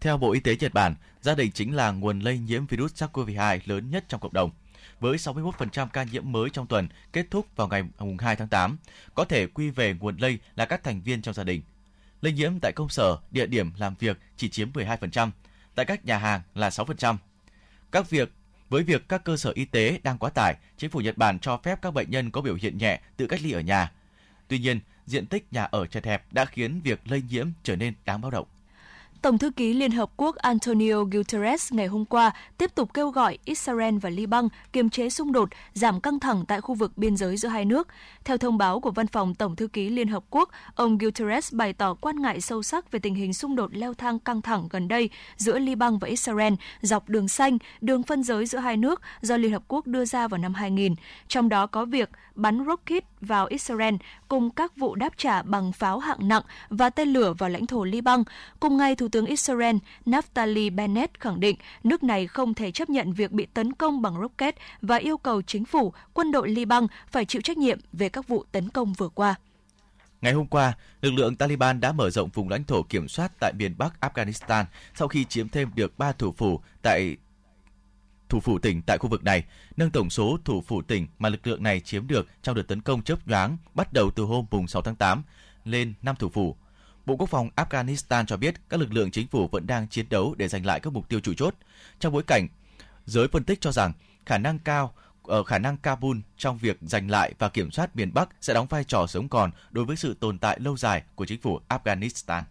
Theo 0.02 0.18
Bộ 0.18 0.32
Y 0.32 0.40
tế 0.40 0.56
Nhật 0.60 0.74
Bản, 0.74 0.96
gia 1.22 1.36
đình 1.36 1.52
chính 1.52 1.76
là 1.76 1.92
nguồn 1.92 2.20
lây 2.20 2.38
nhiễm 2.38 2.66
virus 2.66 3.04
SARS-CoV-2 3.04 3.60
lớn 3.66 3.90
nhất 3.92 4.06
trong 4.08 4.20
cộng 4.20 4.34
đồng. 4.34 4.52
Với 5.00 5.18
61% 5.18 5.88
ca 5.88 6.04
nhiễm 6.04 6.32
mới 6.32 6.50
trong 6.50 6.68
tuần 6.68 6.88
kết 7.14 7.26
thúc 7.32 7.48
vào 7.56 7.68
ngày 7.68 7.84
2 8.20 8.36
tháng 8.36 8.48
8, 8.48 8.78
có 9.16 9.26
thể 9.26 9.48
quy 9.48 9.70
về 9.70 9.96
nguồn 10.00 10.18
lây 10.18 10.40
là 10.56 10.66
các 10.66 10.84
thành 10.84 11.02
viên 11.02 11.22
trong 11.22 11.34
gia 11.34 11.44
đình. 11.44 11.62
Lây 12.22 12.34
nhiễm 12.34 12.60
tại 12.62 12.72
công 12.76 12.90
sở, 12.90 13.18
địa 13.32 13.46
điểm 13.46 13.72
làm 13.78 13.96
việc 14.00 14.20
chỉ 14.38 14.50
chiếm 14.50 14.72
12%, 14.72 15.32
tại 15.80 15.86
các 15.86 16.06
nhà 16.06 16.18
hàng 16.18 16.42
là 16.56 16.70
6%. 16.70 17.18
Các 17.92 18.10
việc 18.10 18.32
với 18.70 18.84
việc 18.84 19.10
các 19.10 19.24
cơ 19.24 19.38
sở 19.38 19.52
y 19.56 19.66
tế 19.66 20.00
đang 20.04 20.18
quá 20.18 20.30
tải, 20.30 20.56
chính 20.78 20.90
phủ 20.90 21.00
Nhật 21.00 21.18
Bản 21.18 21.40
cho 21.40 21.58
phép 21.58 21.82
các 21.82 21.94
bệnh 21.94 22.12
nhân 22.12 22.32
có 22.32 22.42
biểu 22.42 22.56
hiện 22.56 22.78
nhẹ 22.78 23.00
tự 23.18 23.28
cách 23.28 23.40
ly 23.44 23.52
ở 23.52 23.62
nhà. 23.62 23.92
Tuy 24.48 24.60
nhiên, 24.60 24.80
diện 25.06 25.26
tích 25.26 25.54
nhà 25.54 25.64
ở 25.64 25.86
chật 25.86 26.06
hẹp 26.06 26.34
đã 26.34 26.46
khiến 26.46 26.82
việc 26.84 27.00
lây 27.06 27.22
nhiễm 27.30 27.48
trở 27.64 27.76
nên 27.76 27.94
đáng 28.06 28.22
báo 28.22 28.32
động. 28.32 28.48
Tổng 29.22 29.38
thư 29.38 29.52
ký 29.52 29.74
Liên 29.74 29.92
Hợp 29.92 30.10
Quốc 30.18 30.36
Antonio 30.36 31.04
Guterres 31.12 31.74
ngày 31.74 31.88
hôm 31.88 32.06
qua 32.06 32.32
tiếp 32.58 32.76
tục 32.76 32.94
kêu 32.94 33.10
gọi 33.10 33.38
Israel 33.46 33.98
và 33.98 34.10
Liban 34.10 34.48
kiềm 34.74 34.90
chế 34.90 35.10
xung 35.10 35.32
đột, 35.32 35.50
giảm 35.74 36.02
căng 36.02 36.20
thẳng 36.20 36.46
tại 36.48 36.62
khu 36.62 36.76
vực 36.76 36.98
biên 36.98 37.18
giới 37.18 37.38
giữa 37.38 37.50
hai 37.50 37.66
nước. 37.66 37.88
Theo 38.24 38.38
thông 38.38 38.58
báo 38.58 38.80
của 38.80 38.92
Văn 38.92 39.08
phòng 39.08 39.36
Tổng 39.36 39.56
thư 39.56 39.68
ký 39.68 39.90
Liên 39.90 40.08
Hợp 40.08 40.24
Quốc, 40.30 40.50
ông 40.76 40.98
Guterres 40.98 41.54
bày 41.54 41.74
tỏ 41.74 41.94
quan 41.94 42.22
ngại 42.22 42.42
sâu 42.42 42.64
sắc 42.64 42.92
về 42.92 43.00
tình 43.00 43.16
hình 43.16 43.34
xung 43.34 43.56
đột 43.56 43.70
leo 43.74 43.94
thang 43.94 44.20
căng 44.20 44.42
thẳng 44.42 44.68
gần 44.70 44.88
đây 44.88 45.10
giữa 45.38 45.60
Liban 45.60 45.98
và 45.98 46.08
Israel 46.08 46.54
dọc 46.82 47.10
đường 47.10 47.28
xanh, 47.28 47.58
đường 47.82 48.04
phân 48.04 48.24
giới 48.24 48.46
giữa 48.46 48.60
hai 48.60 48.78
nước 48.78 49.02
do 49.22 49.38
Liên 49.38 49.52
Hợp 49.52 49.64
Quốc 49.68 49.88
đưa 49.88 50.06
ra 50.06 50.28
vào 50.28 50.38
năm 50.38 50.54
2000. 50.54 50.96
Trong 51.28 51.50
đó 51.50 51.68
có 51.68 51.86
việc 51.86 52.10
bắn 52.36 52.66
rocket 52.66 53.04
vào 53.22 53.46
Israel 53.46 53.96
cùng 54.28 54.50
các 54.50 54.78
vụ 54.78 54.96
đáp 54.96 55.14
trả 55.18 55.42
bằng 55.42 55.72
pháo 55.72 56.00
hạng 56.00 56.28
nặng 56.28 56.44
và 56.70 56.90
tên 56.90 57.08
lửa 57.08 57.34
vào 57.38 57.50
lãnh 57.50 57.66
thổ 57.66 57.84
Liban. 57.84 58.24
Cùng 58.60 58.78
ngày, 58.78 58.96
Thủ 58.96 59.08
tướng 59.08 59.26
Israel 59.26 59.76
Naftali 60.06 60.76
Bennett 60.76 61.20
khẳng 61.20 61.40
định 61.40 61.56
nước 61.84 62.04
này 62.04 62.28
không 62.28 62.54
thể 62.54 62.72
chấp 62.72 62.90
nhận 62.90 63.14
việc 63.14 63.32
bị 63.32 63.46
tấn 63.46 63.74
công 63.74 64.02
bằng 64.02 64.22
rocket 64.22 64.56
và 64.82 64.96
yêu 64.98 65.18
cầu 65.18 65.42
chính 65.42 65.66
phủ, 65.66 65.94
quân 66.14 66.32
đội 66.32 66.50
Liban 66.50 66.88
phải 67.08 67.26
chịu 67.26 67.42
trách 67.42 67.58
nhiệm 67.58 67.80
về 67.94 68.10
các 68.10 68.28
vụ 68.28 68.44
tấn 68.52 68.70
công 68.70 68.94
vừa 68.94 69.10
qua. 69.10 69.36
Ngày 70.22 70.34
hôm 70.34 70.48
qua, 70.48 70.74
lực 71.02 71.14
lượng 71.14 71.36
Taliban 71.36 71.80
đã 71.80 71.92
mở 71.92 72.10
rộng 72.10 72.30
vùng 72.30 72.50
lãnh 72.50 72.64
thổ 72.64 72.84
kiểm 72.84 73.08
soát 73.08 73.32
tại 73.40 73.54
miền 73.58 73.76
Bắc 73.78 73.94
Afghanistan 74.02 74.66
sau 74.96 75.08
khi 75.08 75.26
chiếm 75.26 75.50
thêm 75.50 75.70
được 75.76 75.98
3 75.98 76.12
thủ 76.12 76.32
phủ 76.32 76.62
tại 76.82 77.18
thủ 78.30 78.40
phủ 78.40 78.60
tỉnh 78.60 78.82
tại 78.82 78.98
khu 78.98 79.10
vực 79.10 79.24
này, 79.24 79.44
nâng 79.78 79.92
tổng 79.92 80.10
số 80.10 80.38
thủ 80.46 80.62
phủ 80.62 80.82
tỉnh 80.82 81.08
mà 81.20 81.30
lực 81.30 81.48
lượng 81.48 81.64
này 81.64 81.80
chiếm 81.80 82.08
được 82.08 82.28
trong 82.44 82.56
đợt 82.56 82.68
tấn 82.68 82.82
công 82.82 83.02
chớp 83.02 83.28
nhoáng 83.28 83.58
bắt 83.74 83.94
đầu 83.94 84.12
từ 84.12 84.24
hôm 84.24 84.46
mùng 84.52 84.68
6 84.68 84.82
tháng 84.82 84.96
8 84.96 85.24
lên 85.66 85.94
5 86.02 86.16
thủ 86.16 86.30
phủ. 86.30 86.56
Bộ 87.06 87.16
Quốc 87.16 87.30
phòng 87.30 87.50
Afghanistan 87.56 88.26
cho 88.26 88.38
biết 88.38 88.70
các 88.70 88.80
lực 88.80 88.94
lượng 88.94 89.12
chính 89.12 89.28
phủ 89.28 89.48
vẫn 89.48 89.68
đang 89.68 89.88
chiến 89.88 90.06
đấu 90.10 90.36
để 90.38 90.48
giành 90.48 90.66
lại 90.66 90.80
các 90.80 90.94
mục 90.94 91.10
tiêu 91.10 91.20
chủ 91.20 91.34
chốt. 91.34 91.56
Trong 92.00 92.14
bối 92.14 92.24
cảnh, 92.24 92.48
giới 93.06 93.28
phân 93.28 93.44
tích 93.44 93.62
cho 93.62 93.72
rằng 93.72 93.94
khả 94.26 94.38
năng 94.38 94.60
cao 94.60 94.94
ở 95.24 95.44
khả 95.44 95.60
năng 95.60 95.78
Kabul 95.78 96.18
trong 96.38 96.58
việc 96.58 96.78
giành 96.82 97.12
lại 97.12 97.34
và 97.40 97.50
kiểm 97.50 97.72
soát 97.72 97.96
miền 97.96 98.14
Bắc 98.14 98.30
sẽ 98.42 98.54
đóng 98.54 98.68
vai 98.68 98.84
trò 98.84 99.08
sống 99.08 99.30
còn 99.30 99.52
đối 99.72 99.86
với 99.86 99.96
sự 99.96 100.14
tồn 100.14 100.38
tại 100.38 100.60
lâu 100.60 100.78
dài 100.78 101.04
của 101.16 101.26
chính 101.26 101.42
phủ 101.42 101.60
Afghanistan. 101.70 102.42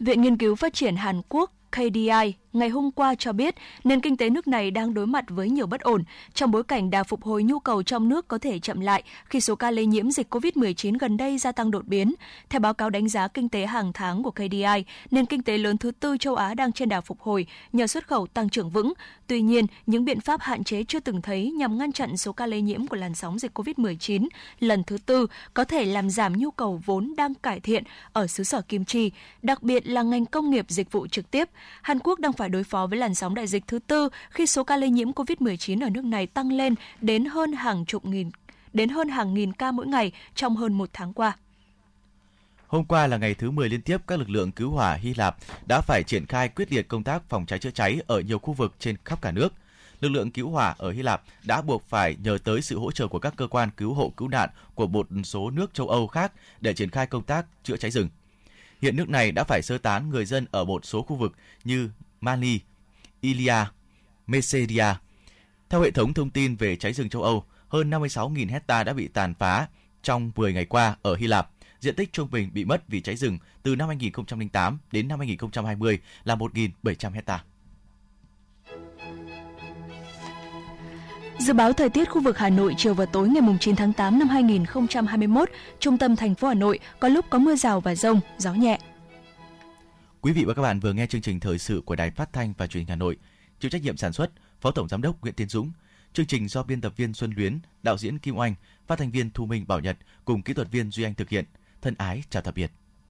Viện 0.00 0.22
Nghiên 0.22 0.36
cứu 0.36 0.54
Phát 0.54 0.74
triển 0.74 0.96
Hàn 0.96 1.22
Quốc 1.28 1.52
KDI 1.72 2.34
ngày 2.52 2.68
hôm 2.68 2.90
qua 2.90 3.14
cho 3.14 3.32
biết 3.32 3.54
nền 3.84 4.00
kinh 4.00 4.16
tế 4.16 4.30
nước 4.30 4.48
này 4.48 4.70
đang 4.70 4.94
đối 4.94 5.06
mặt 5.06 5.24
với 5.28 5.50
nhiều 5.50 5.66
bất 5.66 5.80
ổn 5.80 6.04
trong 6.34 6.50
bối 6.50 6.64
cảnh 6.64 6.90
đà 6.90 7.02
phục 7.04 7.22
hồi 7.22 7.42
nhu 7.42 7.58
cầu 7.58 7.82
trong 7.82 8.08
nước 8.08 8.28
có 8.28 8.38
thể 8.38 8.58
chậm 8.58 8.80
lại 8.80 9.02
khi 9.24 9.40
số 9.40 9.56
ca 9.56 9.70
lây 9.70 9.86
nhiễm 9.86 10.10
dịch 10.10 10.34
COVID-19 10.34 10.96
gần 11.00 11.16
đây 11.16 11.38
gia 11.38 11.52
tăng 11.52 11.70
đột 11.70 11.86
biến. 11.86 12.14
Theo 12.50 12.60
báo 12.60 12.74
cáo 12.74 12.90
đánh 12.90 13.08
giá 13.08 13.28
kinh 13.28 13.48
tế 13.48 13.66
hàng 13.66 13.92
tháng 13.92 14.22
của 14.22 14.30
KDI, 14.30 14.84
nền 15.10 15.26
kinh 15.26 15.42
tế 15.42 15.58
lớn 15.58 15.78
thứ 15.78 15.90
tư 15.90 16.16
châu 16.18 16.34
Á 16.34 16.54
đang 16.54 16.72
trên 16.72 16.88
đà 16.88 17.00
phục 17.00 17.20
hồi 17.20 17.46
nhờ 17.72 17.86
xuất 17.86 18.06
khẩu 18.06 18.26
tăng 18.26 18.48
trưởng 18.48 18.70
vững. 18.70 18.92
Tuy 19.26 19.40
nhiên, 19.40 19.66
những 19.86 20.04
biện 20.04 20.20
pháp 20.20 20.40
hạn 20.40 20.64
chế 20.64 20.84
chưa 20.84 21.00
từng 21.00 21.22
thấy 21.22 21.50
nhằm 21.50 21.78
ngăn 21.78 21.92
chặn 21.92 22.16
số 22.16 22.32
ca 22.32 22.46
lây 22.46 22.62
nhiễm 22.62 22.86
của 22.86 22.96
làn 22.96 23.14
sóng 23.14 23.38
dịch 23.38 23.58
COVID-19 23.58 24.28
lần 24.60 24.84
thứ 24.84 24.98
tư 25.06 25.26
có 25.54 25.64
thể 25.64 25.84
làm 25.84 26.10
giảm 26.10 26.32
nhu 26.38 26.50
cầu 26.50 26.82
vốn 26.84 27.14
đang 27.16 27.34
cải 27.34 27.60
thiện 27.60 27.84
ở 28.12 28.26
xứ 28.26 28.44
sở 28.44 28.60
kim 28.60 28.84
chi, 28.84 29.10
đặc 29.42 29.62
biệt 29.62 29.86
là 29.86 30.02
ngành 30.02 30.26
công 30.26 30.50
nghiệp 30.50 30.66
dịch 30.68 30.92
vụ 30.92 31.06
trực 31.06 31.30
tiếp. 31.30 31.48
Hàn 31.82 31.98
Quốc 31.98 32.18
đang 32.18 32.32
phải 32.32 32.48
đối 32.48 32.64
phó 32.64 32.86
với 32.86 32.98
làn 32.98 33.14
sóng 33.14 33.34
đại 33.34 33.46
dịch 33.46 33.66
thứ 33.66 33.78
tư 33.78 34.08
khi 34.30 34.46
số 34.46 34.64
ca 34.64 34.76
lây 34.76 34.90
nhiễm 34.90 35.12
COVID-19 35.12 35.86
ở 35.86 35.90
nước 35.90 36.04
này 36.04 36.26
tăng 36.26 36.52
lên 36.52 36.74
đến 37.00 37.24
hơn 37.24 37.52
hàng 37.52 37.84
chục 37.84 38.04
nghìn, 38.04 38.30
đến 38.72 38.88
hơn 38.88 39.08
hàng 39.08 39.34
nghìn 39.34 39.52
ca 39.52 39.72
mỗi 39.72 39.86
ngày 39.86 40.12
trong 40.34 40.56
hơn 40.56 40.72
một 40.72 40.90
tháng 40.92 41.12
qua. 41.12 41.36
Hôm 42.66 42.84
qua 42.84 43.06
là 43.06 43.16
ngày 43.16 43.34
thứ 43.34 43.50
10 43.50 43.68
liên 43.68 43.82
tiếp 43.82 43.98
các 44.06 44.18
lực 44.18 44.30
lượng 44.30 44.52
cứu 44.52 44.70
hỏa 44.70 44.94
Hy 44.94 45.14
Lạp 45.14 45.36
đã 45.66 45.80
phải 45.80 46.02
triển 46.02 46.26
khai 46.26 46.48
quyết 46.48 46.72
liệt 46.72 46.88
công 46.88 47.04
tác 47.04 47.22
phòng 47.28 47.46
cháy 47.46 47.58
chữa 47.58 47.70
cháy 47.70 48.00
ở 48.06 48.20
nhiều 48.20 48.38
khu 48.38 48.52
vực 48.52 48.74
trên 48.78 48.96
khắp 49.04 49.22
cả 49.22 49.32
nước. 49.32 49.52
Lực 50.00 50.08
lượng 50.08 50.30
cứu 50.30 50.50
hỏa 50.50 50.74
ở 50.78 50.92
Hy 50.92 51.02
Lạp 51.02 51.22
đã 51.44 51.62
buộc 51.62 51.88
phải 51.88 52.16
nhờ 52.22 52.38
tới 52.44 52.62
sự 52.62 52.78
hỗ 52.78 52.92
trợ 52.92 53.06
của 53.06 53.18
các 53.18 53.34
cơ 53.36 53.46
quan 53.46 53.70
cứu 53.76 53.94
hộ 53.94 54.12
cứu 54.16 54.28
nạn 54.28 54.48
của 54.74 54.86
một 54.86 55.08
số 55.24 55.50
nước 55.50 55.74
châu 55.74 55.88
Âu 55.88 56.06
khác 56.06 56.32
để 56.60 56.74
triển 56.74 56.90
khai 56.90 57.06
công 57.06 57.22
tác 57.22 57.46
chữa 57.62 57.76
cháy 57.76 57.90
rừng. 57.90 58.08
Hiện 58.82 58.96
nước 58.96 59.08
này 59.08 59.32
đã 59.32 59.44
phải 59.44 59.62
sơ 59.62 59.78
tán 59.78 60.10
người 60.10 60.24
dân 60.24 60.46
ở 60.50 60.64
một 60.64 60.84
số 60.84 61.02
khu 61.02 61.16
vực 61.16 61.32
như 61.64 61.90
Mali, 62.20 62.60
Ilia, 63.20 63.64
Messeria. 64.26 64.84
Theo 65.68 65.80
hệ 65.80 65.90
thống 65.90 66.14
thông 66.14 66.30
tin 66.30 66.56
về 66.56 66.76
cháy 66.76 66.92
rừng 66.92 67.08
châu 67.08 67.22
Âu, 67.22 67.44
hơn 67.68 67.90
56.000 67.90 68.48
hecta 68.48 68.84
đã 68.84 68.92
bị 68.92 69.08
tàn 69.08 69.34
phá 69.34 69.66
trong 70.02 70.30
10 70.36 70.52
ngày 70.52 70.64
qua 70.64 70.96
ở 71.02 71.16
Hy 71.16 71.26
Lạp. 71.26 71.50
Diện 71.80 71.94
tích 71.94 72.12
trung 72.12 72.30
bình 72.30 72.50
bị 72.52 72.64
mất 72.64 72.88
vì 72.88 73.00
cháy 73.00 73.16
rừng 73.16 73.38
từ 73.62 73.76
năm 73.76 73.88
2008 73.88 74.78
đến 74.92 75.08
năm 75.08 75.18
2020 75.18 75.98
là 76.24 76.36
1.700 76.36 77.12
hecta. 77.12 77.42
Dự 81.38 81.52
báo 81.52 81.72
thời 81.72 81.90
tiết 81.90 82.10
khu 82.10 82.20
vực 82.20 82.38
Hà 82.38 82.50
Nội 82.50 82.74
chiều 82.76 82.94
và 82.94 83.06
tối 83.06 83.28
ngày 83.28 83.42
9 83.60 83.76
tháng 83.76 83.92
8 83.92 84.18
năm 84.18 84.28
2021, 84.28 85.50
trung 85.80 85.98
tâm 85.98 86.16
thành 86.16 86.34
phố 86.34 86.48
Hà 86.48 86.54
Nội 86.54 86.78
có 87.00 87.08
lúc 87.08 87.24
có 87.30 87.38
mưa 87.38 87.56
rào 87.56 87.80
và 87.80 87.94
rông, 87.94 88.20
gió 88.38 88.54
nhẹ. 88.54 88.78
Quý 90.20 90.32
vị 90.32 90.44
và 90.44 90.54
các 90.54 90.62
bạn 90.62 90.80
vừa 90.80 90.92
nghe 90.92 91.06
chương 91.06 91.20
trình 91.20 91.40
thời 91.40 91.58
sự 91.58 91.82
của 91.84 91.96
Đài 91.96 92.10
Phát 92.10 92.32
thanh 92.32 92.54
và 92.58 92.66
Truyền 92.66 92.80
hình 92.80 92.88
Hà 92.88 92.96
Nội. 92.96 93.16
Chịu 93.60 93.70
trách 93.70 93.82
nhiệm 93.82 93.96
sản 93.96 94.12
xuất, 94.12 94.30
Phó 94.60 94.70
Tổng 94.70 94.88
giám 94.88 95.02
đốc 95.02 95.20
Nguyễn 95.20 95.34
Tiến 95.34 95.48
Dũng. 95.48 95.72
Chương 96.12 96.26
trình 96.26 96.48
do 96.48 96.62
biên 96.62 96.80
tập 96.80 96.92
viên 96.96 97.14
Xuân 97.14 97.32
Luyến, 97.36 97.58
đạo 97.82 97.98
diễn 97.98 98.18
Kim 98.18 98.36
Oanh, 98.36 98.54
phát 98.86 98.98
thanh 98.98 99.10
viên 99.10 99.30
Thu 99.30 99.46
Minh 99.46 99.64
Bảo 99.68 99.80
Nhật 99.80 99.96
cùng 100.24 100.42
kỹ 100.42 100.54
thuật 100.54 100.70
viên 100.70 100.90
Duy 100.90 101.04
Anh 101.04 101.14
thực 101.14 101.28
hiện. 101.28 101.44
Thân 101.82 101.94
ái 101.98 102.22
chào 102.30 102.42
tạm 102.42 102.54
biệt. 102.54 102.70